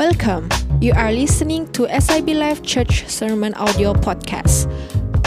[0.00, 0.48] Welcome.
[0.80, 4.64] You are listening to SIB Life Church Sermon Audio Podcast.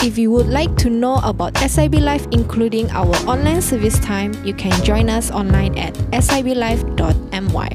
[0.01, 4.49] If you would like to know about SIB Life, including our online service time, you
[4.57, 7.69] can join us online at siblife.my.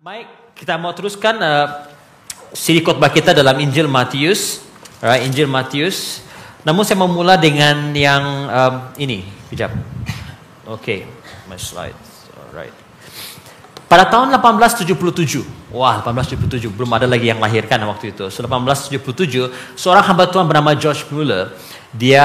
[0.00, 1.84] Baik, kita mau teruskan uh,
[2.56, 4.64] siri khotbah kita dalam Injil Matius,
[5.04, 5.28] right?
[5.28, 6.24] Injil Matius.
[6.64, 9.76] Namun saya mau mula dengan yang um, ini, kejap.
[10.70, 11.19] Oke, okay,
[11.50, 12.72] my slides, alright.
[13.90, 18.30] Pada tahun 1877, wah 1877 belum ada lagi yang lahirkan waktu itu.
[18.30, 21.58] So, 1877, seorang hamba Tuhan bernama George Muller,
[21.90, 22.22] dia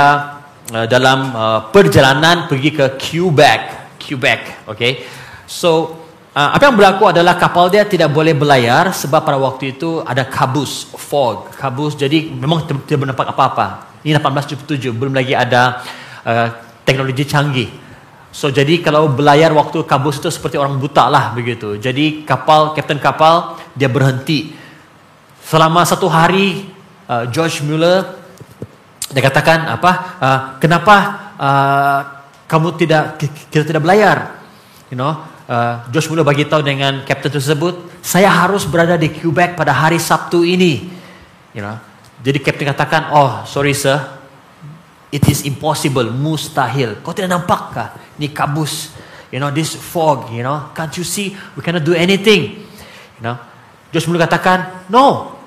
[0.70, 3.62] uh, dalam uh, perjalanan pergi ke Quebec,
[3.98, 4.70] Quebec.
[4.70, 5.02] Okay?
[5.50, 6.06] So
[6.36, 10.28] Uh, apa yang berlaku adalah kapal dia tidak boleh berlayar sebab pada waktu itu ada
[10.28, 11.96] kabus, fog, kabus.
[11.96, 13.96] Jadi memang tidak bernampak apa-apa.
[14.04, 15.80] Ini 1877, belum lagi ada
[16.28, 16.52] uh,
[16.84, 17.72] teknologi canggih.
[18.36, 21.80] So jadi kalau berlayar waktu kabus itu seperti orang buta lah begitu.
[21.80, 24.52] Jadi kapal, kapten kapal dia berhenti.
[25.40, 26.68] Selama satu hari
[27.08, 28.04] uh, George Muller
[29.08, 29.92] dia katakan apa?
[30.20, 30.96] Uh, kenapa
[31.40, 32.00] uh,
[32.52, 34.36] kamu tidak kita tidak berlayar?
[34.92, 35.16] You know,
[35.48, 39.96] uh, Josh Muller bagi tahu dengan kapten tersebut, saya harus berada di Quebec pada hari
[39.96, 40.92] Sabtu ini.
[41.56, 41.80] You know,
[42.20, 43.96] jadi kapten katakan, oh sorry sir,
[45.16, 47.00] it is impossible, mustahil.
[47.00, 48.20] Kau tidak nampakkah?
[48.20, 48.92] Ini kabus,
[49.32, 51.32] you know, this fog, you know, can't you see?
[51.56, 52.68] We cannot do anything.
[53.16, 53.40] You know,
[53.96, 55.40] Josh Muller katakan, no,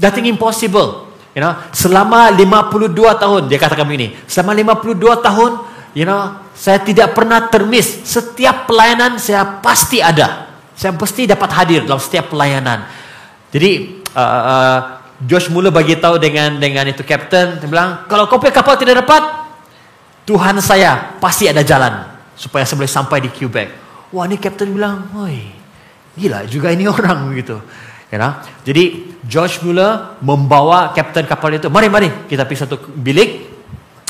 [0.00, 1.12] nothing impossible.
[1.36, 5.50] You know, selama 52 tahun dia katakan begini, selama 52 tahun,
[5.92, 8.08] you know, saya tidak pernah termis.
[8.08, 10.48] Setiap pelayanan saya pasti ada.
[10.72, 12.88] Saya pasti dapat hadir dalam setiap pelayanan.
[13.52, 14.80] Jadi uh, uh,
[15.20, 19.20] Josh Muller bagi tahu dengan dengan itu kapten, dia bilang, kalau punya kapal tidak dapat,
[20.24, 23.68] Tuhan saya pasti ada jalan supaya saya boleh sampai di Quebec.
[24.16, 25.52] Wah, ini kapten bilang, "Woi,
[26.16, 27.60] gila juga ini orang begitu."
[28.10, 28.34] You know?
[28.66, 33.46] Jadi Josh Muller membawa kapten kapal itu, "Mari, mari, kita pergi satu bilik,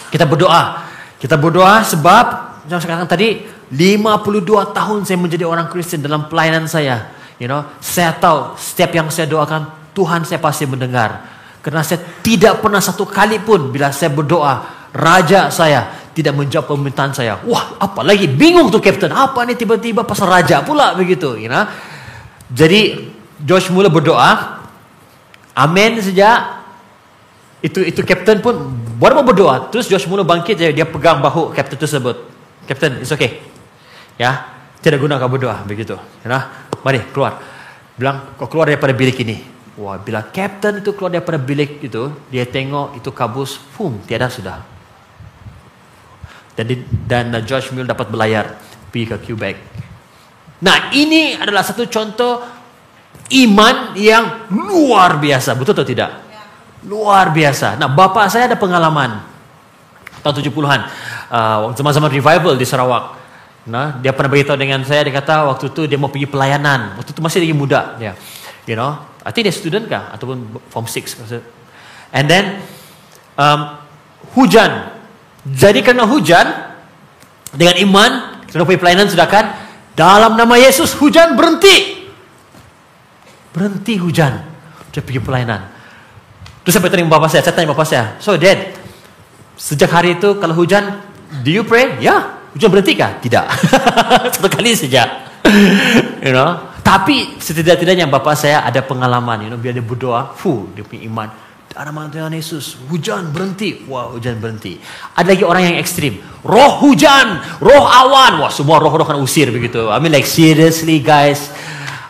[0.09, 0.89] kita berdoa."
[1.21, 2.25] Kita berdoa sebab
[2.65, 7.13] yang katakan tadi 52 tahun saya menjadi orang Kristen dalam pelayanan saya.
[7.37, 11.27] You know, saya tahu setiap yang saya doakan Tuhan saya pasti mendengar.
[11.61, 17.15] Karena saya tidak pernah satu kali pun bila saya berdoa raja saya tidak menjawab permintaan
[17.15, 17.39] saya.
[17.47, 19.13] Wah, apa lagi bingung tuh kapten.
[19.15, 21.65] Apa nih tiba-tiba pasal raja pula begitu, you know.
[22.51, 24.61] Jadi Josh mula berdoa.
[25.55, 26.61] Amin saja.
[27.61, 28.57] Itu itu kapten pun
[28.99, 29.71] baru mau berdoa.
[29.71, 32.17] Terus Josh mula bangkit dia, dia pegang bahu kapten tersebut.
[32.67, 33.43] Kapten, it's okay.
[34.21, 34.51] Ya,
[34.83, 35.97] tidak guna kau berdoa begitu.
[36.27, 36.51] Ya,
[36.83, 37.39] mari keluar.
[37.95, 39.60] Bilang kau keluar daripada bilik ini.
[39.81, 44.61] Wah, bila kapten itu keluar daripada bilik itu, dia tengok itu kabus, pum, tiada sudah.
[46.53, 48.61] Dan dan Josh Mill dapat berlayar
[48.93, 49.57] pergi ke Quebec.
[50.61, 52.45] Nah, ini adalah satu contoh
[53.33, 56.13] iman yang luar biasa, betul atau tidak?
[56.85, 57.81] Luar biasa.
[57.81, 59.25] Nah, bapak saya ada pengalaman
[60.21, 60.81] tahun 70-an.
[61.33, 63.17] Uh, zaman-zaman revival di Sarawak.
[63.65, 67.01] Nah, dia pernah beritahu dengan saya, dia kata waktu itu dia mau pergi pelayanan.
[67.01, 68.13] Waktu itu masih lagi muda dia.
[68.69, 71.21] You know, I think dia student kah ataupun form 6.
[72.17, 72.65] And then
[73.37, 73.77] um,
[74.33, 74.97] hujan.
[75.45, 76.47] Jadi karena hujan
[77.53, 78.11] dengan iman
[78.49, 79.45] kita pergi pelayanan kan
[79.95, 82.09] dalam nama Yesus hujan berhenti.
[83.53, 84.43] Berhenti hujan.
[84.91, 85.61] Dia pergi pelayanan.
[86.65, 88.77] Terus saya bertanya bapak saya, saya tanya bapak saya, so dad,
[89.57, 91.01] sejak hari itu kalau hujan,
[91.41, 91.97] do you pray?
[92.05, 93.17] Ya, hujan berhenti kah?
[93.17, 93.45] Tidak.
[94.35, 95.25] Satu kali saja.
[96.25, 96.70] you know.
[96.81, 101.29] Tapi setidak-tidaknya bapak saya ada pengalaman, you know, biar dia berdoa, fu, dia punya iman.
[101.71, 104.75] Ada nama Tuhan Yesus, hujan berhenti, wah hujan berhenti.
[105.15, 109.87] Ada lagi orang yang ekstrim, roh hujan, roh awan, wah semua roh-roh kan usir begitu.
[109.87, 111.55] I mean like seriously guys,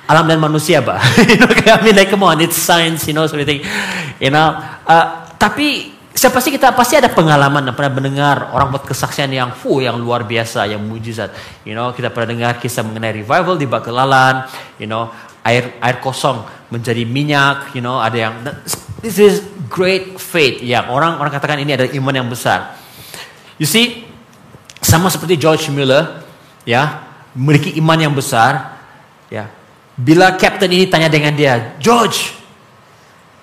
[0.09, 0.99] alam dan manusia, Pak.
[1.31, 3.61] you know, I mean like come on, it's science, you know, everything.
[4.17, 4.57] You know,
[4.89, 9.79] uh, tapi siapa sih kita pasti ada pengalaman pernah mendengar orang buat kesaksian yang fu
[9.83, 11.33] yang luar biasa, yang mujizat.
[11.63, 15.11] You know, kita pernah dengar kisah mengenai revival di Bakelalan, you know,
[15.47, 18.35] air air kosong menjadi minyak, you know, ada yang
[19.03, 20.63] this is great faith.
[20.63, 22.79] Ya, orang orang katakan ini adalah iman yang besar.
[23.61, 24.09] You see,
[24.81, 26.25] sama seperti George Muller,
[26.65, 27.05] ya,
[27.37, 28.81] memiliki iman yang besar,
[29.29, 29.53] ya,
[30.01, 32.33] Bila kapten ini tanya dengan dia, George,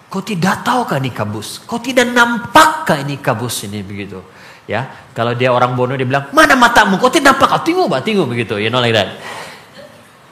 [0.08, 1.64] kau tidak tahu kah ini kabus?
[1.64, 4.24] Kau tidak nampakkah ini kabus ini begitu?
[4.68, 4.84] Ya,
[5.16, 7.00] kalau dia orang bono dia bilang, mana matamu?
[7.00, 7.48] Kau tidak nampak?
[7.56, 8.60] Kau tengok, bah, tengok begitu.
[8.60, 9.16] You know like that.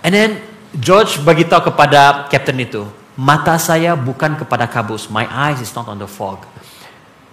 [0.03, 0.43] And then
[0.75, 2.83] George bagi tahu kepada kapten itu,
[3.15, 5.07] mata saya bukan kepada kabus.
[5.07, 6.43] My eyes is not on the fog.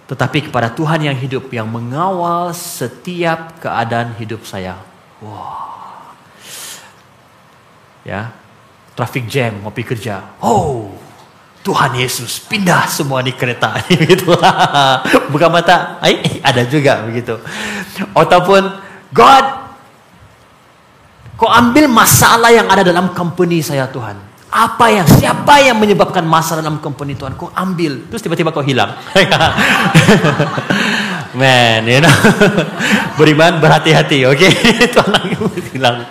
[0.07, 4.79] Tetapi kepada Tuhan yang hidup yang mengawal setiap keadaan hidup saya.
[5.19, 6.15] Wah.
[8.07, 8.31] Ya.
[8.95, 10.23] Traffic jam mau pergi kerja.
[10.39, 11.02] Oh.
[11.63, 13.79] Tuhan Yesus pindah semua di kereta
[14.11, 14.35] gitu.
[15.31, 17.39] Buka mata, ay, ada juga begitu.
[18.11, 18.67] Ataupun
[19.15, 19.45] God
[21.39, 24.19] kau ambil masalah yang ada dalam company saya Tuhan.
[24.53, 27.33] Apa yang siapa yang menyebabkan masalah dalam company Tuhan?
[27.33, 28.93] Kau ambil, terus tiba-tiba kau hilang.
[31.33, 32.13] Man, you know.
[33.17, 34.37] Beriman berhati-hati, oke?
[34.37, 34.53] Okay?
[34.93, 35.21] Tuhan
[35.73, 36.05] hilang.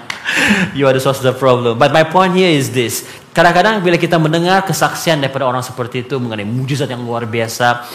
[0.76, 1.78] You are the source of the problem.
[1.78, 3.04] But my point here is this.
[3.32, 7.88] Kadang-kadang bila kita mendengar kesaksian daripada orang seperti itu mengenai mujizat yang luar biasa,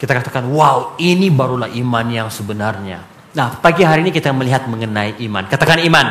[0.00, 3.04] kita katakan, wow, ini barulah iman yang sebenarnya.
[3.30, 5.46] Nah, pagi hari ini kita melihat mengenai iman.
[5.46, 6.06] Katakan iman.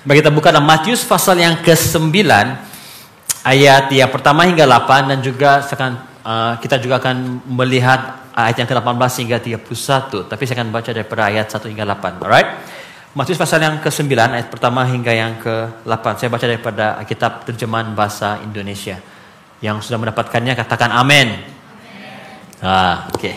[0.00, 2.08] Bagi kita buka dalam Matius pasal yang ke-9
[3.44, 5.90] ayat yang pertama hingga 8 dan juga akan
[6.24, 10.30] uh, kita juga akan melihat ayat yang ke-18 hingga 31.
[10.30, 12.22] Tapi saya akan baca daripada ayat 1 hingga 8.
[12.22, 12.48] Alright?
[13.10, 16.04] Matius pasal yang ke-9 ayat pertama hingga yang ke-8.
[16.14, 19.02] Saya baca daripada kitab terjemahan bahasa Indonesia.
[19.58, 21.34] Yang sudah mendapatkannya katakan amin.
[22.62, 23.18] Ah, oke.
[23.18, 23.34] Okay.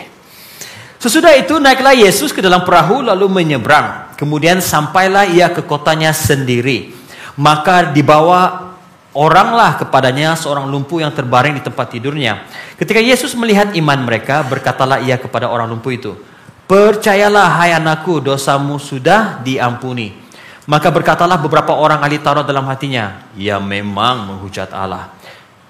[1.02, 4.14] Sesudah itu naiklah Yesus ke dalam perahu lalu menyeberang.
[4.14, 6.94] Kemudian sampailah ia ke kotanya sendiri.
[7.34, 8.78] Maka dibawa
[9.10, 12.46] oranglah kepadanya seorang lumpuh yang terbaring di tempat tidurnya.
[12.78, 16.14] Ketika Yesus melihat iman mereka, berkatalah ia kepada orang lumpuh itu,
[16.64, 20.16] Percayalah hai anakku dosamu sudah diampuni.
[20.64, 25.12] Maka berkatalah beberapa orang ahli Taurat dalam hatinya, ia memang menghujat Allah.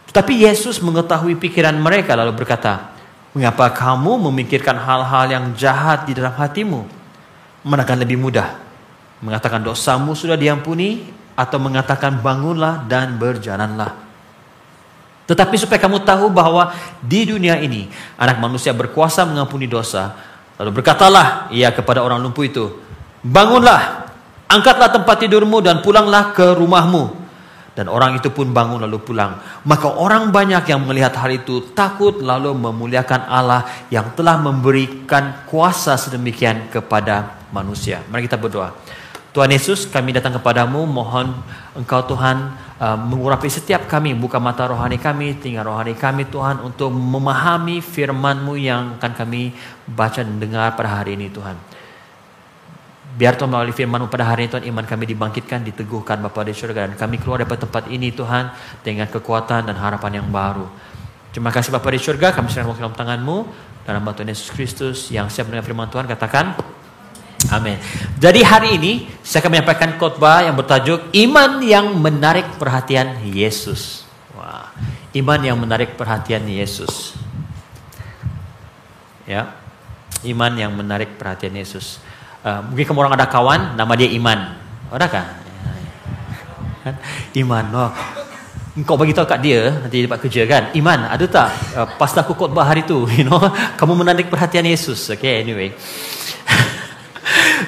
[0.06, 2.94] Tetapi Yesus mengetahui pikiran mereka lalu berkata,
[3.34, 6.86] Mengapa kamu memikirkan hal-hal yang jahat di dalam hatimu?
[7.66, 8.54] Manakah lebih mudah?
[9.18, 11.02] Mengatakan dosamu sudah diampuni
[11.34, 13.90] atau mengatakan bangunlah dan berjalanlah.
[15.26, 16.70] Tetapi supaya kamu tahu bahwa
[17.02, 20.14] di dunia ini anak manusia berkuasa mengampuni dosa,
[20.60, 22.70] Lalu berkatalah ia kepada orang lumpuh itu,
[23.26, 24.06] bangunlah,
[24.46, 27.26] angkatlah tempat tidurmu dan pulanglah ke rumahmu.
[27.74, 29.42] Dan orang itu pun bangun lalu pulang.
[29.66, 35.98] Maka orang banyak yang melihat hal itu takut lalu memuliakan Allah yang telah memberikan kuasa
[35.98, 38.06] sedemikian kepada manusia.
[38.06, 38.70] Mari kita berdoa.
[39.34, 41.34] Tuhan Yesus, kami datang kepadamu, mohon
[41.74, 46.94] Engkau Tuhan uh, mengurapi setiap kami, buka mata rohani kami, tinggal rohani kami Tuhan untuk
[46.94, 49.50] memahami firman-Mu yang akan kami
[49.90, 51.58] baca dan dengar pada hari ini Tuhan.
[53.18, 56.86] Biar Tuhan melalui firman pada hari ini Tuhan iman kami dibangkitkan, diteguhkan Bapa di surga
[56.86, 58.54] dan kami keluar dari tempat ini Tuhan
[58.86, 60.70] dengan kekuatan dan harapan yang baru.
[61.34, 63.36] Terima kasih Bapa di surga, kami serahkan dalam tangan-Mu
[63.82, 66.54] dalam Tuhan Yesus Kristus yang siap mendengar firman Tuhan katakan
[67.52, 67.76] Amin.
[68.16, 74.08] Jadi hari ini saya akan menyampaikan khotbah yang bertajuk iman yang menarik perhatian Yesus.
[74.32, 74.72] Wah,
[75.12, 77.12] iman yang menarik perhatian Yesus.
[79.28, 79.56] Ya,
[80.24, 82.00] iman yang menarik perhatian Yesus.
[82.44, 84.52] Uh, mungkin kamu orang ada kawan, nama dia Iman.
[84.92, 85.26] Ada kan?
[87.40, 87.92] Iman, oh.
[88.84, 90.62] Kau bagi tahu kat dia nanti dapat kerja kan.
[90.76, 93.40] Iman, ada tak uh, pas aku khotbah hari tu, you know,
[93.80, 95.08] kamu menarik perhatian Yesus.
[95.08, 95.72] Okay, anyway.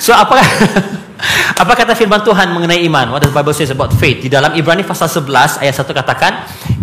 [0.02, 0.40] So apa
[1.62, 3.17] apa kata firman Tuhan mengenai iman?
[3.17, 4.20] What does the Bible says about faith?
[4.20, 6.32] Di dalam Ibrani pasal 11 ayat 1 katakan,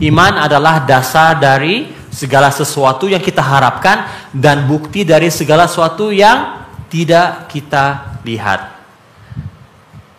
[0.01, 6.66] iman adalah dasar dari segala sesuatu yang kita harapkan dan bukti dari segala sesuatu yang
[6.90, 8.74] tidak kita lihat.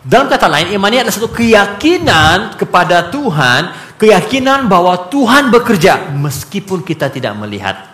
[0.05, 6.85] Dalam kata lain, iman ini adalah satu keyakinan kepada Tuhan, keyakinan bahwa Tuhan bekerja meskipun
[6.85, 7.89] kita tidak melihat.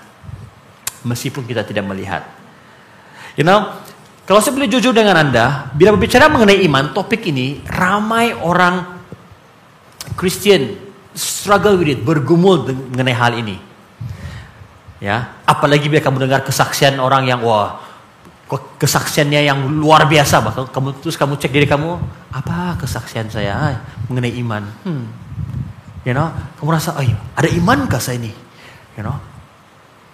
[1.08, 2.28] Meskipun kita tidak melihat.
[3.40, 3.80] You know,
[4.22, 9.02] kalau saya boleh jujur dengan Anda, bila berbicara mengenai iman, topik ini ramai orang
[10.14, 10.78] Kristen
[11.12, 12.64] struggle with it, bergumul
[12.94, 13.58] mengenai hal ini.
[15.02, 17.82] Ya, apalagi bila kamu dengar kesaksian orang yang wah
[18.78, 21.98] kesaksiannya yang luar biasa, bahkan kamu terus kamu cek diri kamu,
[22.30, 24.64] apa kesaksian saya mengenai iman?
[24.86, 25.06] Hmm.
[26.06, 26.30] You know,
[26.62, 28.30] kamu rasa, oh, ada imankah saya ini?
[29.00, 29.18] You know,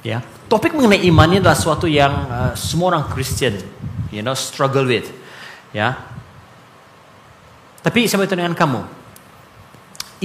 [0.05, 0.23] ya.
[0.47, 3.59] Topik mengenai iman ini adalah suatu yang uh, semua orang Kristen
[4.11, 5.09] you know struggle with
[5.75, 5.95] ya
[7.83, 8.81] tapi saya bertanya dengan kamu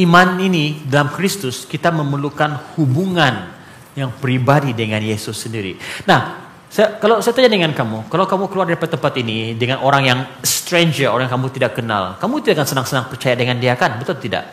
[0.07, 3.53] iman ini dalam Kristus kita memerlukan hubungan
[3.93, 5.77] yang pribadi dengan Yesus sendiri
[6.09, 10.09] nah saya, kalau saya tanya dengan kamu, kalau kamu keluar dari tempat ini dengan orang
[10.09, 14.01] yang stranger, orang yang kamu tidak kenal, kamu tidak akan senang-senang percaya dengan dia kan?
[14.01, 14.49] Betul tidak?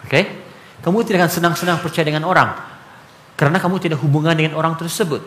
[0.00, 0.08] Oke?
[0.08, 0.24] Okay?
[0.80, 2.56] Kamu tidak akan senang-senang percaya dengan orang.
[3.36, 5.20] Karena kamu tidak hubungan dengan orang tersebut.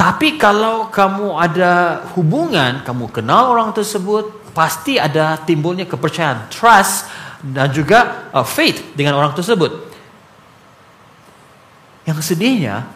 [0.00, 7.04] Tapi kalau kamu ada hubungan, kamu kenal orang tersebut, pasti ada timbulnya kepercayaan, trust
[7.44, 9.92] dan juga uh, faith dengan orang tersebut.
[12.08, 12.88] Yang sedihnya,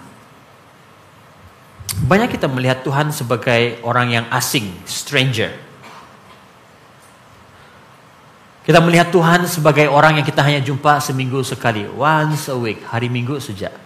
[2.08, 5.52] banyak kita melihat Tuhan sebagai orang yang asing, stranger.
[8.64, 13.12] Kita melihat Tuhan sebagai orang yang kita hanya jumpa seminggu sekali, once a week, hari
[13.12, 13.83] Minggu saja.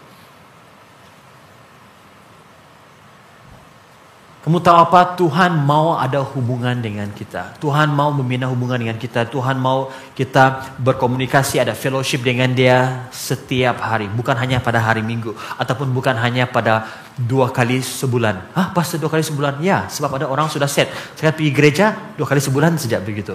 [4.38, 5.18] Kamu tahu apa?
[5.18, 7.58] Tuhan mau ada hubungan dengan kita.
[7.58, 9.26] Tuhan mau membina hubungan dengan kita.
[9.26, 14.06] Tuhan mau kita berkomunikasi, ada fellowship dengan dia setiap hari.
[14.06, 15.34] Bukan hanya pada hari minggu.
[15.58, 16.86] Ataupun bukan hanya pada
[17.18, 18.54] dua kali sebulan.
[18.54, 19.58] Hah, pas dua kali sebulan?
[19.58, 20.86] Ya, sebab ada orang sudah set.
[21.18, 23.34] Saya pergi gereja dua kali sebulan sejak begitu.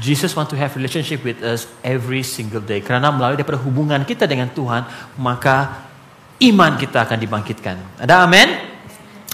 [0.00, 2.80] Jesus want to have relationship with us every single day.
[2.80, 4.84] Karena melalui daripada hubungan kita dengan Tuhan,
[5.16, 5.84] maka
[6.42, 7.76] iman kita akan dibangkitkan.
[8.02, 8.48] Ada amin?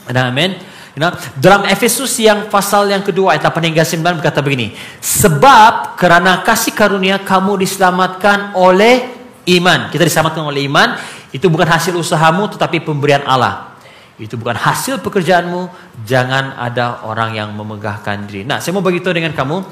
[0.07, 0.51] Ada amin?
[0.93, 1.09] You know,
[1.41, 4.77] dalam Efesus yang pasal yang kedua ayat 8 hingga 9 berkata begini.
[5.01, 9.09] Sebab kerana kasih karunia kamu diselamatkan oleh
[9.57, 9.89] iman.
[9.89, 11.01] Kita diselamatkan oleh iman.
[11.33, 13.73] Itu bukan hasil usahamu tetapi pemberian Allah.
[14.21, 15.73] Itu bukan hasil pekerjaanmu.
[16.05, 18.45] Jangan ada orang yang memegahkan diri.
[18.45, 19.65] Nah saya mau beritahu dengan kamu.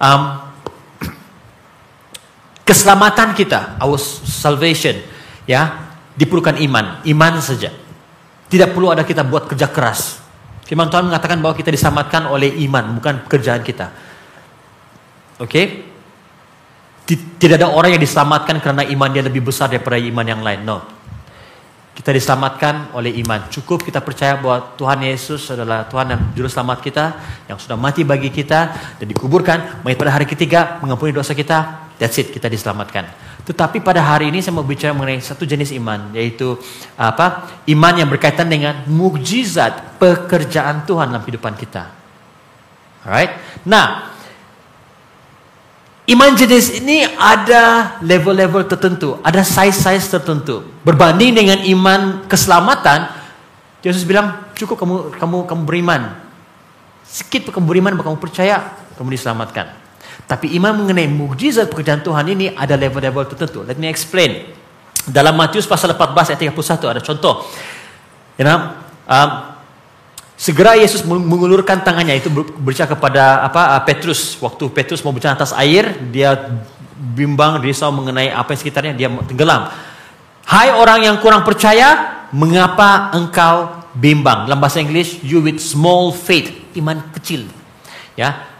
[0.00, 0.22] Um,
[2.68, 3.76] keselamatan kita.
[3.76, 4.96] Our salvation.
[5.44, 7.72] Ya diperlukan iman, iman saja.
[8.52, 10.20] Tidak perlu ada kita buat kerja keras.
[10.68, 13.92] Firman Tuhan mengatakan bahwa kita diselamatkan oleh iman, bukan pekerjaan kita.
[15.40, 15.48] Oke?
[15.48, 15.66] Okay?
[17.12, 20.64] Tidak ada orang yang diselamatkan karena iman dia lebih besar daripada iman yang lain.
[20.64, 20.80] No.
[21.92, 23.52] Kita diselamatkan oleh iman.
[23.52, 27.04] Cukup kita percaya bahwa Tuhan Yesus adalah Tuhan dan Juru Selamat kita
[27.52, 29.84] yang sudah mati bagi kita dan dikuburkan.
[29.84, 31.90] Mayat pada hari ketiga mengampuni dosa kita.
[32.00, 33.12] That's it, kita diselamatkan.
[33.42, 36.54] Tetapi pada hari ini saya mau bicara mengenai satu jenis iman, yaitu
[36.94, 37.50] apa?
[37.66, 41.90] Iman yang berkaitan dengan mukjizat pekerjaan Tuhan dalam kehidupan kita.
[43.02, 43.34] Alright?
[43.66, 44.14] Nah,
[46.06, 50.62] iman jenis ini ada level-level tertentu, ada size-size tertentu.
[50.86, 53.10] Berbanding dengan iman keselamatan,
[53.82, 56.14] Yesus bilang cukup kamu kamu kamu beriman.
[57.02, 59.81] Sedikit kamu beriman, kamu percaya, kamu diselamatkan.
[60.26, 63.66] Tapi iman mengenai mukjizat pekerjaan Tuhan ini ada level-level tertentu.
[63.66, 64.48] Let me explain.
[65.02, 67.34] Dalam Matius pasal 14 ayat 31 ada contoh.
[68.38, 68.58] You know,
[69.10, 69.30] um,
[70.38, 74.38] segera Yesus mengulurkan tangannya itu berbicara kepada apa uh, Petrus.
[74.38, 76.38] Waktu Petrus mau berjalan atas air, dia
[77.02, 79.68] bimbang, risau mengenai apa yang sekitarnya, dia tenggelam.
[80.46, 84.46] Hai orang yang kurang percaya, mengapa engkau bimbang?
[84.46, 87.46] Dalam bahasa Inggris, you with small faith, iman kecil.
[88.14, 88.51] Ya,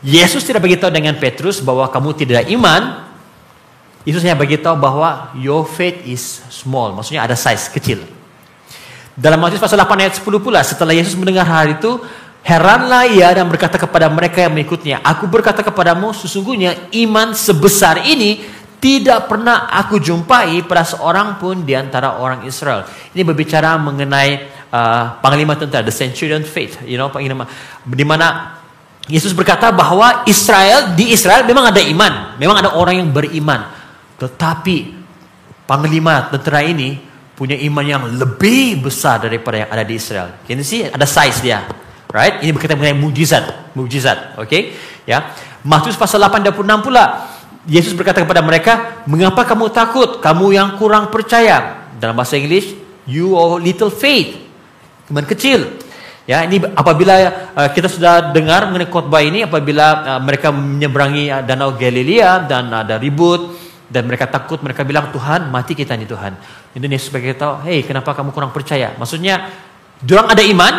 [0.00, 3.12] Yesus tidak beritahu dengan Petrus bahwa kamu tidak iman.
[4.08, 6.96] Yesus hanya beritahu bahwa your faith is small.
[6.96, 8.00] Maksudnya ada size kecil.
[9.12, 12.00] Dalam Matius pasal 8 ayat 10 pula setelah Yesus mendengar hal itu,
[12.40, 18.40] heranlah ia dan berkata kepada mereka yang mengikutnya, aku berkata kepadamu sesungguhnya iman sebesar ini
[18.80, 22.88] tidak pernah aku jumpai pada seorang pun di antara orang Israel.
[23.12, 27.44] Ini berbicara mengenai uh, panglima tentara, the centurion faith, you know, panglima
[27.84, 28.59] di mana
[29.10, 33.66] Yesus berkata bahwa Israel di Israel memang ada iman, memang ada orang yang beriman.
[34.22, 34.94] Tetapi
[35.66, 36.94] panglima tentara ini
[37.34, 40.38] punya iman yang lebih besar daripada yang ada di Israel.
[40.46, 41.66] Ini sih ada size dia.
[42.10, 42.42] Right?
[42.42, 44.38] Ini berkaitan mengenai mujizat, mujizat.
[44.38, 44.46] Oke?
[44.46, 44.62] Okay?
[45.06, 45.34] Ya.
[45.66, 47.26] Matius pasal 8 26 pula
[47.68, 50.22] Yesus berkata kepada mereka, "Mengapa kamu takut?
[50.22, 52.72] Kamu yang kurang percaya." Dalam bahasa Inggris,
[53.04, 54.38] "You are little faith."
[55.12, 55.66] Iman kecil.
[56.30, 57.14] Ya, ini apabila
[57.58, 62.70] uh, kita sudah dengar mengenai khotbah ini, apabila uh, mereka menyeberangi uh, danau Galilea dan
[62.70, 63.58] ada ribut
[63.90, 66.38] dan mereka takut, mereka bilang Tuhan mati kita nih Tuhan.
[66.78, 68.94] Yesus sebagai tahu, hey kenapa kamu kurang percaya?
[68.94, 69.50] Maksudnya,
[70.06, 70.74] orang ada iman,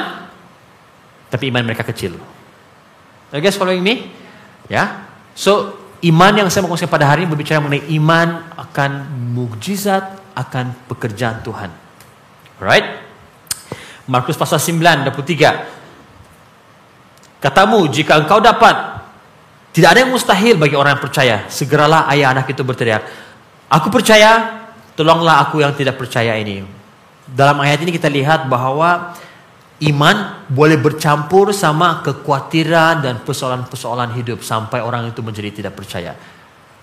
[1.27, 2.15] tapi iman mereka kecil.
[3.35, 4.07] You guys following me?
[4.71, 5.03] Ya,
[5.35, 11.43] so iman yang saya mau pada hari ini berbicara mengenai iman akan mukjizat, akan pekerjaan
[11.43, 11.67] Tuhan.
[12.55, 13.10] Alright?
[14.09, 17.41] Markus pasal 9 23.
[17.41, 19.01] Katamu jika engkau dapat
[19.71, 21.35] tidak ada yang mustahil bagi orang yang percaya.
[21.47, 23.07] Segeralah ayah anak itu berteriak.
[23.71, 24.67] Aku percaya,
[24.99, 26.59] tolonglah aku yang tidak percaya ini.
[27.23, 29.15] Dalam ayat ini kita lihat bahwa
[29.79, 30.15] iman
[30.51, 36.19] boleh bercampur sama kekhawatiran dan persoalan-persoalan hidup sampai orang itu menjadi tidak percaya.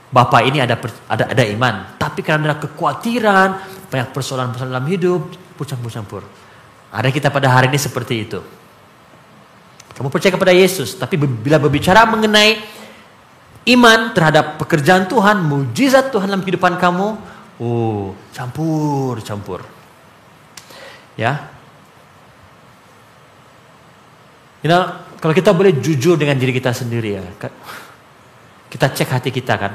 [0.08, 3.48] Bapak ini ada ada ada iman, tapi karena ada kekhawatiran,
[3.92, 5.28] banyak persoalan-persoalan dalam hidup,
[5.60, 6.47] bercampur-campur.
[6.88, 8.40] Ada kita pada hari ini seperti itu.
[9.92, 12.62] Kamu percaya kepada Yesus, tapi bila berbicara mengenai
[13.74, 17.08] iman terhadap pekerjaan Tuhan, mujizat Tuhan dalam kehidupan kamu,
[17.60, 19.66] oh, campur, campur.
[21.18, 21.50] Ya.
[24.62, 24.86] You know,
[25.18, 27.22] kalau kita boleh jujur dengan diri kita sendiri ya.
[28.70, 29.72] Kita cek hati kita kan.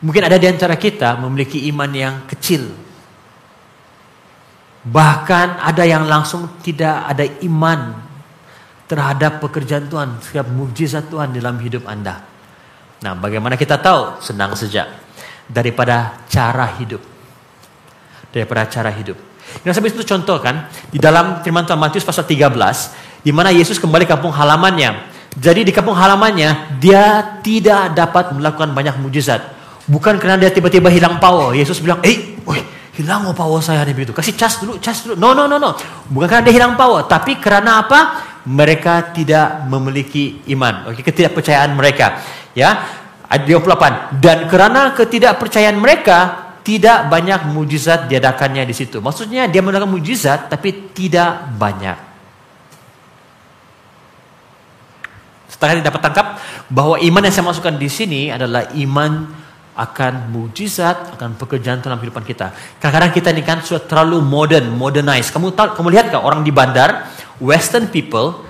[0.00, 2.68] Mungkin ada di antara kita memiliki iman yang kecil,
[4.86, 8.06] Bahkan ada yang langsung tidak ada iman
[8.86, 12.22] terhadap pekerjaan Tuhan, setiap mujizat Tuhan dalam hidup Anda.
[13.02, 14.22] Nah, bagaimana kita tahu?
[14.22, 14.86] Senang saja.
[15.50, 17.02] Daripada cara hidup.
[18.30, 19.18] Daripada cara hidup.
[19.66, 23.82] Yang sampai itu contoh kan, di dalam firman Tuhan Matius pasal 13, di mana Yesus
[23.82, 25.18] kembali kampung halamannya.
[25.34, 29.42] Jadi di kampung halamannya, dia tidak dapat melakukan banyak mujizat.
[29.86, 31.54] Bukan karena dia tiba-tiba hilang power.
[31.54, 32.38] Yesus bilang, eh,
[32.96, 34.16] hilang oh power saya nih begitu.
[34.16, 35.14] Kasih cas dulu, cas dulu.
[35.20, 35.76] No, no, no, no.
[36.08, 38.00] Bukan karena dia hilang power, tapi karena apa?
[38.46, 40.88] Mereka tidak memiliki iman.
[40.88, 42.22] Oke, ketidakpercayaan mereka.
[42.56, 42.88] Ya,
[43.26, 44.22] ayat 28.
[44.22, 48.98] Dan karena ketidakpercayaan mereka, tidak banyak mujizat diadakannya di situ.
[48.98, 51.94] Maksudnya dia melakukan mujizat tapi tidak banyak.
[55.46, 56.26] Setelah dapat tangkap
[56.66, 59.30] bahwa iman yang saya masukkan di sini adalah iman
[59.76, 62.50] akan mujizat, akan pekerjaan dalam kehidupan kita.
[62.80, 65.30] Kadang-kadang kita ini kan sudah terlalu modern, modernized.
[65.36, 68.40] Kamu tahu, kamu lihat kan orang di bandar, Western people,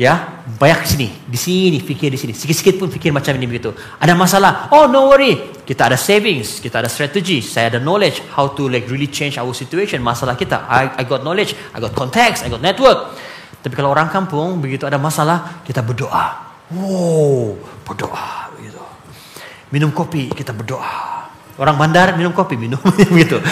[0.00, 3.76] ya banyak di sini, di sini, pikir di sini, sikit-sikit pun pikir macam ini begitu.
[4.00, 8.48] Ada masalah, oh no worry, kita ada savings, kita ada strategi, saya ada knowledge how
[8.56, 10.00] to like really change our situation.
[10.00, 13.14] Masalah kita, I, I got knowledge, I got contacts, I got network.
[13.60, 16.56] Tapi kalau orang kampung begitu ada masalah, kita berdoa.
[16.72, 18.43] Wow, berdoa.
[19.74, 21.26] Minum kopi, kita berdoa.
[21.58, 22.78] Orang bandar minum kopi, minum
[23.10, 23.42] begitu.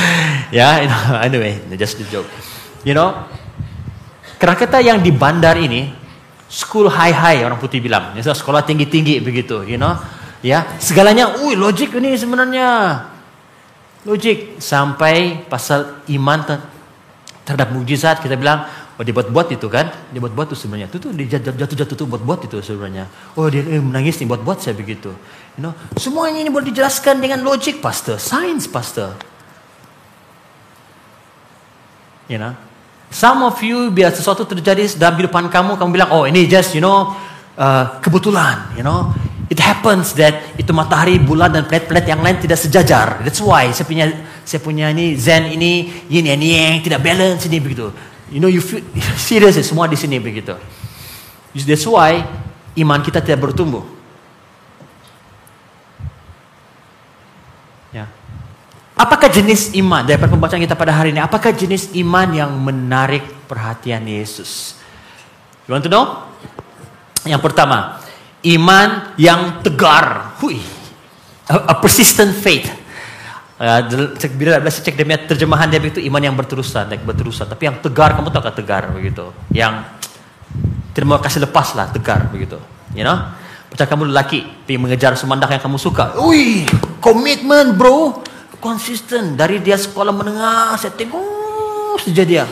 [0.55, 2.31] Ya, know, anyway, just a joke.
[2.87, 3.27] You know,
[4.39, 5.91] karena kita yang di bandar ini,
[6.47, 9.95] school high high orang putih bilang, ya, sekolah tinggi tinggi begitu, you know,
[10.43, 12.69] ya segalanya, ui logik ini sebenarnya,
[14.03, 16.39] logik sampai pasal iman
[17.47, 21.11] terhadap mujizat kita bilang, oh dia buat-buat itu kan, dia buat-buat itu sebenarnya, itu tuh
[21.17, 25.13] dia jatuh-jatuh tuh buat-buat itu sebenarnya, oh dia eh, menangis nih buat-buat saya begitu,
[25.57, 29.17] you know, semuanya ini boleh dijelaskan dengan logik pastor, science pastor,
[32.29, 32.53] you know.
[33.13, 36.81] Some of you biar sesuatu terjadi dalam kehidupan kamu, kamu bilang, oh ini just you
[36.81, 37.13] know
[37.61, 39.13] uh, kebetulan, you know.
[39.53, 43.21] It happens that itu matahari, bulan dan planet-planet yang lain tidak sejajar.
[43.21, 44.09] That's why saya punya
[44.49, 47.93] saya punya ini Zen ini, ini ini yang tidak balance ini begitu.
[48.33, 48.81] You know you feel
[49.29, 50.57] serious semua di sini begitu.
[51.53, 52.25] That's why
[52.81, 53.85] iman kita tidak bertumbuh.
[57.93, 58.09] Ya.
[58.97, 61.21] Apakah jenis iman daripada pembacaan kita pada hari ini?
[61.21, 64.81] Apakah jenis iman yang menarik perhatian Yesus?
[65.69, 66.25] You want to know?
[67.29, 68.01] Yang pertama,
[68.49, 70.41] iman yang tegar.
[70.41, 70.57] Hui.
[71.53, 72.82] A, a persistent faith.
[73.63, 77.47] Uh, cek bila saya cek dia terjemahan dia itu iman yang berterusan, like berterusan.
[77.47, 79.31] Tapi yang tegar, kamu tahu tegar begitu?
[79.55, 79.87] Yang
[81.07, 82.59] mau kasih lepas lah tegar begitu.
[82.91, 83.15] You know?
[83.71, 86.19] Macam kamu lelaki, pergi mengejar semandak yang kamu suka.
[86.19, 86.67] Ui,
[86.99, 88.19] komitmen bro
[88.59, 92.45] konsisten dari dia sekolah menengah saya tengok saja dia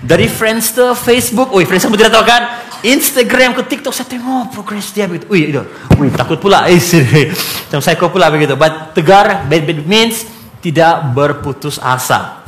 [0.00, 2.42] dari Friendster, Facebook, oi Friendster tidak tahu kan
[2.80, 5.28] Instagram ke TikTok saya tengok progress dia begitu.
[5.28, 5.60] Ui itu,
[6.00, 6.80] ui takut pula, eh
[7.68, 8.56] macam psycho pula begitu.
[8.56, 10.24] But tegar, bad, bad means
[10.60, 12.44] tidak berputus asa.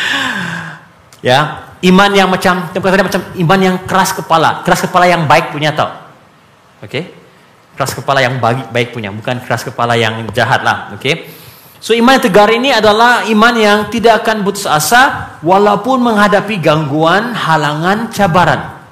[1.28, 5.74] ya, iman yang macam, tempat macam iman yang keras kepala, keras kepala yang baik punya
[5.74, 5.90] tau.
[6.80, 7.04] Oke, okay?
[7.76, 10.94] keras kepala yang baik, baik punya, bukan keras kepala yang jahat lah.
[10.96, 11.02] Oke.
[11.02, 11.14] Okay?
[11.80, 17.32] So iman yang tegar ini adalah iman yang tidak akan putus asa walaupun menghadapi gangguan,
[17.32, 18.84] halangan, cabaran.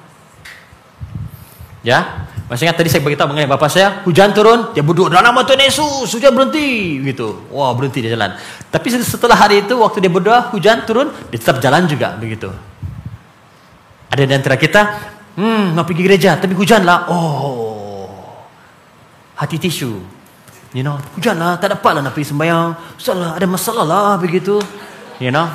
[1.85, 5.61] Ya, maksudnya tadi saya beritahu mengenai bapak saya, hujan turun, dia berdoa dalam nama Tuhan
[5.61, 7.45] Yesus, hujan berhenti, gitu.
[7.53, 8.35] Wah berhenti dia jalan.
[8.73, 12.49] Tapi setelah hari itu, waktu dia berdoa, hujan turun, dia tetap jalan juga, begitu.
[14.09, 14.81] Ada di antara kita,
[15.37, 17.05] hmm, mau pergi gereja, tapi hujan lah.
[17.07, 18.09] Oh,
[19.37, 20.19] hati tisu,
[20.69, 22.77] You know, hujan lah, tak dapat lah nak pergi sembahyang.
[23.01, 24.61] Salah, ada masalah lah begitu.
[25.17, 25.49] You know.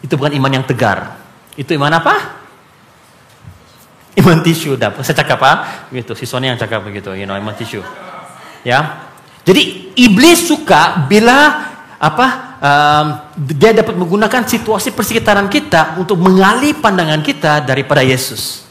[0.00, 1.20] Itu bukan iman yang tegar.
[1.52, 2.41] Itu iman apa?
[4.20, 4.92] Iman tisu dah.
[5.00, 5.52] Saya cakap apa?
[5.88, 7.12] Begitu, si Sony yang cakap begitu.
[7.16, 7.80] You know, iman tisu.
[8.62, 9.08] Ya.
[9.42, 12.52] Jadi iblis suka bila apa?
[12.62, 13.06] Um,
[13.58, 18.62] dia dapat menggunakan situasi persekitaran kita untuk mengalih pandangan kita daripada Yesus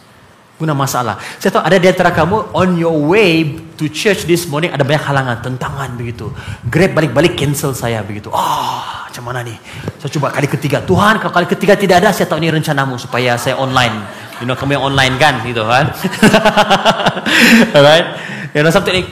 [0.62, 1.18] guna masalah.
[1.42, 5.02] Saya tahu ada di antara kamu on your way to church this morning ada banyak
[5.02, 6.30] halangan, tentangan begitu.
[6.70, 8.30] Grab balik-balik cancel saya begitu.
[8.30, 9.58] Ah, oh, macam mana nih?
[9.98, 10.86] Saya coba kali ketiga.
[10.86, 14.30] Tuhan, kalau kali ketiga tidak ada, saya tahu ini rencanamu supaya saya online.
[14.42, 15.94] You know, kamu yang online kan, gitu kan?
[17.78, 18.08] Alright?
[18.58, 19.06] You know, something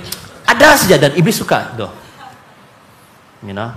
[0.50, 1.94] ada saja dan iblis suka, tuh.
[3.46, 3.70] You know?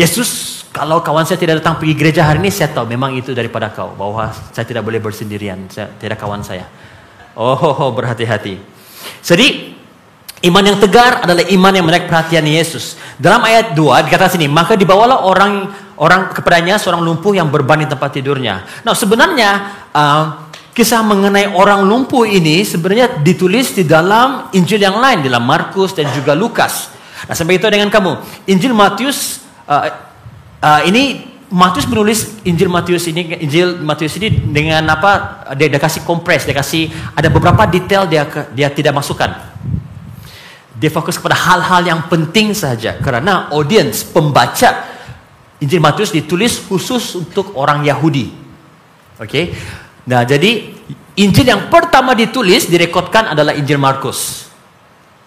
[0.00, 3.72] Yesus kalau kawan saya tidak datang pergi gereja hari ini, saya tahu memang itu daripada
[3.72, 3.92] kau.
[3.98, 5.68] Bahwa saya tidak boleh bersendirian.
[5.68, 6.64] Saya, tidak kawan saya.
[7.34, 8.58] Oh, oh, oh berhati-hati.
[9.22, 9.77] Jadi,
[10.38, 12.94] Iman yang tegar adalah iman yang menarik perhatian Yesus.
[13.18, 15.66] Dalam ayat 2 dikatakan sini, maka dibawalah orang
[15.98, 18.62] orang kepadanya seorang lumpuh yang berban di tempat tidurnya.
[18.86, 19.50] Nah, sebenarnya
[19.90, 25.90] uh, kisah mengenai orang lumpuh ini sebenarnya ditulis di dalam Injil yang lain, dalam Markus
[25.98, 26.94] dan juga Lukas.
[27.26, 28.46] Nah, sampai itu dengan kamu.
[28.46, 29.90] Injil Matius uh,
[30.62, 36.04] uh, ini Matius menulis Injil Matius ini Injil Matius ini dengan apa dia, dia kasih
[36.04, 39.47] kompres dia kasih ada beberapa detail dia dia tidak masukkan
[40.78, 44.86] dia fokus kepada hal-hal yang penting saja karena audiens pembaca
[45.58, 48.30] Injil Matius ditulis khusus untuk orang Yahudi.
[49.18, 49.26] Oke.
[49.26, 49.44] Okay?
[50.06, 50.70] Nah, jadi
[51.18, 54.46] Injil yang pertama ditulis direkodkan adalah Injil Markus.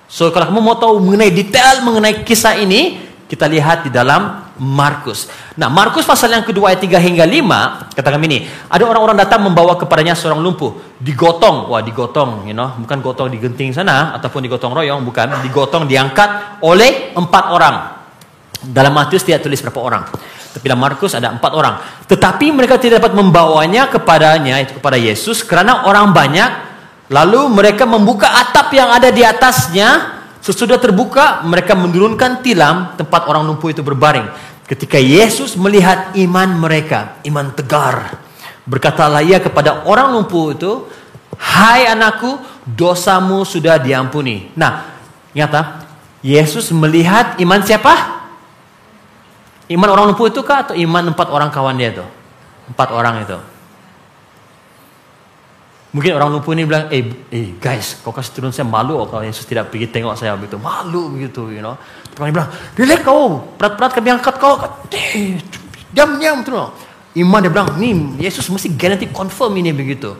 [0.08, 5.26] So kalau kamu mau tahu mengenai detail mengenai kisah ini, kita lihat di dalam Markus.
[5.58, 9.74] Nah, Markus pasal yang kedua ayat 3 hingga 5 katakan ini, ada orang-orang datang membawa
[9.74, 11.66] kepadanya seorang lumpuh, digotong.
[11.74, 17.10] Wah, digotong, you know, bukan gotong digenting sana ataupun digotong royong, bukan, digotong diangkat oleh
[17.18, 17.76] empat orang.
[18.62, 20.04] Dalam Matius tidak tulis berapa orang.
[20.54, 21.82] Tapi dalam Markus ada empat orang.
[22.06, 26.70] Tetapi mereka tidak dapat membawanya kepadanya, itu kepada Yesus, karena orang banyak.
[27.10, 30.22] Lalu mereka membuka atap yang ada di atasnya.
[30.42, 34.26] Sesudah terbuka, mereka menurunkan tilam tempat orang lumpuh itu berbaring.
[34.72, 38.24] Ketika Yesus melihat iman mereka, iman tegar,
[38.64, 40.88] berkatalah ia kepada orang lumpuh itu,
[41.36, 44.88] "Hai anakku, dosamu sudah diampuni." Nah,
[45.36, 45.84] nyata
[46.24, 48.24] Yesus melihat iman siapa?
[49.68, 52.06] Iman orang lumpuh itu kah atau iman empat orang kawan dia itu?
[52.72, 53.36] Empat orang itu.
[55.92, 59.44] Mungkin orang lumpuh ini bilang, eh, eh guys, kau kasih turun saya malu kalau Yesus
[59.44, 60.56] tidak pergi tengok saya begitu.
[60.56, 61.76] Malu begitu, you know.
[62.16, 64.60] Tuhan bilang, relax kau, perat-perat kami angkat kau.
[64.92, 65.40] Eh,
[65.96, 66.56] diam, diam, tu
[67.12, 67.92] Iman dia bilang, ni
[68.24, 70.16] Yesus mesti garanti confirm ini begitu.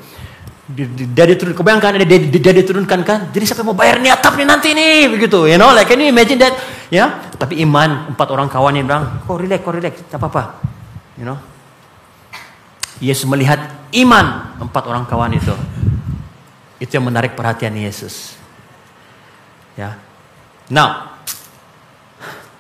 [0.72, 0.88] Dia,
[1.28, 3.20] dia turun, kau bayangkan, dia, dia, dia, dia turunkan kan.
[3.32, 5.48] Jadi siapa mau bayar ni atap ni nanti ni, begitu.
[5.48, 6.56] You know, like can you imagine that?
[6.92, 10.60] Ya, tapi iman empat orang kawan ini bilang, kau relax, kau relax, tak apa-apa.
[11.16, 11.40] You know,
[13.00, 13.60] Yesus melihat
[13.96, 15.56] iman empat orang kawan itu.
[16.78, 18.36] Itu yang menarik perhatian Yesus.
[19.80, 19.96] Ya.
[20.68, 21.18] Nah,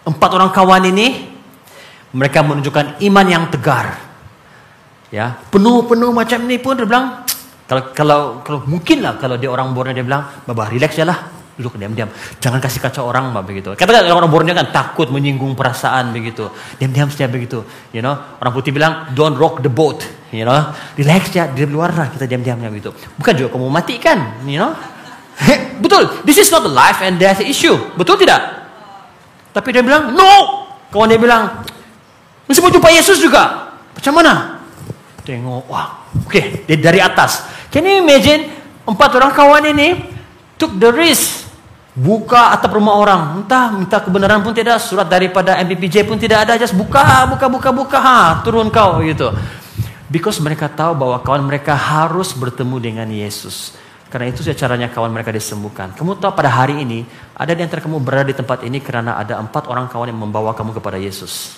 [0.05, 1.29] empat orang kawan ini
[2.11, 3.97] mereka menunjukkan iman yang tegar.
[5.11, 7.27] Ya, penuh-penuh macam ini pun dia bilang
[7.67, 11.41] kalau kalau kalau mungkin lah kalau dia orang Borneo dia bilang, "Babah, relax ya lah."
[11.61, 12.09] duduk diam-diam.
[12.41, 13.69] Jangan kasih kacau orang mbak begitu.
[13.77, 16.49] Katakan orang Borneo kan takut menyinggung perasaan begitu.
[16.81, 17.61] Diam-diam saja begitu.
[17.93, 20.01] You know, orang putih bilang don't rock the boat.
[20.33, 22.95] You know, relax ya di luar lah kita diam-diamnya begitu.
[23.19, 24.73] Bukan juga kamu mati kan, you know.
[25.83, 27.77] Betul, this is not a life and death issue.
[27.97, 28.60] Betul tidak?
[29.51, 30.65] Tapi dia bilang, no.
[30.91, 31.63] Kawan dia bilang,
[32.47, 33.75] mesti mau jumpa Yesus juga.
[33.95, 34.63] Macam mana?
[35.23, 37.47] Tengok, wah, oke, okay, dari atas.
[37.71, 38.51] Can you imagine
[38.83, 40.03] empat orang kawan ini
[40.59, 41.51] took the risk
[41.91, 46.55] Buka atap rumah orang, entah minta kebenaran pun tidak, surat daripada MPPJ pun tidak ada,
[46.55, 49.27] just buka, buka, buka, buka, ha, turun kau gitu.
[50.07, 53.75] Because mereka tahu bahwa kawan mereka harus bertemu dengan Yesus.
[54.11, 55.95] Karena itu caranya kawan mereka disembuhkan.
[55.95, 59.39] Kamu tahu pada hari ini, ada di antara kamu berada di tempat ini karena ada
[59.39, 61.55] empat orang kawan yang membawa kamu kepada Yesus.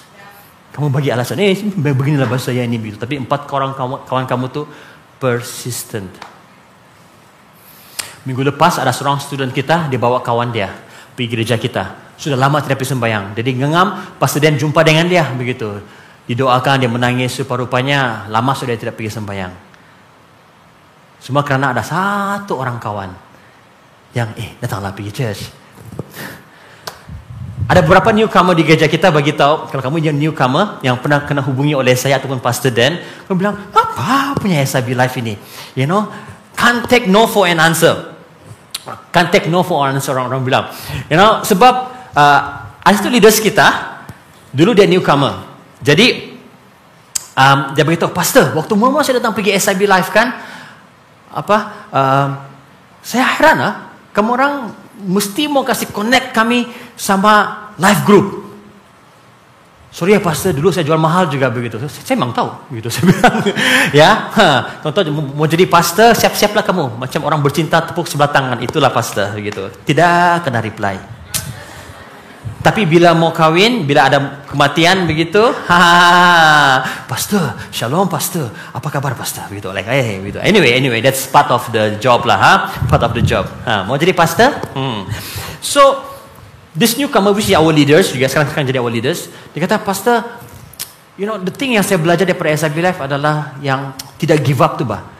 [0.69, 3.01] Kamu bagi alasan, eh beginilah bahasa saya ini begitu.
[3.01, 4.65] Tapi empat orang kawan, kawan kamu tuh
[5.17, 6.13] persistent
[8.23, 10.71] Minggu lepas ada seorang student kita, dia bawa kawan dia
[11.13, 12.15] pergi gereja kita.
[12.15, 13.35] Sudah lama tidak pergi sembahyang.
[13.35, 15.83] Jadi ngengam, pas dia jumpa dengan dia begitu.
[16.23, 19.72] Didoakan, dia menangis, rupanya lama sudah tidak pergi sembahyang.
[21.23, 23.07] Semua karena ada satu orang kawan
[24.11, 25.41] yang eh datanglah pergi church.
[27.63, 31.39] Ada beberapa newcomer di gereja kita bagi tahu kalau kamu yang newcomer yang pernah kena
[31.39, 35.39] hubungi oleh saya ataupun Pastor Dan, kamu bilang apa punya SIB Life ini?
[35.79, 36.11] You know,
[36.59, 38.11] can't take no for an answer.
[39.15, 40.65] Can't take no for answer orang-orang bilang.
[41.07, 41.73] You know, sebab
[42.11, 42.39] uh,
[42.83, 43.95] ada itu leaders kita,
[44.51, 45.39] dulu dia newcomer.
[45.79, 46.35] Jadi,
[47.39, 50.35] um, dia beritahu, Pastor, waktu mula saya datang pergi SIB Live kan,
[51.33, 51.57] apa,
[51.89, 52.29] um,
[53.01, 53.73] saya heran lah,
[54.13, 54.53] kamu orang
[55.03, 58.27] mesti mau kasih connect kami sama live group.
[59.93, 61.77] Sorry ya pastor, dulu saya jual mahal juga begitu.
[61.85, 63.35] Saya memang tahu, begitu saya bilang.
[64.01, 64.09] ya,
[64.81, 65.05] contoh
[65.37, 66.97] mau jadi pastor, siap-siaplah kamu.
[66.97, 69.69] Macam orang bercinta tepuk sebelah tangan, itulah pastor begitu.
[69.85, 71.12] Tidak kena reply.
[72.63, 79.51] Tapi bila mau kawin, bila ada kematian begitu, ha, pastor, shalom pastor, apa kabar pastor?
[79.51, 80.39] Begitu, like, eh, begitu.
[80.39, 82.53] Anyway, anyway, that's part of the job lah, ha?
[82.87, 83.51] part of the job.
[83.67, 84.47] Ha, mau jadi pastor?
[84.71, 85.03] Hmm.
[85.59, 86.13] So,
[86.73, 90.25] This newcomer which is our leaders, juga sekarang sekarang jadi our leaders, dia kata, Pastor,
[91.13, 94.73] you know, the thing yang saya belajar daripada SIB Life adalah yang tidak give up
[94.73, 95.12] tu bah.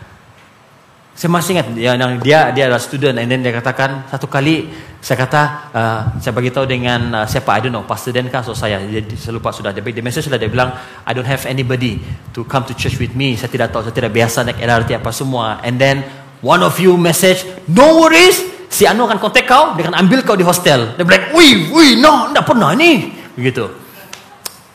[1.14, 4.66] Saya masih ingat ya, yang dia dia adalah student and then dia katakan satu kali
[4.98, 8.42] saya kata uh, saya bagi tahu dengan uh, siapa I don't know Pastor Dan kah
[8.42, 8.82] saya.
[8.82, 10.74] Dia, saya lupa sudah dia, dia message sudah dia bilang
[11.06, 12.02] I don't have anybody
[12.34, 13.38] to come to church with me.
[13.38, 15.62] Saya tidak tahu saya tidak biasa naik LRT apa semua.
[15.62, 16.02] And then
[16.42, 20.34] one of you message no worries si Anu akan kontak kau dia akan ambil kau
[20.34, 20.98] di hostel.
[20.98, 23.70] Dia bilang wih wih no tidak pernah ini begitu.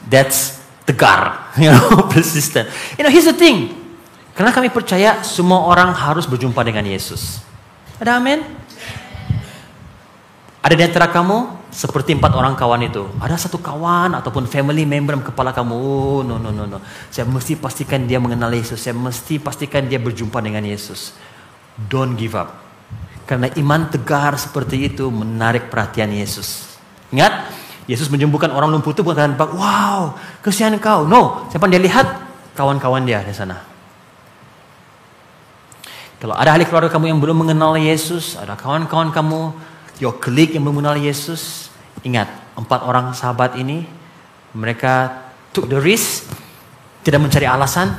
[0.07, 2.71] That's tegar you know persistent.
[2.95, 3.88] You know here's the thing
[4.39, 7.43] karena kami percaya semua orang harus berjumpa dengan Yesus.
[7.99, 8.39] Ada amin?
[10.63, 13.03] Ada di antara kamu seperti empat orang kawan itu.
[13.19, 15.75] Ada satu kawan ataupun family member kepala kamu.
[15.75, 16.79] Oh, no, no, no, no.
[17.11, 18.79] Saya mesti pastikan dia mengenal Yesus.
[18.79, 21.19] Saya mesti pastikan dia berjumpa dengan Yesus.
[21.91, 22.63] Don't give up.
[23.27, 26.79] Karena iman tegar seperti itu menarik perhatian Yesus.
[27.11, 27.51] Ingat,
[27.91, 30.15] Yesus menyembuhkan orang lumpuh itu bukan tanpa, wow,
[30.47, 31.11] kesian kau.
[31.11, 32.07] No, siapa dia lihat
[32.55, 33.68] kawan-kawan dia di sana.
[36.19, 39.55] Kalau ada ahli keluarga kamu yang belum mengenal Yesus, ada kawan-kawan kamu,
[40.03, 41.71] your colleague yang belum mengenal Yesus,
[42.03, 42.27] ingat,
[42.59, 43.87] empat orang sahabat ini,
[44.51, 45.15] mereka
[45.55, 46.27] took the risk,
[47.07, 47.95] tidak mencari alasan,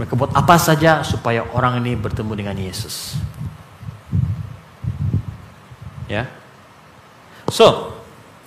[0.00, 3.20] mereka buat apa saja supaya orang ini bertemu dengan Yesus.
[6.08, 6.24] Ya.
[7.52, 7.92] So,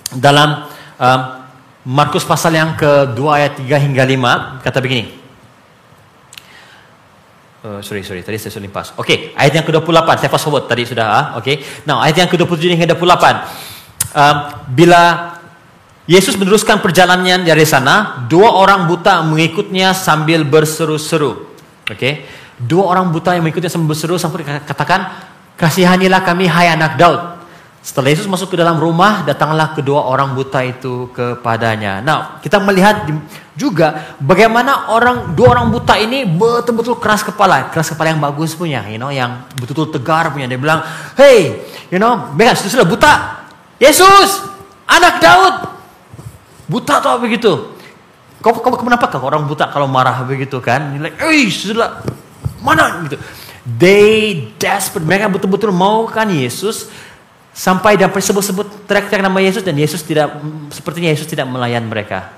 [0.10, 0.65] dalam
[0.98, 1.22] um,
[1.86, 5.20] Markus pasal yang kedua ayat 3 hingga 5 kata begini.
[7.62, 8.26] Uh, sorry, sorry.
[8.26, 8.97] Tadi saya sudah limpas.
[8.97, 10.10] Oke, ayat yang ke-28.
[10.17, 11.06] Saya fast forward tadi sudah.
[11.06, 11.26] Ah.
[11.38, 11.45] Oke.
[11.45, 11.56] Okay.
[11.86, 14.17] Now, ayat yang ke-27 hingga 28.
[14.17, 14.38] Um,
[14.74, 15.02] bila
[16.10, 21.54] Yesus meneruskan perjalanannya dari sana, dua orang buta mengikutnya sambil berseru-seru.
[21.86, 22.26] Oke.
[22.58, 25.13] Dua orang buta yang mengikutnya sambil berseru sampai katakan,
[25.54, 27.40] "Kasihanilah kami hai anak Daud."
[27.82, 31.98] Setelah Yesus masuk ke dalam rumah, datanglah kedua orang buta itu kepadanya.
[31.98, 33.10] Nah, kita melihat
[33.58, 38.86] juga bagaimana orang dua orang buta ini betul-betul keras kepala, keras kepala yang bagus punya,
[38.86, 40.46] you know, yang betul-betul tegar punya.
[40.46, 40.86] Dia bilang,
[41.17, 43.13] "Hey, you know, mereka sudah, buta.
[43.82, 44.46] Yesus,
[44.86, 45.56] anak Daud."
[46.70, 47.82] Buta atau begitu.
[48.46, 51.02] Kau, kau kenapa kau orang buta kalau marah begitu kan?
[51.02, 52.06] Like, "Eh, sudah
[52.62, 53.17] mana?" gitu.
[53.65, 56.89] They desperate, mereka betul-betul mau kan Yesus
[57.52, 60.40] Sampai dapat sebut-sebut teriak-teriak nama Yesus dan Yesus tidak
[60.72, 62.32] sepertinya Yesus tidak melayan mereka.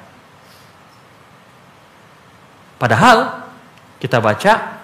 [2.81, 3.45] Padahal
[4.01, 4.81] kita baca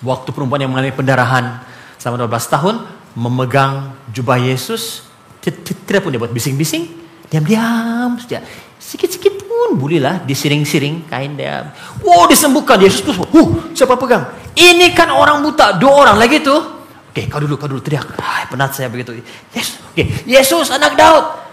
[0.00, 1.60] waktu perempuan yang mengalami pendarahan
[2.00, 2.74] selama 12 tahun
[3.14, 5.06] memegang jubah Yesus
[5.44, 6.88] tidak pun dia buat bising-bising,
[7.28, 8.40] diam-diam saja.
[8.80, 11.68] Sikit-sikit pun bolehlah disiring-siring kain dia.
[12.00, 14.24] Wow disembuhkan Yesus terus, huh, siapa pegang?
[14.56, 16.83] Ini kan orang buta, dua orang lagi tuh
[17.14, 18.18] Oke, kau dulu, kau dulu teriak.
[18.18, 19.14] Ah, penat saya begitu.
[19.54, 20.02] Yes, oke.
[20.26, 21.46] Yesus anak Daud.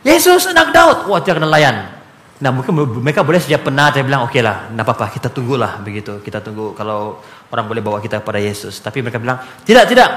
[0.00, 1.04] Yesus anak Daud.
[1.12, 1.92] Wah, tidak kena layan.
[2.40, 2.72] Nah, mungkin
[3.04, 4.00] mereka boleh saja penat.
[4.00, 5.12] Dia bilang, oke okay lah, tidak apa-apa.
[5.12, 6.24] Kita tunggulah begitu.
[6.24, 7.20] Kita tunggu kalau
[7.52, 8.80] orang boleh bawa kita kepada Yesus.
[8.80, 10.08] Tapi mereka bilang, tidak, tidak.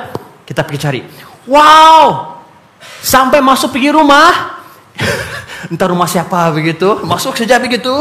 [0.47, 1.01] Kita pergi cari.
[1.51, 2.39] Wow,
[3.03, 4.55] sampai masuk pergi rumah.
[5.67, 7.03] Entah rumah siapa begitu.
[7.03, 7.91] Masuk saja begitu.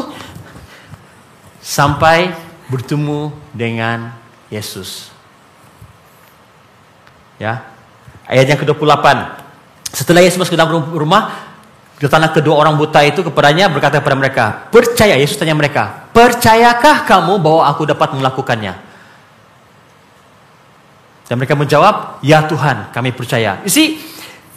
[1.58, 2.30] Sampai
[2.70, 4.14] bertemu dengan
[4.54, 5.15] Yesus.
[7.36, 7.64] Ya.
[8.26, 9.06] Ayat yang ke-28.
[9.92, 11.46] Setelah Yesus masuk ke dalam rumah,
[11.96, 17.40] datanglah kedua orang buta itu kepadanya berkata kepada mereka, "Percaya?" Yesus tanya mereka, "Percayakah kamu
[17.40, 18.74] bahwa aku dapat melakukannya?"
[21.26, 23.98] Dan mereka menjawab, "Ya Tuhan, kami percaya." Isi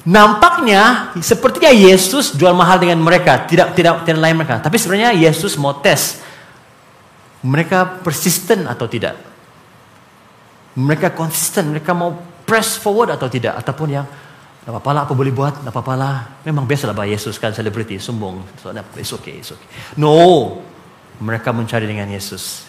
[0.03, 4.59] nampaknya sepertinya Yesus jual mahal dengan mereka, tidak tidak tidak lain mereka.
[4.59, 6.19] Tapi sebenarnya Yesus mau tes
[7.39, 9.15] mereka persisten atau tidak.
[10.75, 14.05] Mereka konsisten, mereka mau press forward atau tidak ataupun yang
[14.65, 16.41] tidak apa-apa boleh buat, tidak apa-apa.
[16.45, 18.41] Memang biasa lah bah Yesus kan selebriti, sombong.
[18.57, 19.69] So, it's okay, it's okay.
[19.97, 20.57] No,
[21.21, 22.65] mereka mencari dengan Yesus.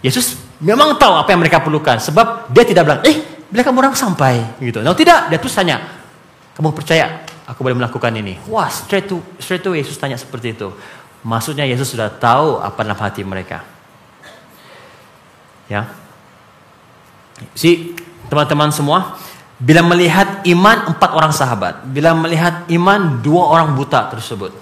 [0.00, 2.00] Yesus memang tahu apa yang mereka perlukan.
[2.00, 4.60] Sebab dia tidak bilang, eh, bila kamu orang sampai.
[4.60, 4.80] gitu.
[4.80, 5.80] No, tidak, dia terus tanya,
[6.56, 8.36] kamu percaya aku boleh melakukan ini?
[8.50, 10.68] Wah, straight to, straight to Yesus tanya seperti itu.
[11.24, 13.64] Maksudnya Yesus sudah tahu apa dalam hati mereka.
[15.66, 15.90] Ya,
[17.58, 17.98] si
[18.28, 19.18] teman-teman semua,
[19.56, 24.52] bila melihat iman empat orang sahabat, bila melihat iman dua orang buta tersebut,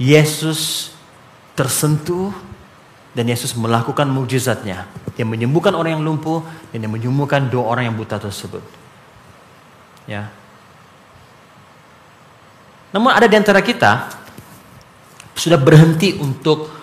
[0.00, 0.90] Yesus
[1.52, 2.32] tersentuh
[3.12, 4.88] dan Yesus melakukan mujizatnya.
[5.12, 6.40] Dia menyembuhkan orang yang lumpuh
[6.72, 8.64] dan dia menyembuhkan dua orang yang buta tersebut.
[10.08, 10.32] Ya.
[12.92, 14.08] Namun ada di antara kita
[15.36, 16.81] sudah berhenti untuk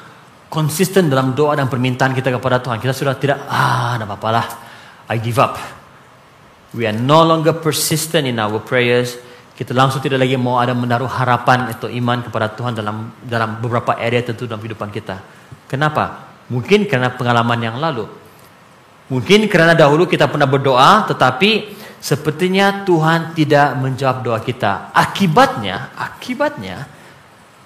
[0.49, 2.81] konsisten dalam doa dan permintaan kita kepada Tuhan.
[2.81, 4.45] Kita sudah tidak, ah, tidak apa-apa lah.
[5.09, 5.55] I give up.
[6.73, 9.17] We are no longer persistent in our prayers.
[9.53, 13.97] Kita langsung tidak lagi mau ada menaruh harapan atau iman kepada Tuhan dalam dalam beberapa
[13.97, 15.21] area tentu dalam kehidupan kita.
[15.69, 16.29] Kenapa?
[16.49, 18.09] Mungkin karena pengalaman yang lalu.
[19.09, 24.93] Mungkin karena dahulu kita pernah berdoa, tetapi sepertinya Tuhan tidak menjawab doa kita.
[24.93, 26.85] Akibatnya, akibatnya,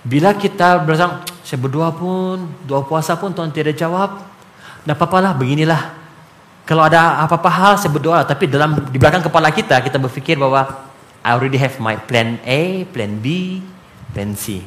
[0.07, 4.23] bila kita berasa, saya berdoa pun, doa puasa pun Tuhan tidak jawab,
[4.83, 5.91] tidak apa-apalah, beginilah.
[6.63, 8.23] Kalau ada apa-apa hal, saya berdoa.
[8.23, 10.87] Tapi dalam di belakang kepala kita, kita berfikir bahwa
[11.19, 13.59] I already have my plan A, plan B,
[14.15, 14.63] plan C.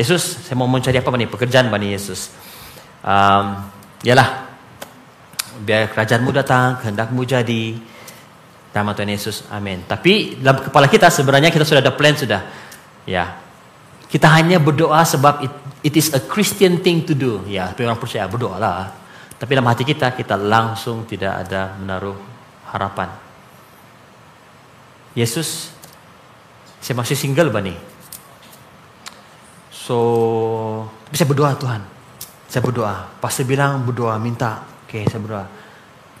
[0.00, 1.28] Yesus, saya mau mencari apa nih?
[1.28, 2.32] Pekerjaan nih Yesus.
[3.04, 3.68] Um,
[4.00, 4.48] yalah,
[5.60, 7.76] biar kerajaanmu datang, kehendakmu jadi.
[8.72, 9.84] Nama Tuhan Yesus, amin.
[9.84, 12.46] Tapi dalam kepala kita sebenarnya kita sudah ada plan sudah.
[13.08, 13.47] Ya,
[14.08, 15.52] kita hanya berdoa sebab it,
[15.84, 17.44] it is a Christian thing to do.
[17.44, 18.88] Ya, tapi orang percaya berdoa lah.
[19.36, 22.16] Tapi dalam hati kita, kita langsung tidak ada menaruh
[22.72, 23.12] harapan.
[25.12, 25.70] Yesus,
[26.80, 27.76] saya masih single bani.
[29.70, 29.96] So,
[31.08, 31.80] tapi saya berdoa Tuhan.
[32.48, 32.94] Saya berdoa.
[33.20, 34.64] Pasti bilang berdoa, minta.
[34.88, 35.44] Oke, saya berdoa.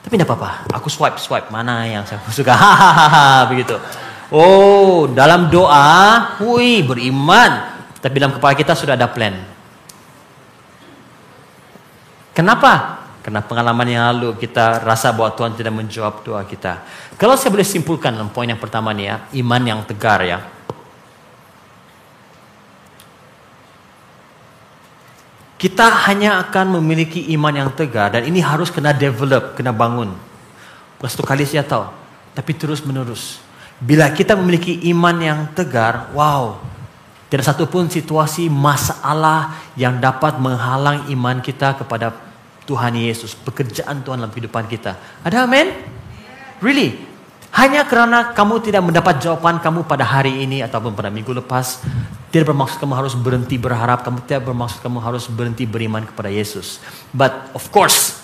[0.04, 0.76] Tapi tidak apa-apa.
[0.76, 1.48] Aku swipe, swipe.
[1.48, 2.52] Mana yang saya suka.
[2.52, 3.80] Hahaha, begitu.
[4.28, 7.77] Oh, dalam doa, wih, beriman.
[7.98, 9.34] Tapi dalam kepala kita sudah ada plan.
[12.34, 13.02] Kenapa?
[13.18, 16.86] Karena pengalaman yang lalu kita rasa bahwa Tuhan tidak menjawab doa kita.
[17.18, 20.38] Kalau saya boleh simpulkan dalam poin yang pertama nih ya, iman yang tegar ya.
[25.58, 30.14] Kita hanya akan memiliki iman yang tegar dan ini harus kena develop, kena bangun.
[30.96, 31.90] Bukan satu kali saya tahu,
[32.38, 33.42] tapi terus menerus.
[33.82, 36.62] Bila kita memiliki iman yang tegar, wow,
[37.28, 42.16] tidak satu pun situasi masalah yang dapat menghalang iman kita kepada
[42.64, 44.96] Tuhan Yesus, pekerjaan Tuhan dalam kehidupan kita.
[45.24, 45.72] Ada amin?
[46.64, 46.96] Really?
[47.52, 51.80] Hanya karena kamu tidak mendapat jawaban kamu pada hari ini ataupun pada minggu lepas,
[52.28, 56.80] tidak bermaksud kamu harus berhenti berharap, kamu tidak bermaksud kamu harus berhenti beriman kepada Yesus.
[57.08, 58.20] But of course,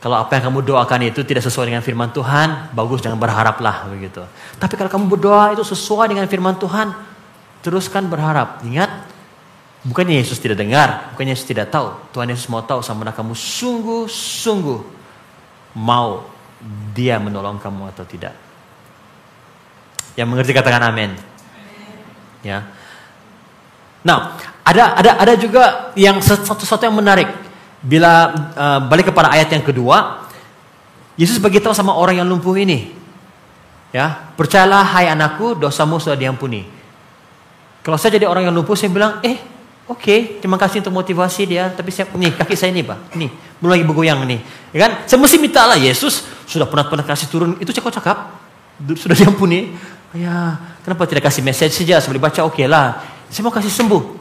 [0.00, 4.24] kalau apa yang kamu doakan itu tidak sesuai dengan firman Tuhan, bagus jangan berharaplah begitu.
[4.56, 7.07] Tapi kalau kamu berdoa itu sesuai dengan firman Tuhan,
[7.62, 8.62] teruskan berharap.
[8.62, 8.90] Ingat,
[9.86, 11.94] bukannya Yesus tidak dengar, bukannya Yesus tidak tahu.
[12.14, 14.80] Tuhan Yesus mau tahu sama kamu sungguh-sungguh
[15.78, 16.26] mau
[16.94, 18.34] dia menolong kamu atau tidak.
[20.18, 21.14] Yang mengerti katakan amin.
[22.42, 22.66] Ya.
[24.02, 24.34] Nah,
[24.66, 27.30] ada ada ada juga yang satu-satu yang menarik.
[27.78, 30.26] Bila uh, balik kepada ayat yang kedua,
[31.14, 32.90] Yesus beritahu sama orang yang lumpuh ini,
[33.94, 36.77] ya, percayalah hai anakku, dosamu sudah diampuni.
[37.88, 39.40] Kalau saya jadi orang yang lumpuh, saya bilang, eh,
[39.88, 43.32] oke, okay, terima kasih untuk motivasi dia, tapi saya, nih kaki saya ini pak, nih,
[43.64, 44.44] belum lagi bergoyang nih,
[44.76, 44.92] ya kan?
[45.08, 48.28] Saya mesti minta lah Yesus sudah pernah pernah kasih turun, itu cakap-cakap,
[48.92, 49.72] sudah diampuni.
[50.12, 53.00] Ya, kenapa tidak kasih message saja sebelum baca, oke okay lah,
[53.32, 54.20] saya mau kasih sembuh.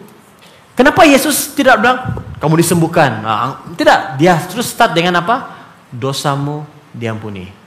[0.71, 3.19] Kenapa Yesus tidak bilang kamu disembuhkan?
[3.19, 5.59] Nah, tidak, dia terus start dengan apa?
[5.91, 6.63] Dosamu
[6.95, 7.66] diampuni.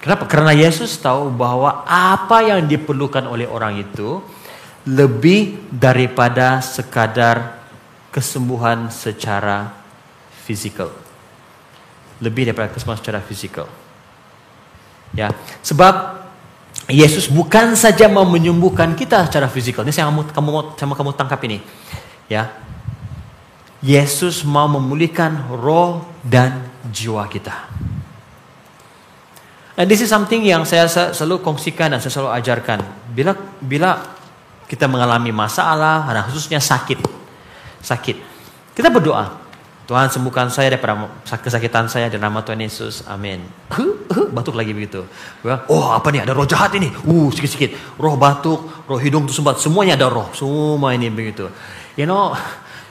[0.00, 0.24] Kenapa?
[0.24, 4.24] Karena Yesus tahu bahwa apa yang diperlukan oleh orang itu
[4.88, 7.60] lebih daripada sekadar
[8.08, 9.76] kesembuhan secara
[10.48, 10.88] fisikal.
[12.16, 13.68] Lebih daripada kesembuhan secara fisikal.
[15.12, 16.24] Ya, sebab
[16.88, 19.84] Yesus bukan saja mau menyembuhkan kita secara fisikal.
[19.84, 21.60] Ini saya kamu kamu sama kamu tangkap ini.
[22.26, 22.50] Ya.
[23.80, 27.68] Yesus mau memulihkan roh dan jiwa kita.
[29.80, 32.84] And this is something yang saya selalu kongsikan dan saya selalu ajarkan.
[33.16, 33.32] Bila
[33.64, 33.96] bila
[34.68, 37.00] kita mengalami masalah, nah khususnya sakit,
[37.80, 38.16] sakit,
[38.76, 39.40] kita berdoa.
[39.88, 43.08] Tuhan sembuhkan saya daripada kesakitan saya dalam nama Tuhan Yesus.
[43.08, 43.40] Amin.
[44.36, 45.02] Batuk lagi begitu.
[45.72, 46.92] Oh apa nih ada roh jahat ini.
[47.08, 47.96] Uh sikit-sikit.
[47.96, 49.58] Roh batuk, roh hidung tuh sumbat.
[49.58, 50.28] Semuanya ada roh.
[50.36, 51.48] Semua ini begitu.
[51.96, 52.36] You know,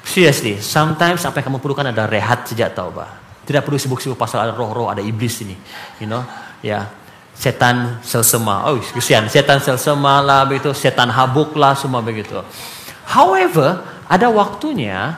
[0.03, 3.13] seriously, sometimes apa yang kamu perlukan ada rehat sejak tahu bah.
[3.47, 5.55] Tidak perlu sibuk-sibuk pasal ada roh-roh, ada iblis ini.
[6.03, 6.21] You know,
[6.65, 6.89] ya.
[7.35, 8.67] Setan selsema.
[8.67, 9.31] Oh, kesian.
[9.31, 10.75] Setan selsema lah begitu.
[10.75, 12.35] Setan habuk lah semua begitu.
[13.07, 13.79] However,
[14.11, 15.15] ada waktunya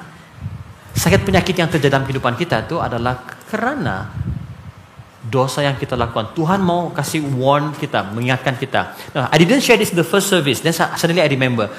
[0.92, 4.12] Sakit penyakit yang terjadi dalam kehidupan kita itu adalah karena
[5.24, 6.36] dosa yang kita lakukan.
[6.36, 8.92] Tuhan mau kasih warn kita, mengingatkan kita.
[9.16, 10.60] Nah, I didn't share this the first service.
[10.60, 11.72] Then suddenly I remember.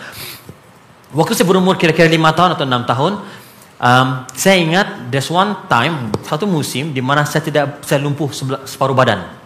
[1.12, 3.12] Waktu saya berumur kira-kira lima tahun atau enam tahun,
[3.84, 8.32] um, saya ingat there's one time, satu musim di mana saya tidak saya lumpuh
[8.64, 9.41] separuh badan.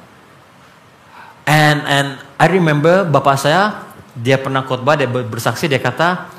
[1.46, 3.86] And and I remember bapak saya
[4.18, 6.36] dia pernah khotbah dia bersaksi dia kata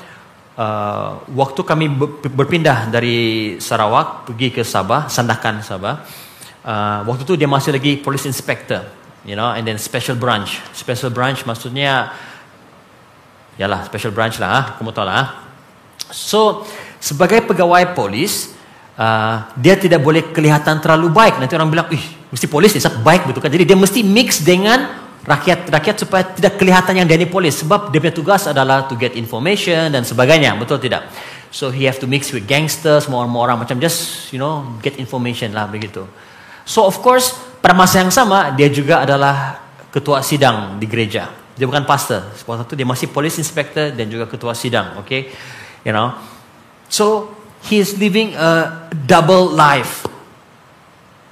[0.58, 1.86] uh, waktu kami
[2.34, 6.02] berpindah dari Sarawak pergi ke Sabah, Sandakan Sabah.
[6.66, 8.84] Uh, waktu itu dia masih lagi police inspector,
[9.24, 10.60] you know, and then special branch.
[10.74, 12.12] Special branch maksudnya,
[13.56, 15.14] ya lah special branch lah, ah, kamu tahu lah.
[15.16, 15.26] Ah.
[16.12, 16.66] So
[17.00, 18.57] sebagai pegawai polis,
[18.98, 21.38] uh, dia tidak boleh kelihatan terlalu baik.
[21.38, 23.50] Nanti orang bilang, ih, mesti polis dia baik betul kan?
[23.54, 27.62] Jadi dia mesti mix dengan rakyat rakyat supaya tidak kelihatan yang dia ini polis.
[27.62, 30.58] Sebab dia punya tugas adalah to get information dan sebagainya.
[30.58, 31.06] Betul tidak?
[31.48, 35.56] So he have to mix with gangsters semua orang macam just you know get information
[35.56, 36.04] lah begitu.
[36.68, 37.32] So of course
[37.64, 41.32] pada masa yang sama dia juga adalah ketua sidang di gereja.
[41.56, 42.36] Dia bukan pastor.
[42.36, 45.32] Sebab itu dia masih police inspector dan juga ketua sidang okay?
[45.82, 46.12] You know?
[46.92, 50.06] So he is living a double life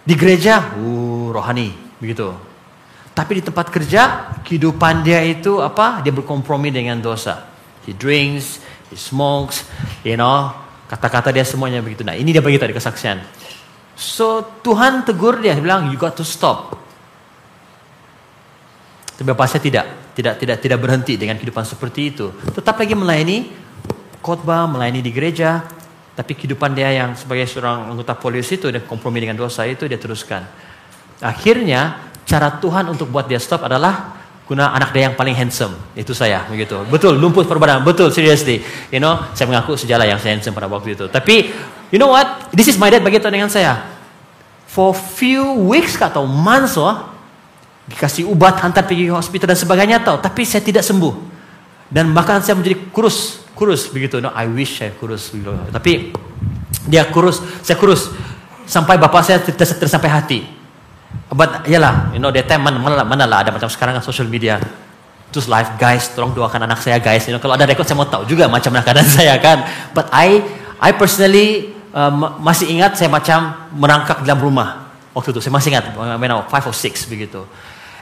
[0.02, 1.70] di gereja uh rohani
[2.02, 2.46] begitu
[3.16, 6.04] tapi di tempat kerja, kehidupan dia itu apa?
[6.04, 7.48] Dia berkompromi dengan dosa.
[7.88, 8.60] He drinks,
[8.92, 9.64] he smokes,
[10.04, 10.52] you know,
[10.84, 12.04] kata-kata dia semuanya begitu.
[12.04, 13.24] Nah, ini dia bagi tadi kesaksian.
[13.96, 16.76] So, Tuhan tegur dia, dia bilang, you got to stop.
[19.16, 22.36] Tapi Bapak saya tidak, tidak, tidak, tidak berhenti dengan kehidupan seperti itu.
[22.52, 23.48] Tetap lagi melayani
[24.20, 25.64] khotbah, melayani di gereja,
[26.16, 30.00] tapi kehidupan dia yang sebagai seorang anggota polisi itu, dia kompromi dengan dosa itu, dia
[30.00, 30.48] teruskan.
[31.20, 34.16] Akhirnya, cara Tuhan untuk buat dia stop adalah
[34.48, 35.76] guna anak dia yang paling handsome.
[35.92, 36.80] Itu saya, begitu.
[36.88, 37.84] Betul, lumpur perbadan.
[37.84, 38.64] Betul, seriously.
[38.88, 41.04] You know, saya mengaku sejalan yang saya handsome pada waktu itu.
[41.12, 41.52] Tapi,
[41.92, 42.48] you know what?
[42.56, 43.84] This is my dad begitu dengan saya.
[44.72, 46.96] For few weeks atau months, oh,
[47.92, 50.16] dikasih ubat, hantar pergi hospital dan sebagainya tau.
[50.16, 51.12] Tapi saya tidak sembuh.
[51.92, 54.20] Dan bahkan saya menjadi kurus, kurus begitu.
[54.20, 55.32] No, I wish saya kurus.
[55.32, 55.50] Begitu.
[55.72, 56.12] Tapi
[56.86, 58.12] dia kurus, saya kurus
[58.68, 60.40] sampai bapak saya tersampai hati.
[61.32, 64.60] But yalah, you know that time mana, mana, lah ada macam sekarang kan social media.
[65.32, 67.26] Terus live guys, tolong doakan anak saya guys.
[67.26, 69.64] You know, kalau ada record saya mau tahu juga macam mana keadaan saya kan.
[69.96, 70.44] But I
[70.78, 75.40] I personally uh, masih ingat saya macam merangkak dalam rumah waktu itu.
[75.42, 77.42] Saya masih ingat, when I five or six begitu.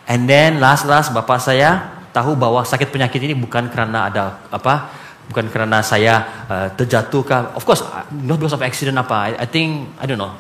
[0.05, 4.93] And then last last bapak saya tahu bahwa sakit penyakit ini bukan karena ada apa,
[5.31, 7.41] bukan karena saya uh, terjatuh kah.
[7.57, 9.33] Of course, not because of accident apa.
[9.35, 10.35] I, I think I don't know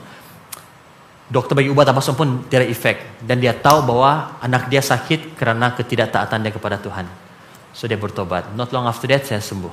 [1.35, 5.73] dokter bagi ubat apa pun tidak efek dan dia tahu bahwa anak dia sakit karena
[5.73, 7.09] ketidaktaatan dia kepada Tuhan.
[7.75, 8.53] So dia bertobat.
[8.55, 9.73] Not long after that saya sembuh.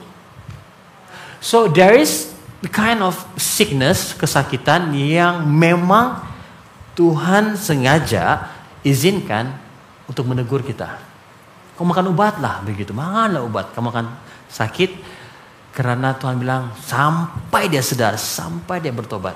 [1.38, 2.32] So there is
[2.66, 6.24] the kind of sickness, kesakitan yang memang
[6.98, 8.50] Tuhan sengaja
[8.82, 9.54] izinkan
[10.10, 10.98] untuk menegur kita.
[11.78, 12.94] Kau makan obat lah begitu.
[12.94, 13.74] Makanlah obat.
[13.74, 14.06] Kamu makan
[14.52, 14.92] sakit
[15.72, 19.34] karena Tuhan bilang sampai dia sedar, sampai dia bertobat.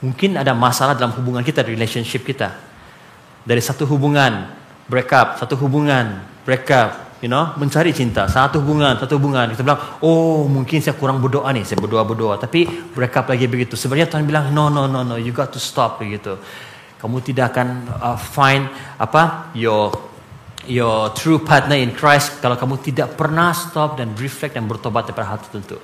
[0.00, 2.56] Mungkin ada masalah dalam hubungan kita, relationship kita.
[3.44, 4.48] Dari satu hubungan,
[4.88, 9.52] break up, satu hubungan, break up, you know, mencari cinta, satu hubungan, satu hubungan.
[9.52, 12.40] Kita bilang, oh mungkin saya kurang berdoa nih, saya berdoa-berdoa.
[12.40, 13.76] Tapi break up lagi begitu.
[13.76, 16.36] Sebenarnya Tuhan bilang, no, no, no, no, you got to stop begitu.
[17.00, 17.68] Kamu tidak akan
[18.00, 18.64] uh, find
[18.96, 19.92] apa your
[20.68, 25.34] your true partner in Christ kalau kamu tidak pernah stop dan reflect dan bertobat daripada
[25.34, 25.80] hal tertentu.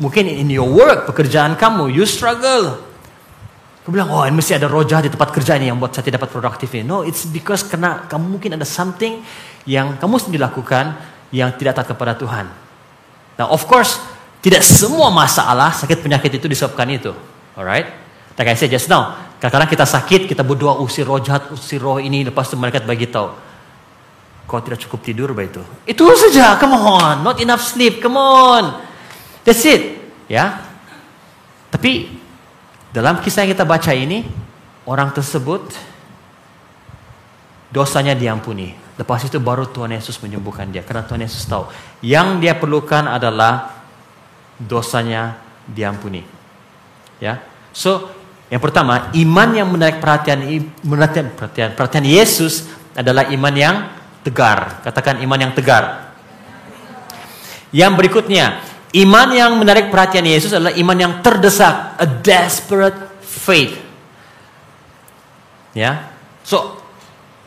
[0.00, 2.82] Mungkin in your work, pekerjaan kamu, you struggle.
[3.84, 6.24] Kau bilang, oh ini mesti ada roh di tempat kerja ini yang buat saya tidak
[6.24, 6.88] dapat produktif ini.
[6.88, 9.20] No, it's because karena kamu mungkin ada something
[9.68, 10.96] yang kamu sendiri lakukan
[11.28, 12.48] yang tidak taat kepada Tuhan.
[13.36, 14.00] Nah, of course,
[14.40, 17.12] tidak semua masalah sakit penyakit itu disebabkan itu.
[17.54, 17.92] Alright?
[18.34, 19.14] Tak kayak saya just now.
[19.38, 23.06] Kadang-kadang kita sakit, kita berdoa usir roh jahat, usir roh ini, lepas itu mereka bagi
[23.06, 23.30] tahu.
[24.44, 25.62] Kau tidak cukup tidur, itu.
[25.88, 27.24] Itu saja, come on.
[27.24, 28.84] Not enough sleep, come on.
[29.42, 29.98] That's it.
[30.28, 30.60] Ya.
[31.72, 32.12] Tapi
[32.92, 34.28] dalam kisah yang kita baca ini,
[34.84, 35.72] orang tersebut
[37.72, 38.76] dosanya diampuni.
[38.94, 40.86] Lepas itu baru Tuhan Yesus menyembuhkan dia.
[40.86, 41.66] Karena Tuhan Yesus tahu.
[42.04, 43.82] Yang dia perlukan adalah
[44.60, 46.22] dosanya diampuni.
[47.18, 47.42] Ya.
[47.74, 48.12] So,
[48.52, 50.46] yang pertama, iman yang menarik perhatian
[50.86, 53.76] menarik perhatian perhatian Yesus adalah iman yang
[54.24, 54.80] tegar.
[54.80, 56.16] Katakan iman yang tegar.
[57.70, 58.64] Yang berikutnya,
[58.94, 63.74] Iman yang menarik perhatian Yesus adalah iman yang terdesak, a desperate faith.
[65.74, 66.14] Ya.
[66.46, 66.78] So,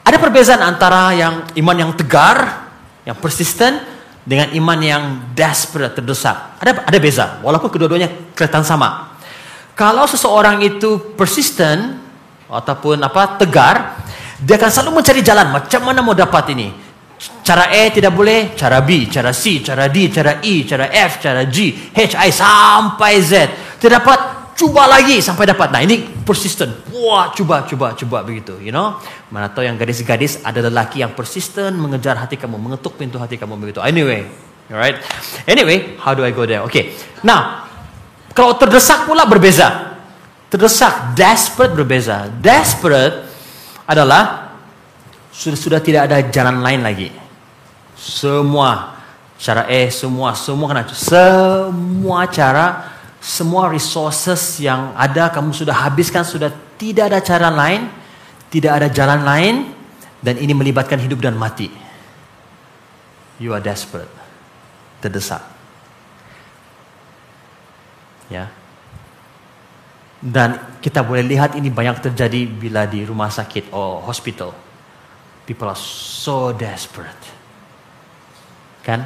[0.03, 2.67] ada perbedaan antara yang iman yang tegar,
[3.07, 3.79] yang persisten
[4.27, 6.59] dengan iman yang desperate, terdesak.
[6.59, 9.15] Ada ada beza, walaupun kedua-duanya kelihatan sama.
[9.71, 11.95] Kalau seseorang itu persisten
[12.51, 14.03] ataupun apa tegar,
[14.37, 16.67] dia akan selalu mencari jalan macam mana mau dapat ini.
[17.41, 21.41] Cara E tidak boleh, cara B, cara C, cara D, cara E, cara F, cara
[21.49, 23.31] G, H, I sampai Z.
[23.81, 24.19] Tidak dapat,
[24.53, 25.73] coba lagi sampai dapat.
[25.73, 26.69] Nah ini persisten.
[26.93, 28.61] Wah, coba, coba, coba begitu.
[28.61, 29.01] You know,
[29.33, 33.57] mana tahu yang gadis-gadis ada lelaki yang persisten mengejar hati kamu, mengetuk pintu hati kamu
[33.57, 33.81] begitu.
[33.81, 34.29] Anyway,
[34.69, 35.01] alright.
[35.49, 36.61] Anyway, how do I go there?
[36.69, 36.93] Okay.
[37.25, 37.65] Nah,
[38.37, 39.97] kalau terdesak pula berbeza.
[40.53, 42.29] Terdesak, desperate berbeza.
[42.29, 43.25] Desperate
[43.87, 44.51] adalah
[45.31, 47.09] sudah sudah tidak ada jalan lain lagi.
[47.95, 48.99] Semua
[49.39, 52.65] cara E semua semua kena semua cara
[53.23, 57.89] semua resources yang ada kamu sudah habiskan sudah tidak ada cara lain
[58.51, 59.55] tidak ada jalan lain
[60.19, 61.69] dan ini melibatkan hidup dan mati.
[63.37, 64.09] You are desperate.
[64.97, 65.45] Terdesak.
[68.27, 68.49] Ya
[70.17, 74.51] dan kita boleh lihat ini banyak terjadi bila di rumah sakit atau hospital
[75.45, 77.23] people are so desperate
[78.81, 79.05] kan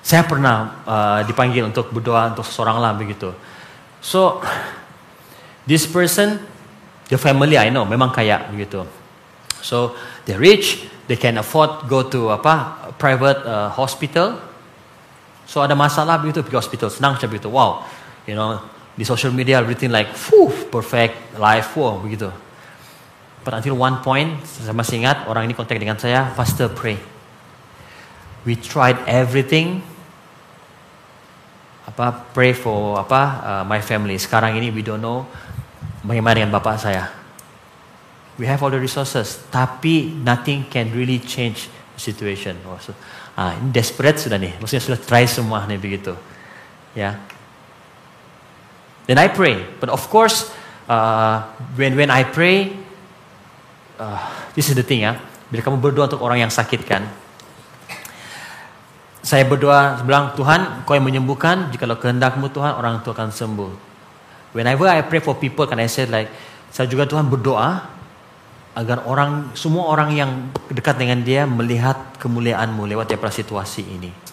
[0.00, 3.30] saya pernah uh, dipanggil untuk berdoa untuk seseorang lah begitu.
[4.00, 4.40] So
[5.68, 6.40] this person,
[7.12, 8.88] the family I know memang kaya begitu.
[9.60, 9.94] So
[10.24, 14.40] they rich, they can afford go to apa private uh, hospital.
[15.44, 17.52] So ada masalah begitu pergi hospital senang saja begitu.
[17.52, 17.84] Wow,
[18.26, 18.60] you know
[19.00, 22.28] di social media everything like, fuh, perfect life, wow begitu.
[23.40, 27.00] But until one point, saya masih ingat orang ini kontak dengan saya, faster pray.
[28.44, 29.80] We tried everything,
[31.88, 34.20] apa pray for apa uh, my family.
[34.20, 35.24] Sekarang ini we don't know
[36.04, 37.08] bagaimana dengan bapak saya.
[38.36, 42.56] We have all the resources, tapi nothing can really change the situation.
[42.64, 42.76] Oh,
[43.36, 46.16] ah, ini desperate sudah nih, maksudnya sudah try semua nih begitu,
[46.96, 47.20] ya.
[49.10, 50.46] Then I pray, but of course
[50.86, 51.42] uh,
[51.74, 52.70] when when I pray,
[53.98, 54.22] uh,
[54.54, 55.18] this is the thing ya.
[55.50, 57.10] Bila kamu berdoa untuk orang yang sakit kan,
[59.18, 61.74] saya berdoa bilang Tuhan kau yang menyembuhkan.
[61.74, 63.72] Jikalau kehendakmu Tuhan orang itu akan sembuh.
[64.54, 66.30] Whenever I pray for people kan I say like
[66.70, 67.82] saya juga Tuhan berdoa
[68.78, 70.30] agar orang semua orang yang
[70.70, 74.29] dekat dengan dia melihat kemuliaanmu lewat daripada situasi ini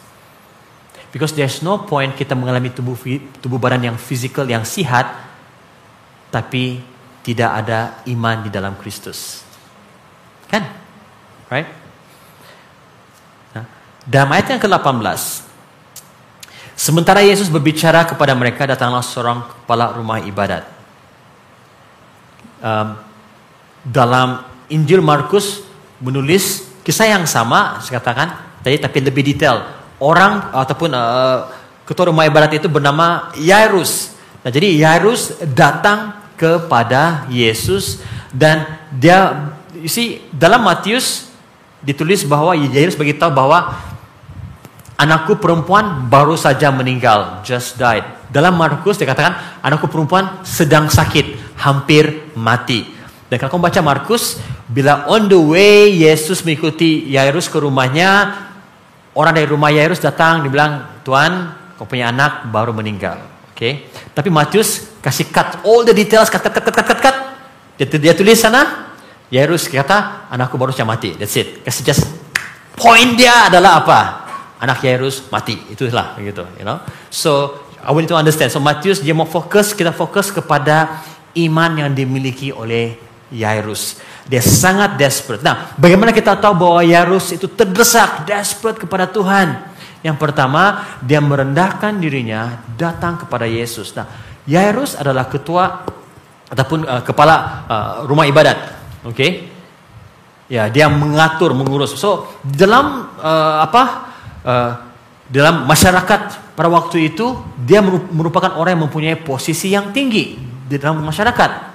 [1.17, 2.93] because there's no point kita mengalami tubuh
[3.41, 5.09] tubuh badan yang fizikal yang sihat
[6.29, 6.77] tapi
[7.25, 9.41] tidak ada iman di dalam Kristus
[10.45, 10.61] kan
[11.49, 11.87] right
[14.07, 15.43] dalam ayat yang ke-18,
[16.79, 20.63] sementara Yesus berbicara kepada mereka, datanglah seorang kepala rumah ibadat.
[22.63, 22.95] Um,
[23.83, 25.59] dalam Injil Markus
[25.99, 28.27] menulis kisah yang sama, saya katakan
[28.63, 29.75] tadi, tapi lebih detail.
[29.97, 31.49] Orang ataupun uh,
[31.85, 34.13] ketua rumah ibadat itu bernama Yairus.
[34.45, 41.33] Nah, jadi Yairus datang kepada Yesus dan dia, you see, dalam Matius
[41.81, 43.73] ditulis bahwa Yairus beritahu bahwa
[44.97, 48.01] Anakku perempuan baru saja meninggal, just died.
[48.33, 52.81] Dalam Markus dikatakan anakku perempuan sedang sakit, hampir mati.
[53.29, 58.46] Dan kalau kamu baca Markus, bila on the way Yesus mengikuti Yairus ke rumahnya,
[59.17, 61.31] orang dari rumah Yairus datang, dibilang, Tuhan,
[61.73, 63.17] kau punya anak baru meninggal.
[63.49, 63.73] Oke, okay?
[64.13, 67.17] tapi Matius kasih cut all the details, cut, cut, cut, cut, cut, cut.
[67.81, 68.93] Dia, dia tulis sana,
[69.33, 71.17] Yairus kata, anakku baru saja mati.
[71.17, 71.65] That's it.
[71.65, 72.05] Kasih just
[72.77, 73.99] point dia adalah apa?
[74.61, 75.57] anak Yairus mati.
[75.69, 76.81] Itulah begitu, you know.
[77.13, 78.49] So I want to understand.
[78.49, 81.01] So Matius dia mau fokus, kita fokus kepada
[81.37, 82.97] iman yang dimiliki oleh
[83.31, 83.99] Yairus.
[84.27, 85.43] Dia sangat desperate.
[85.43, 89.75] Nah, bagaimana kita tahu bahwa Yairus itu terdesak, desperate kepada Tuhan?
[90.05, 93.91] Yang pertama, dia merendahkan dirinya datang kepada Yesus.
[93.97, 94.07] Nah,
[94.47, 95.83] Yairus adalah ketua
[96.47, 97.35] ataupun uh, kepala
[97.67, 98.57] uh, rumah ibadat.
[99.03, 99.15] Oke.
[99.15, 99.31] Okay?
[100.47, 101.99] Ya, dia mengatur, mengurus.
[101.99, 103.83] So, dalam uh, apa?
[104.47, 104.71] uh,
[105.27, 111.03] dalam masyarakat pada waktu itu dia merupakan orang yang mempunyai posisi yang tinggi di dalam
[111.03, 111.66] masyarakat.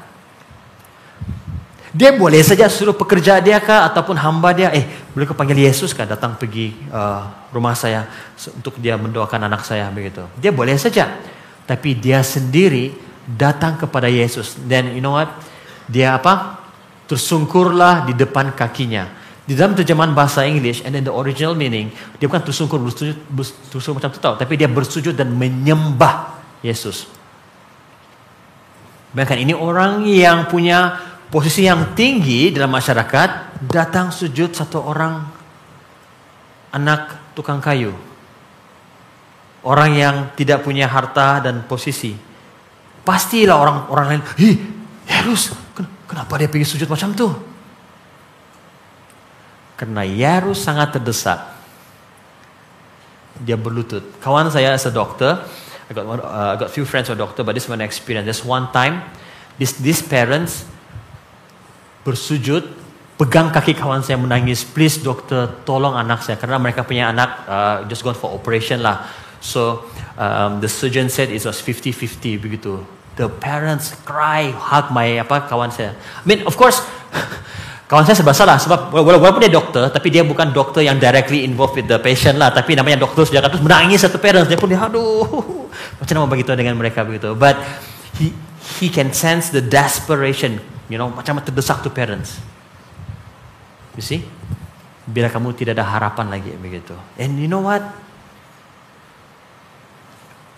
[1.93, 5.93] Dia boleh saja suruh pekerja dia kah ataupun hamba dia, eh boleh kau panggil Yesus
[5.93, 8.09] kah datang pergi uh, rumah saya
[8.57, 10.25] untuk dia mendoakan anak saya begitu.
[10.41, 11.21] Dia boleh saja,
[11.69, 12.97] tapi dia sendiri
[13.29, 15.29] datang kepada Yesus dan you know what?
[15.85, 16.65] Dia apa?
[17.05, 22.31] Tersungkurlah di depan kakinya di dalam terjemahan bahasa English and then the original meaning, dia
[22.31, 27.11] bukan tersungkur bersujud, bersujud macam itu tahu, tapi dia bersujud dan menyembah Yesus.
[29.13, 35.25] Bahkan ini orang yang punya posisi yang tinggi dalam masyarakat datang sujud satu orang
[36.77, 37.97] anak tukang kayu.
[39.65, 42.13] Orang yang tidak punya harta dan posisi.
[43.03, 44.57] Pastilah orang-orang lain, "Ih,
[45.09, 45.57] Yesus,
[46.05, 47.33] kenapa dia pergi sujud macam tuh?"
[49.81, 51.41] Karena Yarus sangat terdesak.
[53.41, 54.21] Dia berlutut.
[54.21, 55.41] Kawan saya as a doctor,
[55.89, 58.29] I got, uh, I got few friends who doctor, but this one experience.
[58.29, 59.03] Just one time,
[59.59, 60.69] this, these parents
[62.03, 62.63] bersujud,
[63.19, 67.77] pegang kaki kawan saya menangis, please dokter tolong anak saya karena mereka punya anak uh,
[67.87, 69.07] just gone for operation lah.
[69.43, 69.87] So
[70.19, 72.83] um, the surgeon said it was 50-50 begitu.
[73.19, 75.95] The parents cry, hug my apa kawan saya.
[75.95, 76.81] I mean of course
[77.93, 81.77] Kawan saya serba salah sebab walaupun dia dokter, tapi dia bukan dokter yang directly involved
[81.77, 82.49] with the patient lah.
[82.49, 84.49] Tapi namanya dokter sejak terus menangis satu parents.
[84.49, 85.29] Dia pun dia aduh
[86.01, 87.37] macam mana begitu dengan mereka begitu.
[87.37, 87.61] But
[88.17, 88.33] he
[88.81, 92.37] he can sense the desperation, you know, macam terdesak to parents.
[93.97, 94.21] You see?
[95.09, 96.93] Bila kamu tidak ada harapan lagi begitu.
[97.17, 97.81] And you know what?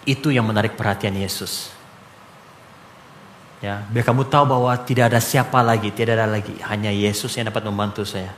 [0.03, 1.70] Itu yang menarik perhatian Yesus.
[3.62, 7.49] Ya, biar kamu tahu bahwa tidak ada siapa lagi, tidak ada lagi, hanya Yesus yang
[7.49, 8.28] dapat membantu saya.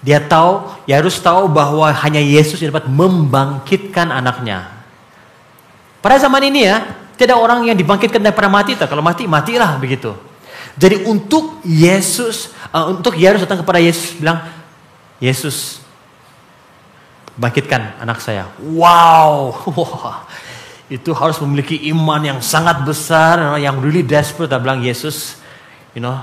[0.00, 4.72] Dia tahu, ya harus tahu bahwa hanya Yesus yang dapat membangkitkan anaknya.
[6.00, 6.80] Pada zaman ini ya,
[7.18, 8.78] tidak ada orang yang dibangkitkan daripada mati.
[8.78, 10.27] Kalau mati, matilah begitu.
[10.76, 14.44] Jadi untuk Yesus, uh, untuk Yairus datang kepada Yesus bilang,
[15.22, 15.80] Yesus
[17.38, 18.50] bangkitkan anak saya.
[18.60, 19.54] Wow,
[20.98, 24.50] itu harus memiliki iman yang sangat besar, yang really desperate.
[24.50, 25.38] Dia bilang Yesus,
[25.94, 26.18] you know,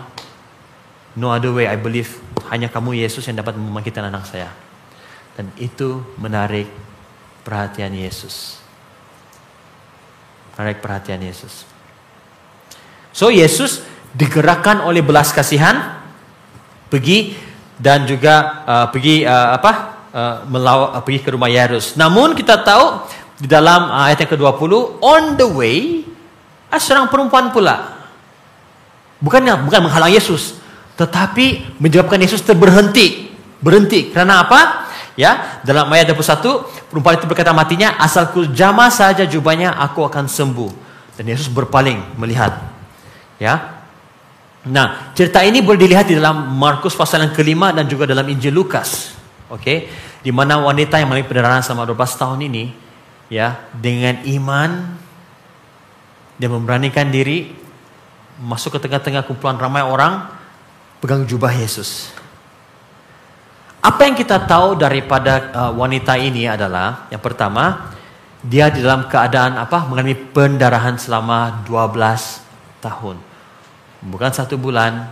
[1.15, 1.65] no other way.
[1.65, 2.19] I believe
[2.51, 4.51] hanya kamu Yesus yang dapat membangkitkan anak saya.
[5.35, 6.67] Dan itu menarik
[7.43, 8.59] perhatian Yesus.
[10.55, 11.67] Menarik perhatian Yesus.
[13.15, 13.83] So Yesus
[14.15, 15.99] digerakkan oleh belas kasihan
[16.87, 17.35] pergi
[17.75, 19.71] dan juga uh, pergi uh, apa
[20.15, 21.99] uh, melaw, uh, pergi ke rumah Yairus.
[21.99, 23.03] Namun kita tahu
[23.35, 24.71] di dalam ayat yang ke-20
[25.03, 26.07] on the way
[26.71, 27.99] ada seorang perempuan pula.
[29.19, 30.63] Bukannya bukan menghalang Yesus
[30.95, 33.35] tetapi menyebabkan Yesus terberhenti.
[33.59, 34.87] Berhenti karena apa?
[35.15, 40.71] Ya dalam ayat 21 perempuan itu berkata matinya asalku jamah saja jubahnya aku akan sembuh.
[41.19, 42.55] Dan Yesus berpaling melihat.
[43.35, 43.74] Ya
[44.65, 48.53] nah cerita ini boleh dilihat di dalam Markus pasal yang kelima dan juga dalam Injil
[48.53, 49.13] Lukas
[49.49, 49.77] oke okay?
[50.25, 52.65] di mana wanita yang mengalami pendarahan selama 12 tahun ini
[53.29, 54.69] ya dengan iman
[56.35, 57.55] dia memberanikan diri
[58.41, 60.27] masuk ke tengah-tengah kumpulan ramai orang
[60.99, 62.11] pegang jubah Yesus.
[63.79, 67.93] Apa yang kita tahu daripada uh, wanita ini adalah yang pertama
[68.41, 73.15] dia di dalam keadaan apa mengalami pendarahan selama 12 tahun.
[74.05, 75.09] Bukan satu bulan,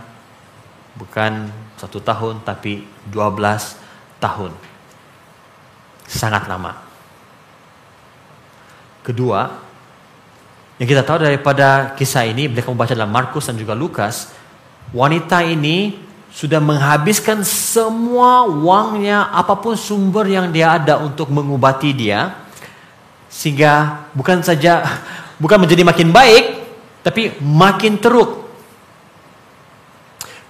[0.94, 3.74] bukan satu tahun tapi 12
[4.22, 4.54] tahun.
[6.06, 6.78] Sangat lama.
[9.02, 9.50] Kedua,
[10.78, 14.30] yang kita tahu daripada kisah ini, bila kamu baca dalam Markus dan juga Lukas,
[14.94, 15.94] wanita ini
[16.34, 22.34] sudah menghabiskan semua uangnya, apa pun sumber yang dia ada untuk mengobati dia,
[23.30, 24.82] sehingga bukan saja
[25.42, 26.44] bukan menjadi makin baik,
[27.06, 28.43] tapi makin teruk.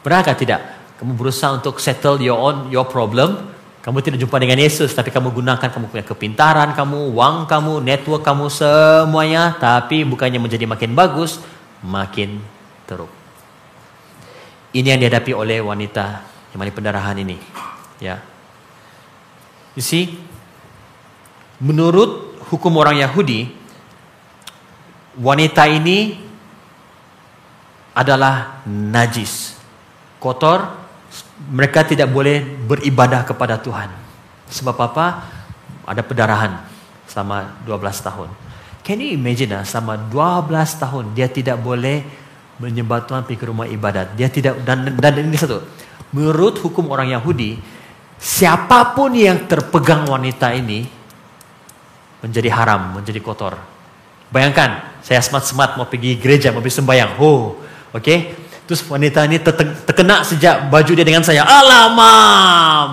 [0.05, 0.61] Pernahkah tidak?
[1.01, 5.29] Kamu berusaha untuk settle your own your problem, kamu tidak jumpa dengan Yesus, tapi kamu
[5.33, 11.41] gunakan kamu punya kepintaran kamu, uang kamu, network kamu semuanya, tapi bukannya menjadi makin bagus,
[11.85, 12.41] makin
[12.89, 13.13] teruk.
[14.73, 16.05] Ini yang dihadapi oleh wanita
[16.53, 17.37] yang mengalami pendarahan ini.
[18.01, 18.25] Ya.
[19.77, 20.17] You see,
[21.61, 23.53] menurut hukum orang Yahudi,
[25.19, 26.19] wanita ini
[27.95, 29.54] adalah najis,
[30.25, 30.65] kotor,
[31.53, 33.93] mereka tidak boleh beribadah kepada Tuhan.
[34.49, 35.29] Sebab apa?
[35.85, 36.65] Ada pendarahan
[37.05, 38.29] selama 12 tahun.
[38.81, 42.05] Can you imagine lah, selama 12 tahun dia tidak boleh
[42.61, 44.17] menyembah Tuhan pergi ke rumah ibadat.
[44.17, 45.61] Dia tidak dan dan ini satu.
[46.15, 47.59] Menurut hukum orang Yahudi,
[48.17, 50.87] siapa pun yang terpegang wanita ini
[52.23, 53.59] menjadi haram, menjadi kotor.
[54.33, 57.21] Bayangkan, saya semat-semat mau pergi gereja, mau pergi sembahyang.
[57.21, 57.61] Oh,
[57.93, 58.01] oke.
[58.01, 58.19] Okay?
[58.65, 59.37] Terus wanita ini
[59.85, 61.45] terkena sejak baju dia dengan saya.
[61.45, 62.13] Alama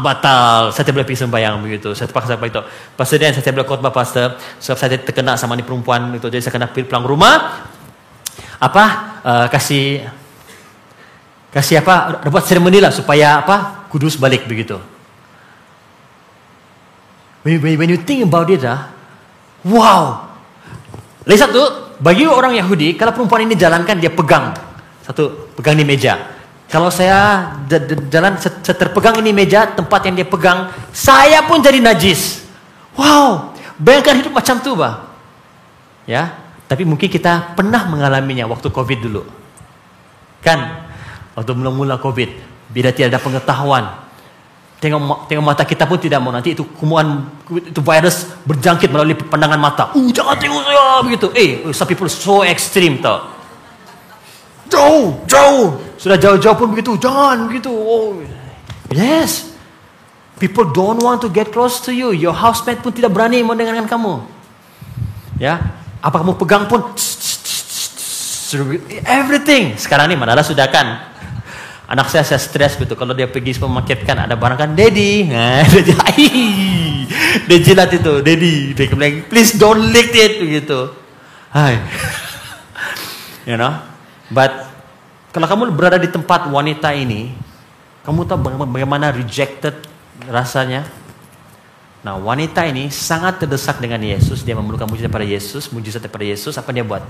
[0.03, 0.75] batal.
[0.75, 1.95] Saya tidak boleh pergi sembahyang begitu.
[1.95, 2.59] Saya terpaksa apa itu.
[2.99, 4.35] Pastor Dan, saya tidak boleh khotbah pastor.
[4.59, 6.27] Sebab saya terkena sama ni perempuan itu.
[6.27, 7.63] Jadi saya kena pulang rumah.
[8.59, 8.85] Apa?
[9.23, 10.03] Uh, kasih
[11.55, 12.19] kasih apa?
[12.27, 13.87] Buat seremoni lah supaya apa?
[13.87, 14.75] Kudus balik begitu.
[17.47, 18.91] When, when, when you think about it, ah,
[19.63, 20.35] wow.
[21.23, 24.51] Lagi satu, bagi orang Yahudi, kalau perempuan ini jalankan, dia pegang
[25.05, 26.39] satu, pegang di meja.
[26.71, 27.51] Kalau saya
[28.07, 32.47] jalan terpegang ini meja, tempat yang dia pegang, saya pun jadi najis.
[32.95, 35.11] Wow, bayangkan hidup macam tu, bah.
[36.07, 36.31] Ya,
[36.71, 39.27] tapi mungkin kita pernah mengalaminya waktu COVID dulu.
[40.39, 40.87] Kan,
[41.35, 42.29] waktu mula-mula COVID,
[42.71, 43.83] bila tidak ada pengetahuan,
[44.81, 47.21] tengok tengok mata kita pun tidak mau nanti itu kumuan
[47.53, 49.83] itu virus berjangkit melalui pandangan mata.
[49.93, 51.27] Uh, jangan tengok saya begitu.
[51.37, 53.40] Eh, some people so extreme tau.
[54.71, 55.75] Jauh, jauh.
[55.99, 56.95] Sudah jauh-jauh pun begitu.
[56.95, 57.69] Jangan begitu.
[57.69, 58.23] Oh.
[58.89, 59.51] Yes.
[60.39, 62.15] People don't want to get close to you.
[62.15, 64.23] Your housemate pun tidak berani mendengarkan kamu.
[65.37, 65.59] Ya.
[66.01, 66.81] Apa kamu pegang pun
[69.05, 69.77] everything.
[69.77, 71.13] Sekarang ini mana sudah kan?
[71.91, 72.95] Anak saya saya stres gitu.
[72.95, 75.27] Kalau dia pergi supermarket kan ada barang kan, Daddy.
[75.27, 75.99] Nah, dia,
[77.51, 78.71] dia jilat itu, Daddy.
[78.71, 80.95] Dia bilang, please don't lick it gitu.
[81.51, 81.75] Hai.
[83.51, 83.90] you know.
[84.31, 84.71] But
[85.35, 87.35] kalau kamu berada di tempat wanita ini,
[88.07, 89.75] kamu tahu bagaimana rejected
[90.25, 90.87] rasanya?
[92.01, 94.41] Nah wanita ini sangat terdesak dengan Yesus.
[94.41, 95.69] Dia memerlukan mujizat pada Yesus.
[95.69, 96.57] Mujizat pada Yesus.
[96.57, 97.05] Apa dia buat?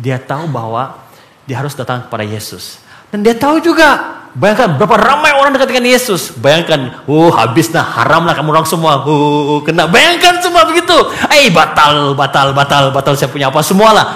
[0.00, 0.96] Dia tahu bahwa
[1.44, 2.80] dia harus datang kepada Yesus.
[3.12, 4.22] Dan dia tahu juga.
[4.30, 6.32] Bayangkan berapa ramai orang dekat dengan Yesus.
[6.38, 7.04] Bayangkan.
[7.04, 9.04] Oh habis nah haram kamu orang semua.
[9.04, 9.84] Oh kena.
[9.84, 10.96] Bayangkan semua begitu.
[11.28, 13.12] Eh batal, batal, batal, batal.
[13.18, 14.06] Saya punya apa semua lah.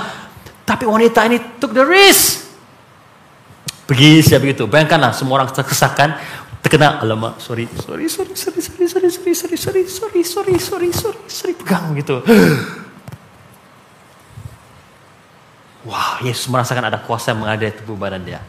[0.64, 2.43] Tapi wanita ini took the risk.
[3.84, 4.64] Pergi siap begitu.
[4.64, 6.16] Bayangkanlah semua orang terkesakan
[6.64, 11.20] terkena alamak sorry sorry sorry sorry sorry sorry sorry sorry sorry sorry sorry sorry sorry
[11.28, 12.24] sorry pegang gitu
[15.84, 18.40] wah Yesus merasakan ada kuasa yang mengadai tubuh badan dia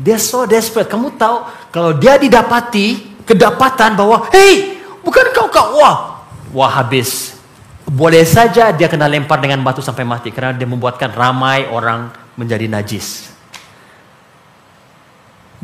[0.00, 6.24] dia so desperate kamu tahu kalau dia didapati kedapatan bahwa hey bukan kau kau wah
[6.56, 7.36] wah habis
[7.84, 12.08] boleh saja dia kena lempar dengan batu sampai mati karena dia membuatkan ramai orang
[12.40, 13.33] menjadi najis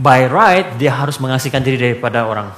[0.01, 2.49] by right dia harus mengasihkan diri daripada orang.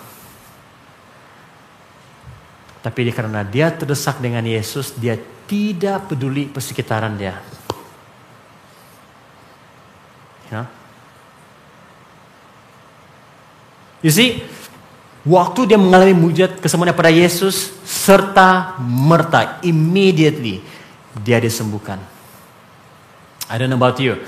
[2.83, 7.39] Tapi karena dia terdesak dengan Yesus, dia tidak peduli persekitaran dia.
[10.51, 10.67] Ya.
[14.03, 14.43] You see,
[15.23, 20.59] waktu dia mengalami mujizat kesembuhan pada Yesus, serta merta, immediately
[21.23, 22.03] dia disembuhkan.
[23.47, 24.19] I don't know about you.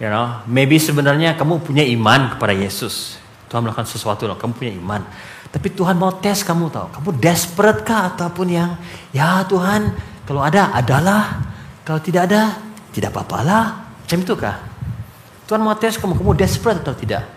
[0.00, 3.20] You know, maybe sebenarnya kamu punya iman kepada Yesus.
[3.52, 5.04] Tuhan melakukan sesuatu loh, kamu punya iman.
[5.52, 6.86] Tapi Tuhan mau tes kamu tahu.
[6.96, 8.80] Kamu desperate kah ataupun yang
[9.12, 9.92] ya Tuhan
[10.24, 11.44] kalau ada adalah,
[11.84, 12.56] kalau tidak ada
[12.92, 13.92] tidak apa-apalah.
[14.02, 14.56] Macam itu kah?
[15.44, 17.28] Tuhan mau tes kamu, kamu desperate atau tidak?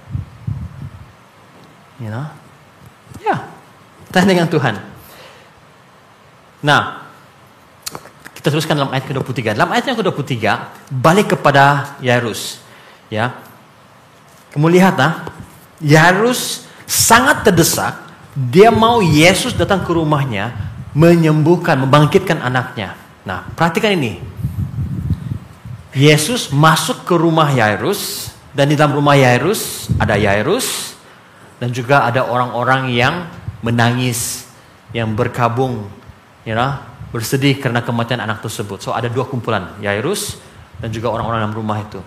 [2.00, 2.28] You know?
[3.24, 3.48] Ya,
[4.12, 4.76] tanya dengan Tuhan.
[6.66, 7.05] Nah,
[8.46, 9.58] kita teruskan dalam ayat ke-23.
[9.58, 10.38] Dalam ayat yang ke-23,
[11.02, 12.62] balik kepada Yairus.
[13.10, 13.34] Ya.
[14.54, 15.34] Kamu lihat nah,
[15.82, 17.98] Yairus sangat terdesak.
[18.38, 20.54] Dia mau Yesus datang ke rumahnya,
[20.94, 22.94] menyembuhkan, membangkitkan anaknya.
[23.26, 24.22] Nah, perhatikan ini.
[25.98, 30.94] Yesus masuk ke rumah Yairus, dan di dalam rumah Yairus ada Yairus,
[31.58, 33.26] dan juga ada orang-orang yang
[33.66, 34.46] menangis,
[34.94, 35.90] yang berkabung,
[36.46, 36.78] you know,
[37.10, 38.82] bersedih karena kematian anak tersebut.
[38.82, 40.40] So ada dua kumpulan, Yairus
[40.80, 42.00] dan juga orang-orang dalam rumah itu.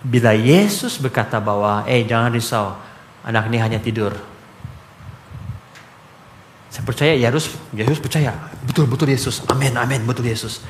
[0.00, 2.72] Bila Yesus berkata bahwa, eh jangan risau,
[3.20, 4.16] anak ini hanya tidur.
[6.70, 8.30] Saya percaya Yairus, Yesus percaya,
[8.62, 10.62] betul betul Yesus, amin amin betul Yesus.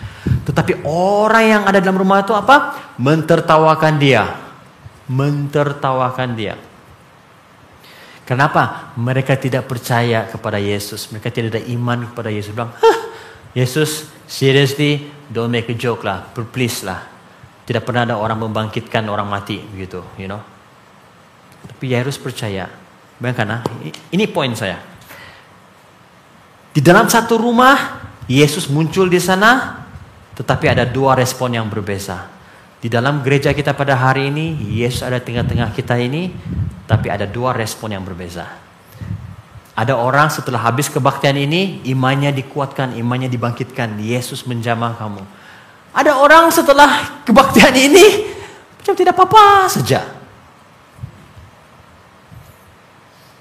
[0.49, 2.75] Tetapi orang yang ada dalam rumah itu apa?
[2.97, 4.25] Mentertawakan dia,
[5.07, 6.57] mentertawakan dia.
[8.31, 8.95] Kenapa?
[8.95, 11.11] Mereka tidak percaya kepada Yesus.
[11.11, 12.55] Mereka tidak ada iman kepada Yesus.
[12.55, 12.71] Bilang,
[13.51, 17.03] Yesus, seriously, don't make a joke lah, please lah.
[17.67, 20.43] Tidak pernah ada orang membangkitkan orang mati begitu, you know.
[21.67, 22.71] Tapi Yairus percaya.
[23.19, 23.61] Bayangkan, nah,
[24.11, 24.81] ini poin saya.
[26.71, 29.83] Di dalam satu rumah, Yesus muncul di sana,
[30.39, 32.31] tetapi ada dua respon yang berbeda.
[32.81, 36.33] Di dalam gereja kita pada hari ini, Yesus ada tengah-tengah kita ini,
[36.87, 38.70] tapi ada dua respon yang berbeda.
[39.79, 44.03] Ada orang setelah habis kebaktian ini, imannya dikuatkan, imannya dibangkitkan.
[44.03, 45.23] Yesus menjamah kamu.
[45.95, 48.27] Ada orang setelah kebaktian ini,
[48.79, 50.03] macam tidak apa-apa saja.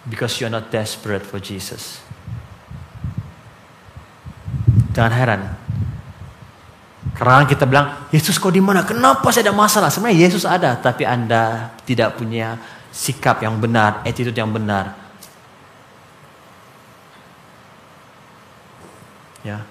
[0.09, 2.01] Because you're not desperate for Jesus.
[4.93, 5.41] Jangan heran.
[7.13, 8.85] Karena kita bilang, Yesus kau di mana?
[8.87, 9.89] Kenapa saya ada masalah?
[9.91, 12.57] Sebenarnya Yesus ada, tapi Anda tidak punya
[12.89, 15.08] sikap yang benar, attitude yang benar
[19.45, 19.63] Ya.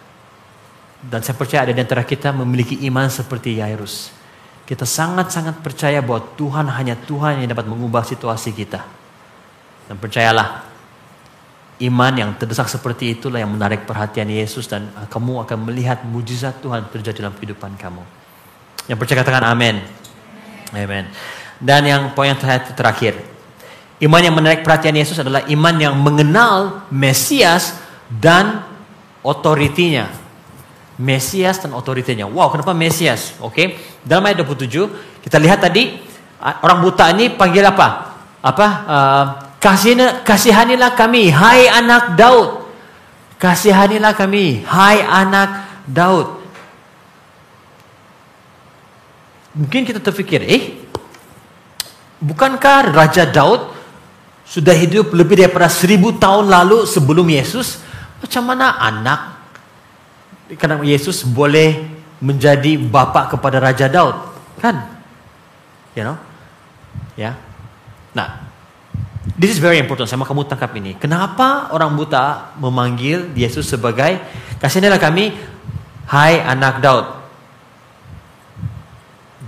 [0.99, 4.11] Dan saya percaya ada di antara kita memiliki iman seperti Yairus.
[4.69, 8.85] Kita sangat-sangat percaya bahwa Tuhan hanya Tuhan yang dapat mengubah situasi kita.
[9.89, 10.69] Dan percayalah,
[11.81, 16.91] iman yang terdesak seperti itulah yang menarik perhatian Yesus dan kamu akan melihat mujizat Tuhan
[16.91, 18.03] terjadi dalam kehidupan kamu.
[18.91, 19.81] Yang percaya katakan amin.
[20.75, 21.09] Amin.
[21.59, 22.41] Dan yang poin yang
[22.75, 23.17] terakhir,
[24.05, 27.79] iman yang menarik perhatian Yesus adalah iman yang mengenal Mesias
[28.11, 28.67] dan
[29.23, 30.11] otoritinya.
[30.99, 32.27] Mesias dan otoritinya.
[32.27, 33.39] Wow, kenapa Mesias?
[33.39, 33.55] Oke.
[33.55, 33.67] Okay.
[34.03, 35.95] Dalam ayat 27 kita lihat tadi
[36.43, 38.19] orang buta ini panggil apa?
[38.43, 38.67] Apa?
[38.87, 39.25] Uh,
[39.63, 42.67] kasih kasihanilah kami, hai anak Daud.
[43.39, 46.39] Kasihanilah kami, hai anak Daud.
[49.55, 50.79] Mungkin kita terfikir, eh
[52.23, 53.75] bukankah Raja Daud
[54.47, 57.83] sudah hidup lebih daripada seribu tahun lalu sebelum Yesus?
[58.19, 59.21] Macam mana anak
[60.59, 61.77] karena Yesus boleh
[62.19, 64.17] menjadi bapa kepada Raja Daud?
[64.59, 64.81] Kan?
[65.95, 66.19] You know?
[67.15, 67.39] Ya.
[68.17, 68.49] Nah,
[69.39, 70.11] this is very important.
[70.11, 70.99] Sama kamu tangkap ini.
[70.99, 74.19] Kenapa orang buta memanggil Yesus sebagai
[74.59, 75.37] kasihanilah kami,
[76.11, 77.07] hai anak Daud?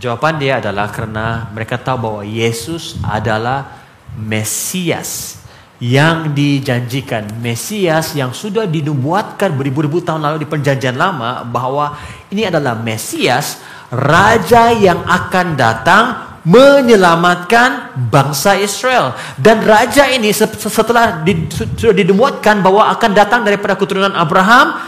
[0.01, 3.83] Jawaban dia adalah karena mereka tahu bahwa Yesus adalah
[4.17, 5.40] Mesias
[5.81, 7.41] yang dijanjikan.
[7.41, 11.97] Mesias yang sudah dinubuatkan beribu-ribu tahun lalu di perjanjian lama bahwa
[12.29, 16.05] ini adalah Mesias, Raja yang akan datang
[16.45, 19.17] menyelamatkan bangsa Israel.
[19.41, 24.79] Dan Raja ini setelah sudah dinubuatkan bahwa akan datang daripada keturunan Abraham,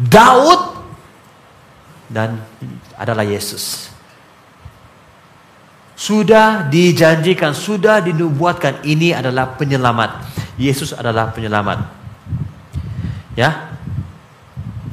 [0.00, 0.80] Daud,
[2.08, 2.40] dan
[2.96, 3.92] adalah Yesus.
[5.98, 10.30] Sudah dijanjikan, sudah dinubuatkan ini adalah penyelamat.
[10.54, 11.82] Yesus adalah penyelamat.
[13.34, 13.74] Ya.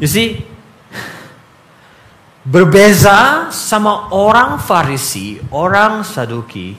[0.01, 0.41] You see,
[2.41, 6.73] berbeza sama orang Farisi, orang Saduki,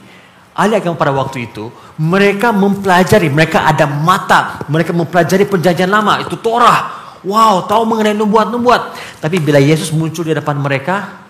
[0.51, 6.35] ahli agama pada waktu itu, mereka mempelajari, mereka ada mata, mereka mempelajari perjanjian lama, itu
[6.35, 7.15] Torah.
[7.23, 8.95] Wow, tahu mengenai nubuat-nubuat.
[9.23, 11.26] Tapi bila Yesus muncul di depan mereka,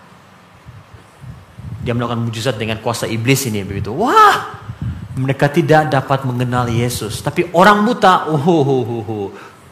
[1.88, 3.96] dia melakukan mujizat dengan kuasa iblis ini begitu.
[3.96, 4.60] Wah,
[5.16, 7.24] mereka tidak dapat mengenal Yesus.
[7.24, 9.28] Tapi orang buta, oh, oh, oh, oh,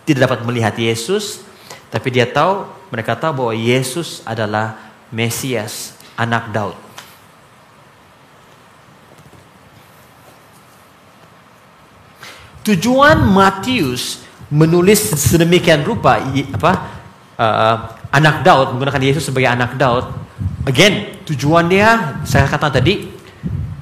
[0.07, 1.43] tidak dapat melihat Yesus.
[1.91, 4.79] Tapi dia tahu, mereka tahu bahwa Yesus adalah
[5.11, 6.79] Mesias, anak Daud.
[12.63, 16.23] Tujuan Matius menulis sedemikian rupa
[16.55, 16.71] apa
[17.35, 17.77] uh,
[18.09, 20.24] anak Daud menggunakan Yesus sebagai anak Daud
[20.65, 23.05] Again, tujuan dia, saya katakan tadi,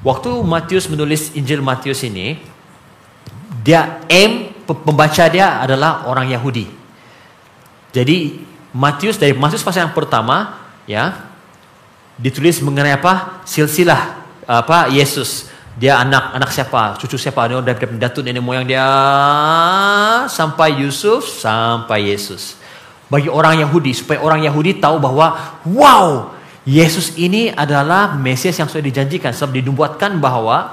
[0.04, 2.36] waktu Matius menulis Injil Matius ini,
[3.64, 6.68] dia aim pembaca dia adalah orang Yahudi.
[7.88, 8.36] Jadi
[8.76, 11.24] Matius dari Matius pasal yang pertama, ya,
[12.20, 13.40] ditulis mengenai apa?
[13.48, 15.48] Silsilah apa Yesus.
[15.80, 17.00] Dia anak anak siapa?
[17.00, 17.48] Cucu siapa?
[17.48, 18.84] Dia dari datuk nenek moyang dia
[20.28, 22.60] sampai Yusuf sampai Yesus.
[23.08, 25.34] Bagi orang Yahudi supaya orang Yahudi tahu bahwa
[25.66, 26.33] wow,
[26.64, 30.72] Yesus ini adalah Mesias yang sudah dijanjikan sebab dinubuatkan bahwa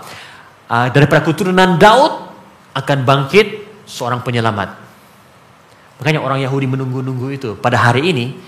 [0.72, 2.32] uh, daripada keturunan Daud
[2.72, 4.80] akan bangkit seorang penyelamat.
[6.00, 7.50] Makanya orang Yahudi menunggu-nunggu itu.
[7.60, 8.40] Pada hari ini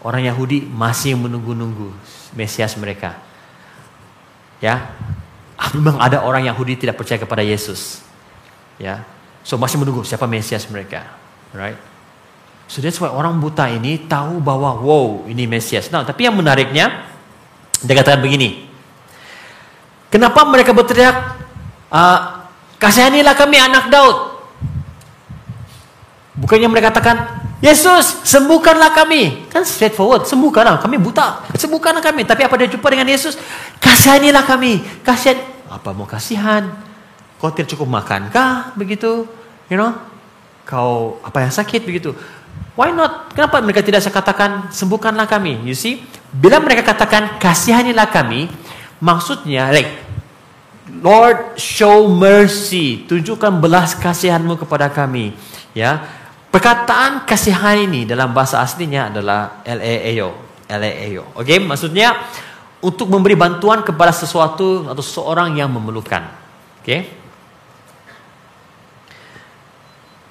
[0.00, 1.92] orang Yahudi masih menunggu-nunggu
[2.32, 3.20] Mesias mereka.
[4.64, 4.96] Ya.
[5.76, 8.00] Memang ada orang Yahudi tidak percaya kepada Yesus.
[8.80, 9.04] Ya.
[9.44, 11.04] So masih menunggu siapa Mesias mereka.
[11.52, 11.76] Right?
[12.66, 15.86] So that's why orang buta ini tahu bahwa wow ini Mesias.
[15.94, 17.06] Nah, tapi yang menariknya
[17.82, 18.66] dia katakan begini.
[20.10, 21.14] Kenapa mereka berteriak
[21.90, 22.48] uh,
[22.78, 24.16] kasihanilah kami anak Daud?
[26.36, 29.48] Bukannya mereka katakan Yesus sembuhkanlah kami.
[29.48, 31.48] Kan straightforward, sembuhkanlah kami buta.
[31.56, 32.28] Sembuhkanlah kami.
[32.28, 33.40] Tapi apa dia jumpa dengan Yesus?
[33.80, 34.84] Kasihanilah kami.
[35.00, 35.40] Kasihan
[35.70, 36.68] apa mau kasihan?
[37.40, 39.24] Kau tidak cukup makankah begitu?
[39.72, 39.96] You know?
[40.68, 42.12] Kau apa yang sakit begitu?
[42.76, 43.32] Why not?
[43.32, 45.64] Kenapa mereka tidak saya katakan sembuhkanlah kami?
[45.64, 48.52] You see, bila mereka katakan kasihanilah kami,
[49.00, 49.88] maksudnya like
[51.00, 55.32] Lord show mercy, tunjukkan belas kasihanmu kepada kami.
[55.72, 56.04] Ya,
[56.52, 60.36] perkataan kasihan ini dalam bahasa aslinya adalah laeo,
[60.68, 61.24] laeo.
[61.32, 61.58] Oke, okay?
[61.58, 62.12] maksudnya
[62.84, 66.28] untuk memberi bantuan kepada sesuatu atau seorang yang memerlukan.
[66.80, 66.84] Oke.
[66.84, 67.00] Okay?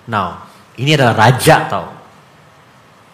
[0.06, 0.46] Now,
[0.78, 2.05] ini adalah raja tau.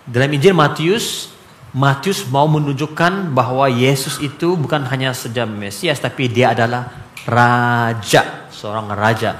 [0.06, 1.30] Dalam Injil Matius,
[1.72, 6.92] Matius mau menunjukkan bahwa Yesus itu bukan hanya saja Mesias, tapi dia adalah
[7.24, 9.40] raja, seorang raja.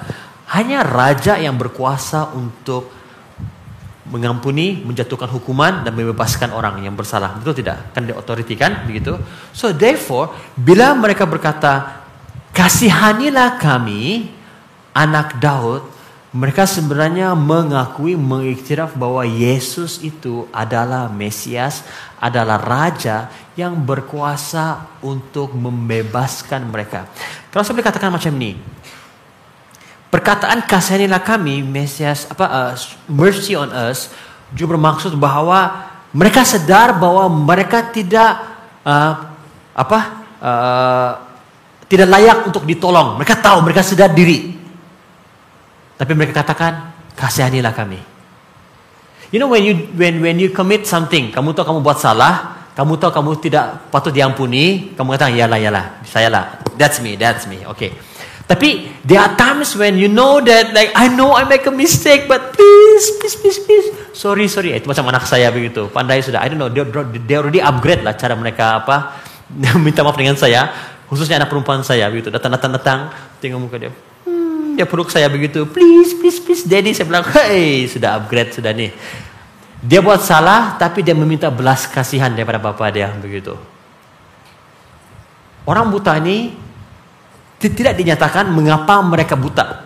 [0.52, 2.88] Hanya raja yang berkuasa untuk
[4.12, 7.36] mengampuni, menjatuhkan hukuman dan membebaskan orang yang bersalah.
[7.40, 7.96] Betul tidak?
[7.96, 8.84] Kan dia otoriti kan?
[8.88, 9.16] Begitu.
[9.52, 12.04] So therefore, bila mereka berkata,
[12.52, 14.32] "Kasihanilah kami,
[14.92, 15.91] anak Daud,"
[16.32, 21.84] mereka sebenarnya mengakui, mengiktiraf bahwa Yesus itu adalah Mesias,
[22.24, 23.28] adalah Raja
[23.60, 27.12] yang berkuasa untuk membebaskan mereka.
[27.52, 28.56] Kalau saya boleh katakan macam ini,
[30.08, 32.74] perkataan kasihanilah kami, Mesias, apa uh,
[33.12, 34.08] mercy on us,
[34.56, 38.40] juga bermaksud bahwa mereka sadar bahwa mereka tidak
[38.88, 39.36] uh,
[39.76, 40.00] apa
[40.40, 41.12] uh,
[41.92, 43.20] tidak layak untuk ditolong.
[43.20, 44.61] Mereka tahu, mereka sadar diri.
[46.02, 48.02] Tapi mereka katakan, kasihanilah kami.
[49.30, 52.98] You know when you when when you commit something, kamu tahu kamu buat salah, kamu
[52.98, 57.62] tahu kamu tidak patut diampuni, kamu katakan, yalah yalah, saya lah, that's me, that's me,
[57.70, 57.94] okay.
[58.50, 62.28] Tapi there are times when you know that like I know I make a mistake
[62.28, 64.76] but please please please please sorry sorry.
[64.76, 65.88] Itu macam anak saya begitu.
[65.88, 66.44] Pandai sudah.
[66.44, 66.68] I don't know.
[66.68, 66.84] They,
[67.24, 69.24] they already upgrade lah cara mereka apa
[69.86, 70.68] minta maaf dengan saya
[71.08, 72.28] khususnya anak perempuan saya begitu.
[72.28, 73.00] Datang datang datang.
[73.40, 74.11] Tengok muka dia
[74.76, 76.92] dia peluk saya begitu please please please daddy.
[76.96, 78.92] Saya bilang hey sudah upgrade sudah nih.
[79.82, 83.58] Dia buat salah tapi dia meminta belas kasihan daripada bapa dia begitu.
[85.66, 86.58] Orang buta ini
[87.62, 89.86] tidak dinyatakan mengapa mereka buta.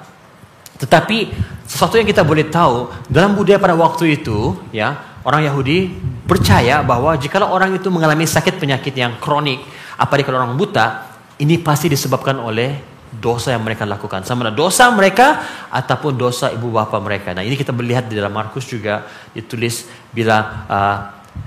[0.79, 1.31] Tetapi
[1.67, 5.91] sesuatu yang kita boleh tahu dalam budaya pada waktu itu, ya orang Yahudi
[6.27, 9.63] percaya bahwa jika orang itu mengalami sakit penyakit yang kronik,
[9.99, 14.23] apalagi kalau orang buta, ini pasti disebabkan oleh dosa yang mereka lakukan.
[14.27, 15.41] Sama ada dosa mereka
[15.71, 17.31] ataupun dosa ibu bapa mereka.
[17.31, 20.97] Nah ini kita melihat di dalam Markus juga ditulis bila uh,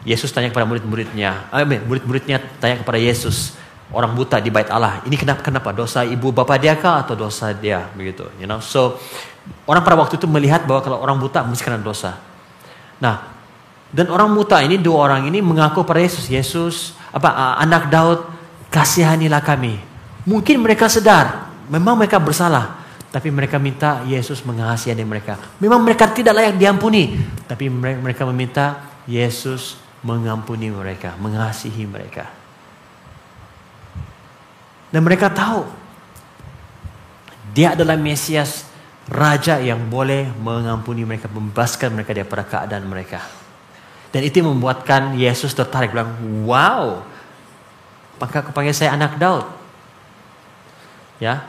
[0.05, 3.57] Yesus tanya kepada murid-muridnya, uh, murid-muridnya tanya kepada Yesus,
[3.93, 5.01] orang buta di bait Allah.
[5.05, 8.61] Ini kenapa kenapa dosa ibu bapa dia kah atau dosa dia begitu, you know.
[8.61, 9.01] So
[9.65, 12.21] orang pada waktu itu melihat bahwa kalau orang buta mesti kena dosa.
[13.01, 13.33] Nah,
[13.89, 18.21] dan orang buta ini dua orang ini mengaku pada Yesus, Yesus apa anak Daud,
[18.69, 19.81] kasihanilah kami.
[20.29, 25.41] Mungkin mereka sedar, memang mereka bersalah, tapi mereka minta Yesus mengasihi mereka.
[25.61, 27.17] Memang mereka tidak layak diampuni,
[27.49, 32.29] tapi mereka meminta Yesus mengampuni mereka, mengasihi mereka.
[34.89, 35.69] Dan mereka tahu
[37.53, 38.65] dia adalah Mesias
[39.09, 43.25] raja yang boleh mengampuni mereka, membebaskan mereka daripada keadaan mereka.
[44.09, 47.05] Dan itu membuatkan Yesus tertarik bilang, "Wow.
[48.21, 49.45] Maka kepanggil saya anak Daud."
[51.21, 51.45] Ya.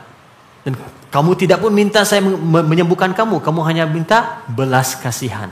[0.60, 0.76] Dan
[1.08, 5.48] kamu tidak pun minta saya menyembuhkan kamu, kamu hanya minta belas kasihan.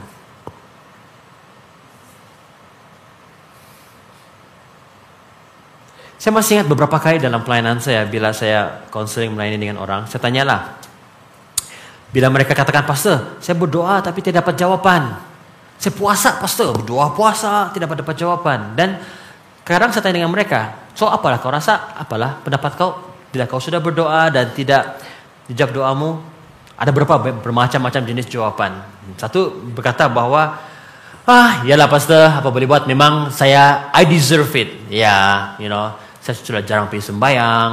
[6.19, 10.19] Saya masih ingat beberapa kali dalam pelayanan saya bila saya konseling melayani dengan orang, saya
[10.19, 10.77] tanyalah.
[12.11, 15.15] Bila mereka katakan, "Pastor, saya berdoa tapi tidak dapat jawaban."
[15.79, 18.59] Saya puasa, Pastor, berdoa puasa tidak dapat dapat jawaban.
[18.75, 18.99] Dan
[19.63, 21.95] kadang saya tanya dengan mereka, "So apalah kau rasa?
[21.95, 25.01] Apalah pendapat kau bila kau sudah berdoa dan tidak
[25.49, 26.11] dijawab doamu?"
[26.79, 28.79] Ada berapa bermacam-macam jenis jawaban.
[29.19, 30.67] Satu berkata bahwa
[31.29, 32.89] Ah, yalah pastor, apa boleh buat?
[32.89, 34.89] Memang saya I deserve it.
[34.89, 35.29] Ya, yeah,
[35.61, 35.93] you know
[36.29, 37.69] saya sudah jarang pergi sembahyang,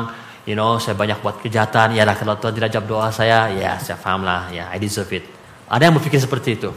[0.49, 3.77] you know, saya banyak buat kejahatan, ya lah kalau Tuhan tidak jawab doa saya, ya
[3.77, 5.29] saya faham lah, ya I deserve it.
[5.67, 6.71] Ada yang berpikir seperti itu.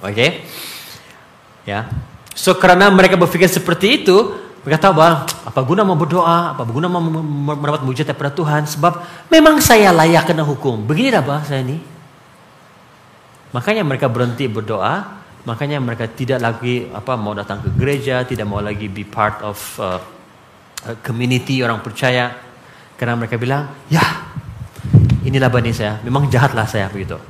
[0.00, 0.12] Oke?
[0.16, 0.30] Okay?
[1.68, 1.86] Ya.
[2.32, 4.34] So karena mereka berpikir seperti itu,
[4.66, 8.98] mereka tahu bahwa apa guna mau berdoa, apa guna mau mendapat mujizat daripada Tuhan sebab
[9.30, 10.82] memang saya layak kena hukum.
[10.82, 11.78] Begini dah bah saya ini.
[13.54, 18.58] Makanya mereka berhenti berdoa, makanya mereka tidak lagi apa mau datang ke gereja, tidak mau
[18.58, 20.02] lagi be part of uh,
[21.06, 22.34] community orang percaya
[22.98, 24.02] karena mereka bilang, ya
[25.22, 27.22] inilah bani saya, memang jahatlah saya begitu.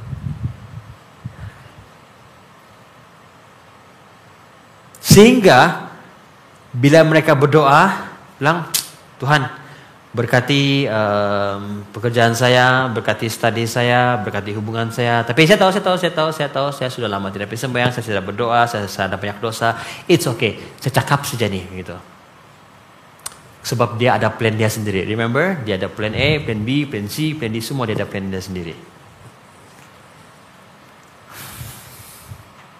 [5.05, 5.86] Sehingga
[6.76, 8.68] bila mereka berdoa, bilang
[9.16, 9.48] Tuhan
[10.12, 15.24] berkati um, pekerjaan saya, berkati studi saya, berkati hubungan saya.
[15.24, 18.04] Tapi saya tahu, saya tahu, saya tahu, saya tahu, saya sudah lama tidak bersembahyang, saya
[18.04, 19.76] sudah berdoa, saya, saya ada banyak dosa.
[20.08, 21.96] It's okay, saya cakap saja nih, gitu.
[23.66, 25.02] Sebab dia ada plan dia sendiri.
[25.02, 25.58] Remember?
[25.66, 27.58] Dia ada plan A, plan B, plan C, plan D.
[27.58, 28.78] Semua dia ada plan dia sendiri.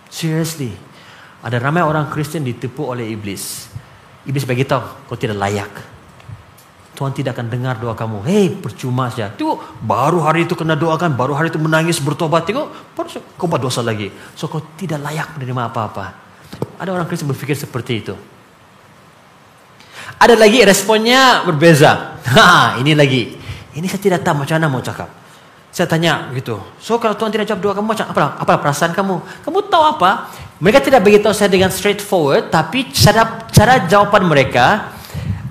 [0.07, 0.70] Seriously.
[1.42, 3.66] Ada ramai orang Kristen ditipu oleh iblis.
[4.27, 5.70] Iblis bagi tahu kau tidak layak.
[6.97, 8.24] Tuhan tidak akan dengar doa kamu.
[8.24, 9.29] Hei, percuma saja.
[9.29, 12.49] Tengok, baru hari itu kena doakan, baru hari itu menangis, bertobat.
[12.49, 12.72] Tengok,
[13.37, 14.09] kau buat dosa lagi.
[14.33, 16.16] So, kau tidak layak menerima apa-apa.
[16.81, 18.16] Ada orang Kristen berpikir seperti itu.
[20.16, 21.93] Ada lagi responnya berbeza.
[22.27, 23.39] Ha, ini lagi.
[23.79, 25.07] Ini saya tidak tahu macam mana mau cakap.
[25.70, 26.59] Saya tanya gitu.
[26.83, 28.35] So kalau Tuhan tidak jawab doa kamu macam apa?
[28.43, 29.47] Apa perasaan kamu?
[29.47, 30.27] Kamu tahu apa?
[30.57, 34.97] Mereka tidak beritahu saya dengan straightforward, tapi cara cara jawaban mereka,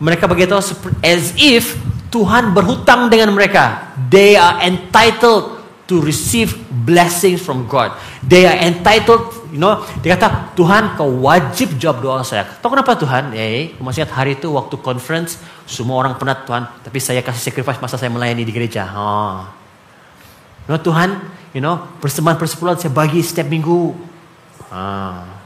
[0.02, 0.62] mereka beritahu
[1.06, 1.78] as if
[2.10, 3.94] Tuhan berhutang dengan mereka.
[4.10, 7.94] They are entitled to receive blessings from God.
[8.26, 12.44] They are entitled You know, dia kata, Tuhan kau wajib jawab doa saya.
[12.44, 13.32] Tahu kenapa Tuhan?
[13.32, 17.80] Eh, masih ingat hari itu waktu conference, semua orang penat Tuhan, tapi saya kasih sacrifice
[17.80, 18.84] masa saya melayani di gereja.
[18.92, 19.48] Oh.
[20.68, 21.24] You know, Tuhan,
[21.56, 23.96] you know, persembahan persepuluhan saya bagi setiap minggu.
[24.74, 25.46] Ah.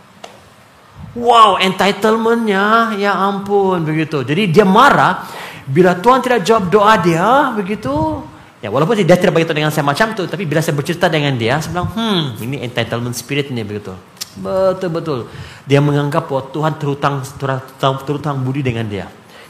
[1.17, 4.21] Wow, entitlementnya, ya ampun, begitu.
[4.21, 5.25] Jadi dia marah
[5.65, 8.21] bila Tuhan tidak jawab doa dia, begitu.
[8.59, 11.63] Ya walaupun dia tidak beritahu dengan saya macam tu, tapi bila saya bercerita dengan dia,
[11.63, 13.95] saya bilang, hmm, ini entitlement spirit ini begitu.
[14.37, 15.19] Betul betul.
[15.65, 19.07] Dia menganggap bahwa Tuhan terutang terutang, terutang budi dengan dia.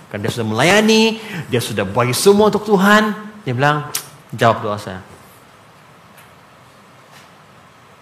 [0.09, 1.03] Karena dia sudah melayani,
[1.49, 3.13] dia sudah bagi semua untuk Tuhan.
[3.43, 3.89] Dia bilang,
[4.33, 5.08] jawab doa saya.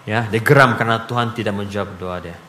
[0.08, 2.40] Ya, dia geram karena Tuhan tidak menjawab doa dia.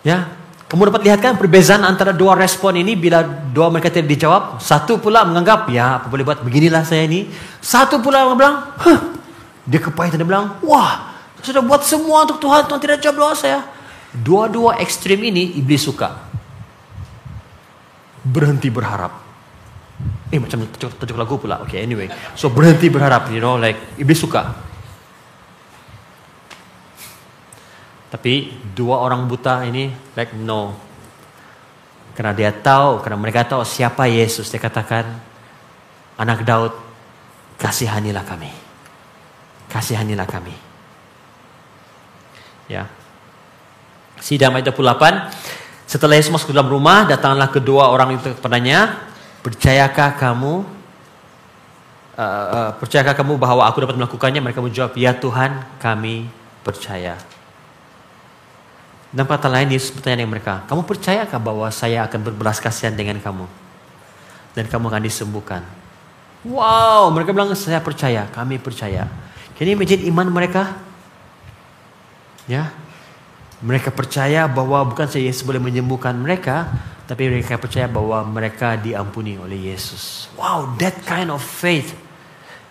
[0.00, 0.32] Ya,
[0.68, 4.60] kamu dapat lihat kan perbezaan antara dua respon ini bila doa mereka tidak dijawab.
[4.64, 7.28] Satu pula menganggap, ya apa boleh buat beginilah saya ini.
[7.60, 9.00] Satu pula yang bilang, huh,
[9.68, 13.60] dia kepahitan dia bilang, wah, sudah buat semua untuk Tuhan, Tuhan tidak jawab doa saya.
[14.12, 16.16] Dua-dua ekstrim ini iblis suka.
[18.24, 19.24] Berhenti berharap.
[20.28, 21.64] Eh macam tajuk, tajuk lagu pula.
[21.64, 22.12] Okay, anyway.
[22.36, 24.67] So berhenti berharap, you know, like iblis suka.
[28.08, 30.72] Tapi dua orang buta ini like no.
[32.16, 34.50] Karena dia tahu, karena mereka tahu siapa Yesus.
[34.50, 35.06] Dia katakan,
[36.18, 36.74] anak Daud,
[37.60, 38.50] kasihanilah kami.
[39.70, 40.50] Kasihanilah kami.
[42.66, 42.90] Ya.
[44.18, 45.30] Sidang ayat 28.
[45.86, 48.98] Setelah Yesus masuk ke dalam rumah, datanglah kedua orang itu kepadanya.
[49.46, 50.66] Percayakah kamu
[52.18, 54.42] uh, percayakah kamu bahwa aku dapat melakukannya?
[54.42, 56.26] Mereka menjawab, ya Tuhan, kami
[56.66, 57.14] percaya.
[59.08, 63.16] Dan kata lain Yesus bertanya dengan mereka, kamu percayakah bahwa saya akan berbelas kasihan dengan
[63.16, 63.48] kamu?
[64.52, 65.62] Dan kamu akan disembuhkan.
[66.44, 69.08] Wow, mereka bilang saya percaya, kami percaya.
[69.58, 70.76] You imagine iman mereka?
[72.46, 72.70] Ya,
[73.58, 76.70] mereka percaya bahwa bukan saja Yesus boleh menyembuhkan mereka,
[77.10, 80.30] tapi mereka percaya bahwa mereka diampuni oleh Yesus.
[80.38, 81.90] Wow, that kind of faith.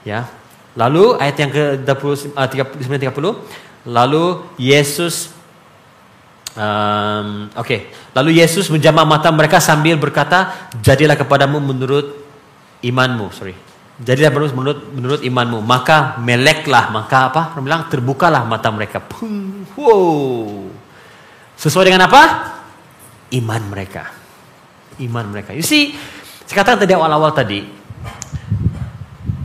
[0.08, 0.32] Ya.
[0.78, 4.26] Lalu ayat yang ke 30, 30, lalu
[4.56, 5.37] Yesus
[6.58, 7.80] Um, Oke, okay.
[8.18, 12.18] lalu Yesus menjamah mata mereka sambil berkata, jadilah kepadamu menurut
[12.82, 13.30] imanmu.
[13.30, 13.54] Sorry,
[14.02, 15.62] jadilah menurut menurut, imanmu.
[15.62, 17.42] Maka meleklah, maka apa?
[17.62, 19.06] Bilang terbukalah mata mereka.
[19.78, 20.74] Wow,
[21.62, 22.22] sesuai dengan apa?
[23.38, 24.10] Iman mereka,
[24.98, 25.54] iman mereka.
[25.54, 25.94] You see,
[26.50, 27.70] saya katakan tadi awal-awal tadi,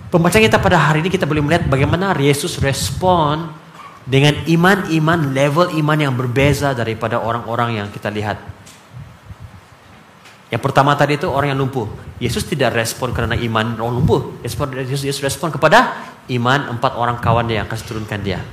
[0.09, 3.61] pembacaan kita pada hari ini kita boleh melihat bagaimana Yesus respon
[4.03, 8.39] dengan iman-iman level iman yang berbeza daripada orang-orang yang kita lihat.
[10.53, 11.89] Yang pertama tadi itu orang yang lumpuh.
[12.21, 14.37] Yesus tidak respon karena iman orang lumpuh.
[14.45, 15.97] Yesus, Yesus respon kepada
[16.29, 18.45] iman empat orang kawan yang kasih turunkan dia.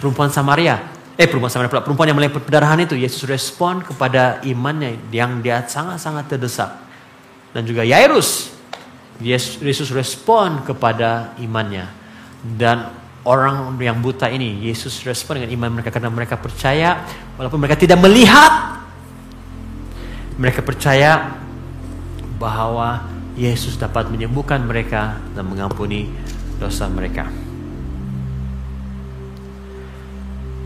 [0.00, 0.80] Perempuan Samaria,
[1.20, 6.32] eh perempuan Samaria perempuan yang mulai perdarahan itu, Yesus respon kepada imannya yang dia sangat-sangat
[6.32, 6.80] terdesak.
[7.52, 8.56] Dan juga Yairus,
[9.20, 11.92] Yesus respon kepada imannya.
[12.40, 17.06] Dan orang yang buta ini Yesus respon dengan iman mereka karena mereka percaya
[17.38, 18.82] walaupun mereka tidak melihat
[20.38, 21.38] mereka percaya
[22.40, 23.06] bahwa
[23.38, 26.10] Yesus dapat menyembuhkan mereka dan mengampuni
[26.58, 27.30] dosa mereka.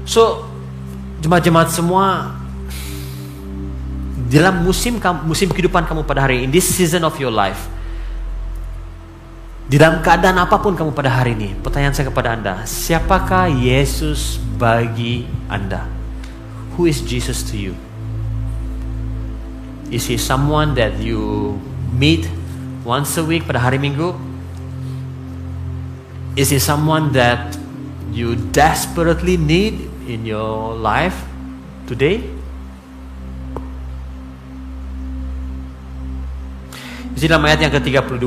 [0.07, 0.47] So,
[1.23, 2.35] jemaat-jemaat semua
[4.27, 7.69] dalam musim musim kehidupan kamu pada hari ini, in this season of your life,
[9.67, 14.39] di dalam keadaan apa pun kamu pada hari ini, pertanyaan saya kepada Anda, siapakah Yesus
[14.55, 15.91] bagi Anda?
[16.79, 17.75] Who is Jesus to you?
[19.91, 21.59] Is he someone that you
[21.91, 22.31] meet
[22.87, 24.15] once a week pada hari Minggu?
[26.39, 27.59] Is he someone that
[28.15, 31.27] you desperately need in your life
[31.91, 32.23] today?
[37.19, 38.23] Di dalam ayat yang ke-32,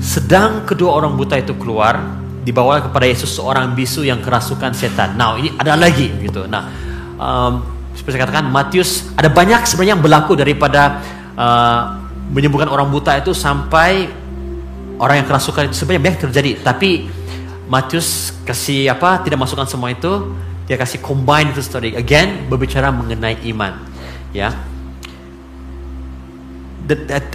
[0.00, 5.18] sedang kedua orang buta itu keluar, dibawa kepada Yesus seorang bisu yang kerasukan setan.
[5.18, 6.46] Nah, ini ada lagi gitu.
[6.46, 6.62] Nah,
[7.18, 7.52] um,
[7.96, 11.00] seperti saya katakan Matius ada banyak sebenarnya yang berlaku daripada
[11.34, 11.98] uh,
[12.30, 14.06] menyembuhkan orang buta itu sampai
[15.00, 16.50] orang yang kerasukan itu sebenarnya banyak terjadi.
[16.60, 16.90] Tapi
[17.66, 19.24] Matius kasih apa?
[19.24, 20.36] Tidak masukkan semua itu.
[20.66, 23.74] Dia kasih combine itu story again berbicara mengenai iman.
[24.34, 24.52] Ya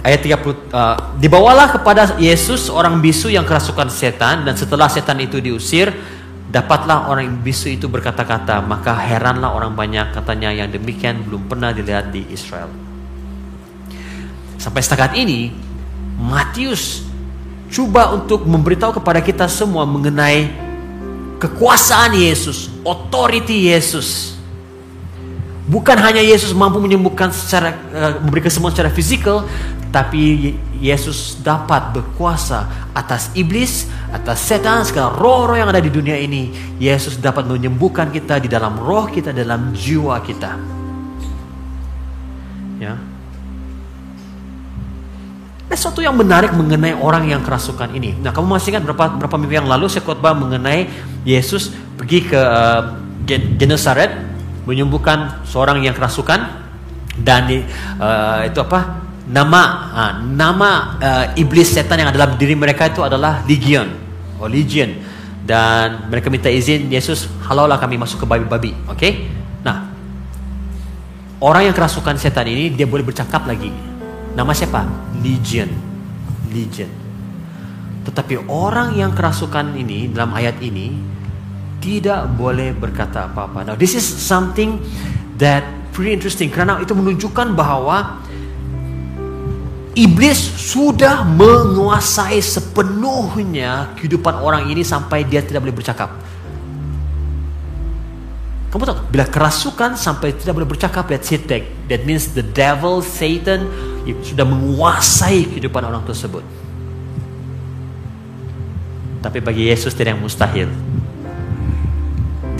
[0.02, 0.40] ayat 30
[0.72, 5.92] uh, dibawalah kepada Yesus orang bisu yang kerasukan setan dan setelah setan itu diusir
[6.48, 12.12] dapatlah orang bisu itu berkata-kata maka heranlah orang banyak katanya yang demikian belum pernah dilihat
[12.12, 12.72] di Israel.
[14.56, 15.52] Sampai setakat ini
[16.16, 17.04] Matius
[17.72, 20.52] coba untuk memberitahu kepada kita semua mengenai
[21.40, 24.36] kekuasaan Yesus authority Yesus
[25.62, 29.46] Bukan hanya Yesus mampu menyembuhkan secara uh, memberi kesembuhan secara fisikal,
[29.94, 36.50] tapi Yesus dapat berkuasa atas iblis, atas setan, segala roh-roh yang ada di dunia ini.
[36.82, 40.58] Yesus dapat menyembuhkan kita di dalam roh kita, dalam jiwa kita.
[42.82, 42.98] Ya.
[45.70, 48.18] Ada sesuatu yang menarik mengenai orang yang kerasukan ini.
[48.18, 50.90] Nah, kamu masih ingat berapa berapa minggu yang lalu saya khotbah mengenai
[51.22, 52.98] Yesus pergi ke uh,
[53.30, 54.31] Genesaret
[54.64, 56.62] menyembuhkan seorang yang kerasukan
[57.18, 57.44] dan
[58.00, 59.04] uh, itu apa?
[59.22, 59.62] Nama
[59.94, 63.88] uh, nama uh, iblis setan yang ada dalam diri mereka itu adalah legion.
[64.40, 64.98] Or legion.
[65.42, 68.72] Dan mereka minta izin Yesus halaulah kami masuk ke babi-babi.
[68.86, 68.98] Oke?
[68.98, 69.12] Okay?
[69.62, 69.90] nah
[71.42, 73.70] orang yang kerasukan setan ini dia boleh bercakap lagi.
[74.32, 74.86] Nama siapa?
[75.20, 75.68] Legion.
[76.48, 76.90] Legion.
[78.02, 80.90] Tetapi orang yang kerasukan ini dalam ayat ini
[81.82, 84.78] tidak boleh berkata apa-apa now this is something
[85.36, 88.22] that pretty interesting karena itu menunjukkan bahwa
[89.92, 90.40] Iblis
[90.72, 96.08] sudah menguasai sepenuhnya kehidupan orang ini sampai dia tidak boleh bercakap.
[98.72, 101.44] Kamu tahu, bila kerasukan sampai tidak boleh bercakap, that's it.
[101.44, 103.68] That, that means the devil, Satan,
[104.24, 106.40] sudah menguasai kehidupan orang tersebut.
[109.20, 110.72] Tapi bagi Yesus tidak yang mustahil.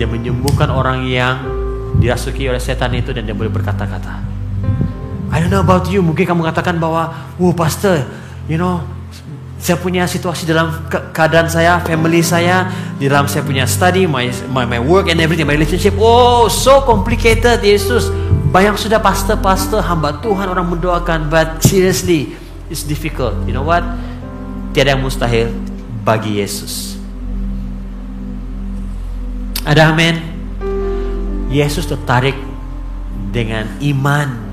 [0.03, 1.39] Dia menyembuhkan orang yang
[1.95, 4.19] dirasuki oleh setan itu dan dia boleh berkata-kata.
[5.31, 6.03] I don't know about you.
[6.03, 8.03] Mungkin kamu katakan bahwa, "Wow, pastor,
[8.51, 8.83] you know,
[9.63, 12.67] saya punya situasi dalam ke keadaan saya, family saya,
[12.99, 15.95] di dalam saya punya study, my, my my work and everything, my relationship.
[15.95, 18.11] Oh, so complicated, Yesus.
[18.51, 22.35] Banyak sudah pastor-pastor, hamba Tuhan orang mendoakan, but seriously,
[22.67, 23.39] it's difficult.
[23.47, 23.87] You know what?
[24.75, 25.47] Tiada yang mustahil
[26.03, 26.92] bagi Yesus.
[29.63, 30.15] Ada amin.
[31.47, 32.35] Yesus tertarik
[33.31, 34.51] dengan iman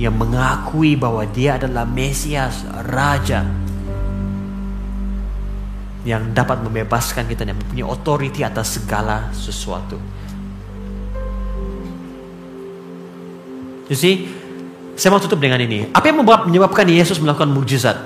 [0.00, 3.44] yang mengakui bahwa dia adalah Mesias, Raja
[6.02, 10.00] yang dapat membebaskan kita dan mempunyai otoriti atas segala sesuatu.
[13.86, 14.12] Jadi,
[14.96, 15.92] saya mau tutup dengan ini.
[15.92, 18.00] Apa yang menyebabkan Yesus melakukan mujizat?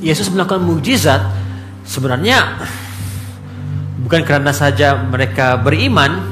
[0.00, 1.20] Yesus melakukan mujizat
[1.84, 2.64] sebenarnya
[4.06, 6.22] bukan karena saja mereka beriman,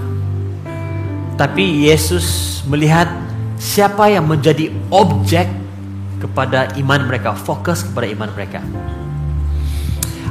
[1.35, 3.11] tapi Yesus melihat
[3.59, 5.51] siapa yang menjadi objek
[6.23, 8.63] kepada iman mereka, fokus kepada iman mereka.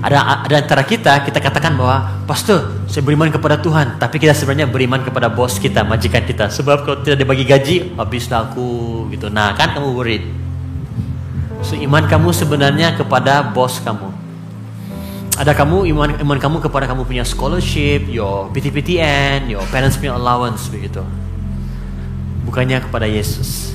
[0.04, 4.72] Ada ada antara kita kita katakan bahwa pastor saya beriman kepada Tuhan, tapi kita sebenarnya
[4.72, 6.48] beriman kepada bos kita, majikan kita.
[6.48, 9.28] Sebab kalau tidak dibagi gaji, habislah aku gitu.
[9.28, 10.24] Nah, kan kamu worried.
[11.60, 14.13] So iman kamu sebenarnya kepada bos kamu.
[15.34, 20.70] Ada kamu iman iman kamu kepada kamu punya scholarship, your PTPTN, your parents punya allowance
[20.70, 21.02] begitu
[22.54, 23.74] bukannya kepada Yesus.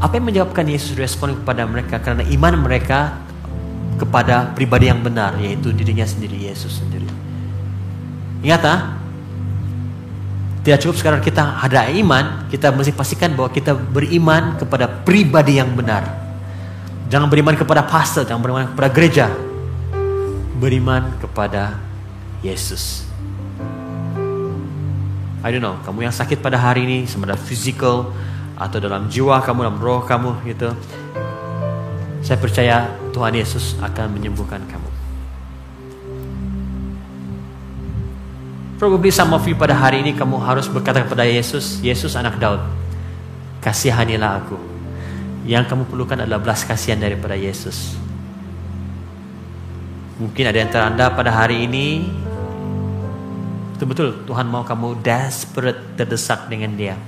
[0.00, 2.00] Apa yang menyebabkan Yesus respon kepada mereka?
[2.00, 3.20] Karena iman mereka
[4.00, 7.04] kepada pribadi yang benar, yaitu dirinya sendiri, Yesus sendiri.
[8.40, 8.96] Ingat ah,
[10.64, 15.76] tidak cukup sekarang kita ada iman, kita mesti pastikan bahwa kita beriman kepada pribadi yang
[15.76, 16.08] benar.
[17.12, 19.28] Jangan beriman kepada pastor, jangan beriman kepada gereja.
[20.60, 21.80] Beriman kepada
[22.44, 23.08] Yesus.
[25.40, 28.12] I don't know, kamu yang sakit pada hari ini, sebenarnya physical
[28.60, 30.68] atau dalam jiwa kamu, dalam roh kamu gitu.
[32.20, 34.88] Saya percaya Tuhan Yesus akan menyembuhkan kamu.
[38.76, 42.60] Probably some of you pada hari ini kamu harus berkata kepada Yesus, Yesus anak Daud,
[43.64, 44.60] kasihanilah aku.
[45.48, 47.96] Yang kamu perlukan adalah belas kasihan daripada Yesus.
[50.20, 51.86] Mungkin ada yang teranda pada hari ini
[53.80, 57.00] Betul-betul Tuhan mau kamu desperate terdesak dengan dia.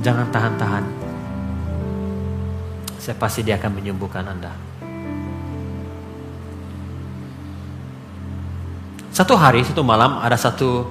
[0.00, 0.88] Jangan tahan-tahan.
[2.96, 4.56] Saya pasti dia akan menyembuhkan Anda.
[9.12, 10.88] Satu hari, satu malam ada satu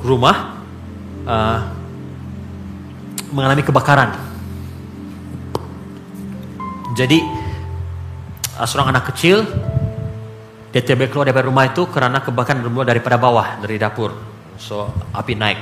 [0.00, 0.56] rumah
[1.28, 1.60] uh,
[3.28, 4.16] mengalami kebakaran.
[6.96, 7.20] Jadi
[8.64, 9.44] seorang anak kecil
[10.82, 14.12] tidak keluar dari rumah itu karena kebakaran bermula daripada bawah, dari dapur.
[14.58, 15.60] So, api naik.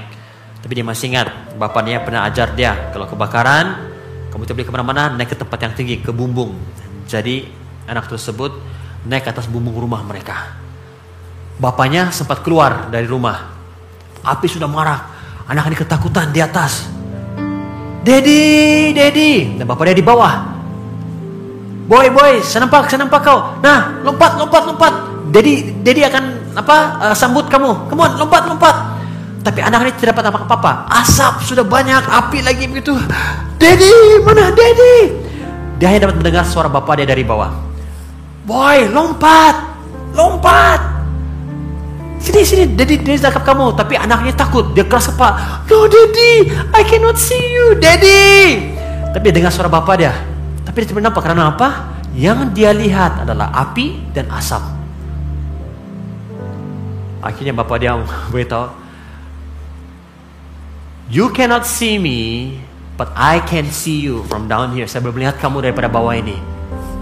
[0.64, 3.92] Tapi dia masih ingat, bapaknya pernah ajar dia, kalau kebakaran,
[4.32, 6.56] kamu tidak boleh ke mana-mana, naik ke tempat yang tinggi, ke bumbung.
[7.04, 7.44] Jadi,
[7.84, 8.56] anak tersebut
[9.04, 10.56] naik ke atas bumbung rumah mereka.
[11.60, 13.52] Bapaknya sempat keluar dari rumah.
[14.24, 15.12] Api sudah marah.
[15.44, 16.88] Anak ini ketakutan di atas.
[18.00, 19.60] Dedi, Dedi.
[19.60, 20.53] Dan bapaknya di bawah.
[21.84, 23.60] Boy, boy, saya nampak kau.
[23.60, 24.94] Nah, lompat, lompat, lompat.
[25.28, 26.76] Dedi, Dedi akan apa?
[27.10, 27.92] Uh, sambut kamu.
[27.92, 28.76] On, lompat, lompat.
[29.44, 30.88] Tapi anak ini tidak dapat apa-apa.
[30.88, 32.96] Asap sudah banyak, api lagi begitu.
[33.60, 35.12] Dedi, mana Dedi?
[35.76, 37.52] Dia hanya dapat mendengar suara bapak dia dari bawah.
[38.48, 39.52] Boy, lompat,
[40.16, 40.80] lompat.
[42.16, 43.76] Sini, sini, Dedi, Dedi tangkap kamu.
[43.76, 45.60] Tapi anaknya takut, dia keras kepala.
[45.68, 48.72] No, Dedi, I cannot see you, Dedi.
[49.12, 50.33] Tapi dengar suara bapak dia.
[50.74, 51.68] Tapi dia tidak nampak karena apa?
[52.18, 54.62] Yang dia lihat adalah api dan asap.
[57.22, 57.94] Akhirnya bapak dia
[58.34, 58.82] beritahu,
[61.14, 62.58] You cannot see me,
[62.94, 64.86] But I can see you from down here.
[64.86, 66.38] Saya boleh melihat kamu daripada bawah ini.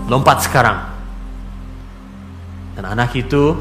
[0.08, 0.88] Lompat sekarang.
[2.72, 3.52] Dan anak itu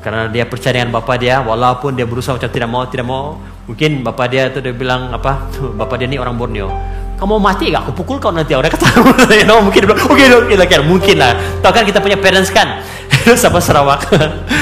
[0.00, 3.36] karena dia percaya dengan bapak dia, walaupun dia berusaha macam tidak mau, tidak mau,
[3.68, 5.44] mungkin bapak dia itu dia bilang apa?
[5.80, 6.72] Bapak dia ini orang Borneo.
[7.18, 7.82] Kamu mati gak?
[7.82, 8.54] Aku pukul kau nanti.
[8.54, 8.86] Orang kata,
[9.34, 11.34] you know, mungkin oke, okay, oke, okay, okay, mungkin lah.
[11.58, 12.78] Tahu kan kita punya parents kan?
[13.42, 14.06] Sama Sarawak.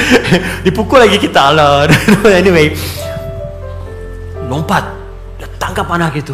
[0.65, 1.85] Dipukul lagi kita Allah.
[2.33, 2.73] anyway,
[4.49, 4.89] lompat,
[5.61, 6.33] tangkap anak itu.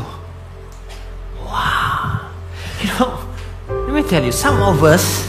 [1.42, 2.30] Wow,
[2.78, 3.18] you know,
[3.90, 5.26] let me tell you, some of us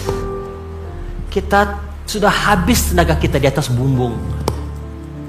[1.33, 4.13] kita sudah habis tenaga kita di atas bumbung.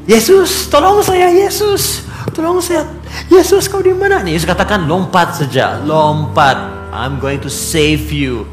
[0.04, 2.04] Yesus, tolong saya, Yesus,
[2.36, 2.84] tolong saya,
[3.30, 4.20] Yesus kau di mana?
[4.20, 6.56] Nih, Yesus katakan lompat saja, lompat.
[6.94, 8.46] I'm going to save you.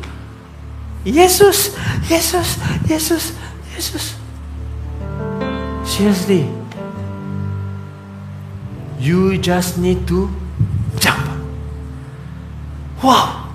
[1.06, 1.74] Yesus,
[2.10, 3.34] Yesus, Yesus,
[3.74, 4.06] Yesus.
[5.86, 6.46] Seriously,
[9.02, 10.30] you just need to
[11.02, 11.22] jump.
[13.02, 13.50] Wow.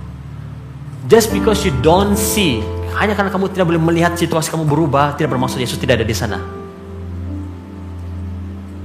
[1.06, 2.62] Just because you don't see,
[2.98, 6.14] hanya karena kamu tidak boleh melihat situasi kamu berubah, tidak bermaksud Yesus tidak ada di
[6.14, 6.42] sana.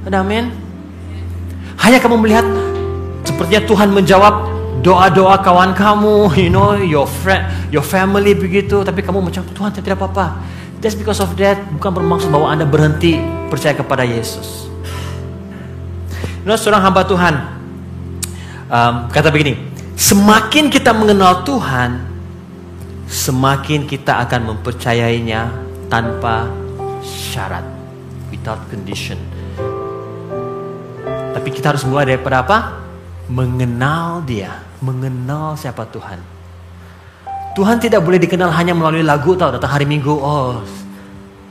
[0.06, 0.71] Ada amin?
[1.82, 2.46] Hanya kamu melihat
[3.26, 4.34] sepertinya Tuhan menjawab
[4.86, 9.98] doa-doa kawan kamu, you know, your friend, your family begitu, tapi kamu macam Tuhan tidak
[9.98, 10.42] apa-apa.
[10.82, 13.18] Just because of that bukan bermaksud bahwa Anda berhenti
[13.50, 14.70] percaya kepada Yesus.
[16.42, 17.34] You know, seorang hamba Tuhan
[18.66, 19.58] um, kata begini,
[19.94, 22.02] semakin kita mengenal Tuhan,
[23.06, 25.54] semakin kita akan mempercayainya
[25.86, 26.50] tanpa
[27.06, 27.66] syarat,
[28.34, 29.22] without condition.
[31.42, 32.86] Tapi kita harus mulai daripada apa?
[33.26, 36.22] Mengenal dia, mengenal siapa Tuhan.
[37.58, 40.14] Tuhan tidak boleh dikenal hanya melalui lagu tau datang hari Minggu.
[40.22, 40.62] Oh,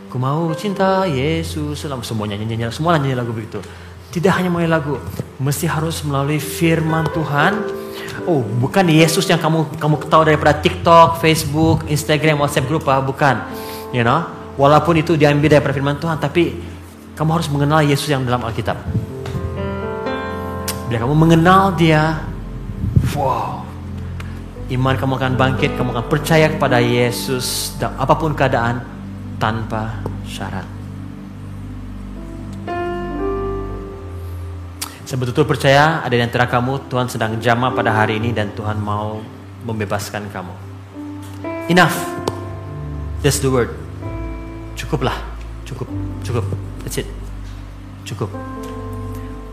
[0.07, 1.83] aku mau cinta Yesus.
[1.83, 3.59] Selama semua nyanyi nyanyi, semua nyanyi lagu begitu.
[4.15, 4.95] Tidak hanya melalui lagu,
[5.43, 7.59] mesti harus melalui firman Tuhan.
[8.31, 13.43] Oh, bukan Yesus yang kamu kamu tahu daripada TikTok, Facebook, Instagram, WhatsApp grup, ah, bukan.
[13.91, 14.23] You know,
[14.55, 16.63] walaupun itu diambil daripada firman Tuhan, tapi
[17.19, 19.11] kamu harus mengenal Yesus yang dalam Alkitab.
[20.91, 22.19] Bila kamu mengenal Dia,
[23.15, 23.63] wow,
[24.75, 28.83] iman kamu akan bangkit, kamu akan percaya kepada Yesus dan apa pun keadaan
[29.39, 30.67] tanpa syarat.
[35.07, 38.83] Saya betul-betul percaya ada di antara kamu Tuhan sedang jamah pada hari ini dan Tuhan
[38.83, 39.23] mau
[39.63, 40.55] membebaskan kamu.
[41.71, 41.95] Enough.
[43.23, 43.71] That's the word.
[44.75, 45.15] Cukuplah.
[45.71, 45.87] Cukup.
[46.27, 46.51] Cukup.
[46.83, 47.07] That's it.
[48.03, 48.35] Cukup.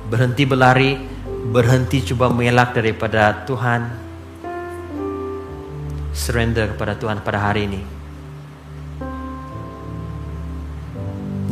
[0.09, 1.16] Berhenti berlari,
[1.51, 3.87] berhenti coba mengelak daripada Tuhan.
[6.11, 7.81] Surrender kepada Tuhan pada hari ini.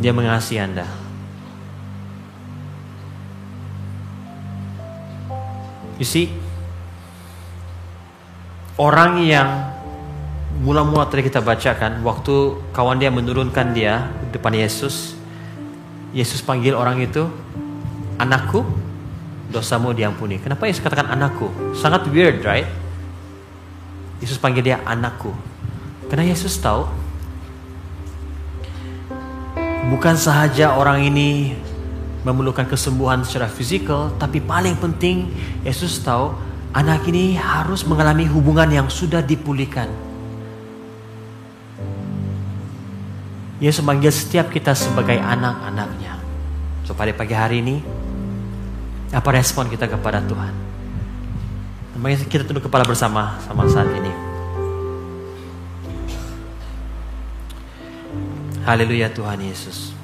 [0.02, 0.84] Dia mengasihi Anda.
[5.96, 6.28] You see,
[8.76, 9.48] orang yang
[10.60, 15.16] mula-mula tadi kita bacakan, waktu kawan dia menurunkan dia di depan Yesus,
[16.12, 17.24] Yesus panggil orang itu,
[18.20, 18.60] anakku,
[19.56, 20.36] dosamu diampuni.
[20.36, 21.48] Kenapa Yesus katakan anakku?
[21.72, 22.68] Sangat weird, right?
[24.20, 25.32] Yesus panggil dia anakku.
[26.12, 26.84] Karena Yesus tahu,
[29.88, 31.56] bukan sahaja orang ini
[32.20, 35.32] memerlukan kesembuhan secara fisikal, tapi paling penting
[35.64, 36.36] Yesus tahu
[36.76, 39.88] anak ini harus mengalami hubungan yang sudah dipulihkan.
[43.56, 46.20] Yesus memanggil setiap kita sebagai anak-anaknya.
[46.84, 47.80] So pada pagi hari ini,
[49.14, 50.54] apa respon kita kepada Tuhan?
[51.96, 54.12] Mari kita tunduk kepala bersama sama saat ini.
[58.66, 59.94] Haleluya Tuhan Yesus.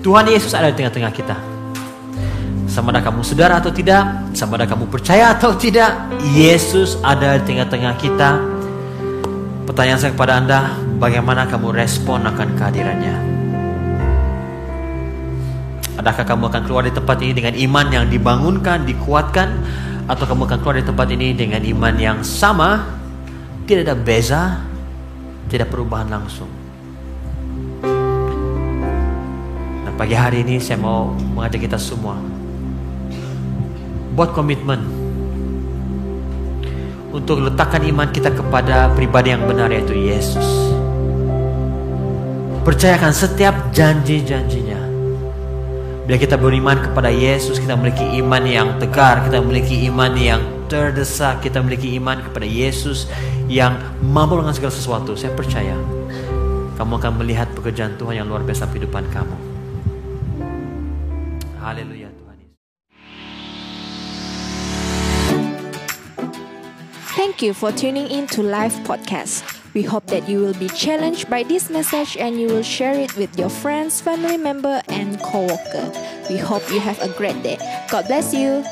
[0.00, 1.36] Tuhan Yesus ada di tengah-tengah kita.
[2.70, 5.90] Sama ada kamu saudara atau tidak, sama ada kamu percaya atau tidak,
[6.34, 8.30] Yesus ada di tengah-tengah kita.
[9.66, 13.39] Pertanyaan saya kepada Anda, bagaimana kamu respon akan kehadirannya?
[16.00, 19.48] Adakah kamu akan keluar dari tempat ini dengan iman yang dibangunkan, dikuatkan,
[20.08, 22.88] atau kamu akan keluar dari tempat ini dengan iman yang sama,
[23.68, 24.42] tidak ada beza,
[25.52, 26.48] tidak perubahan langsung?
[30.00, 32.16] Pagi hari ini saya mau mengajak kita semua
[34.16, 34.80] buat komitmen
[37.12, 40.72] untuk letakkan iman kita kepada pribadi yang benar yaitu Yesus.
[42.64, 44.69] Percayakan setiap janji-janjinya.
[46.08, 50.40] Bila kita beriman kepada Yesus, kita memiliki iman yang tegar, kita memiliki iman yang
[50.70, 53.10] terdesak, kita memiliki iman kepada Yesus
[53.50, 55.12] yang mampu dengan segala sesuatu.
[55.18, 55.76] Saya percaya
[56.80, 59.36] kamu akan melihat pekerjaan Tuhan yang luar biasa kehidupan kamu.
[61.60, 62.08] Haleluya.
[67.20, 69.59] Thank you for tuning in to Live Podcast.
[69.72, 73.16] We hope that you will be challenged by this message and you will share it
[73.16, 75.92] with your friends, family member, and co-worker.
[76.28, 77.58] We hope you have a great day.
[77.90, 78.64] God bless you.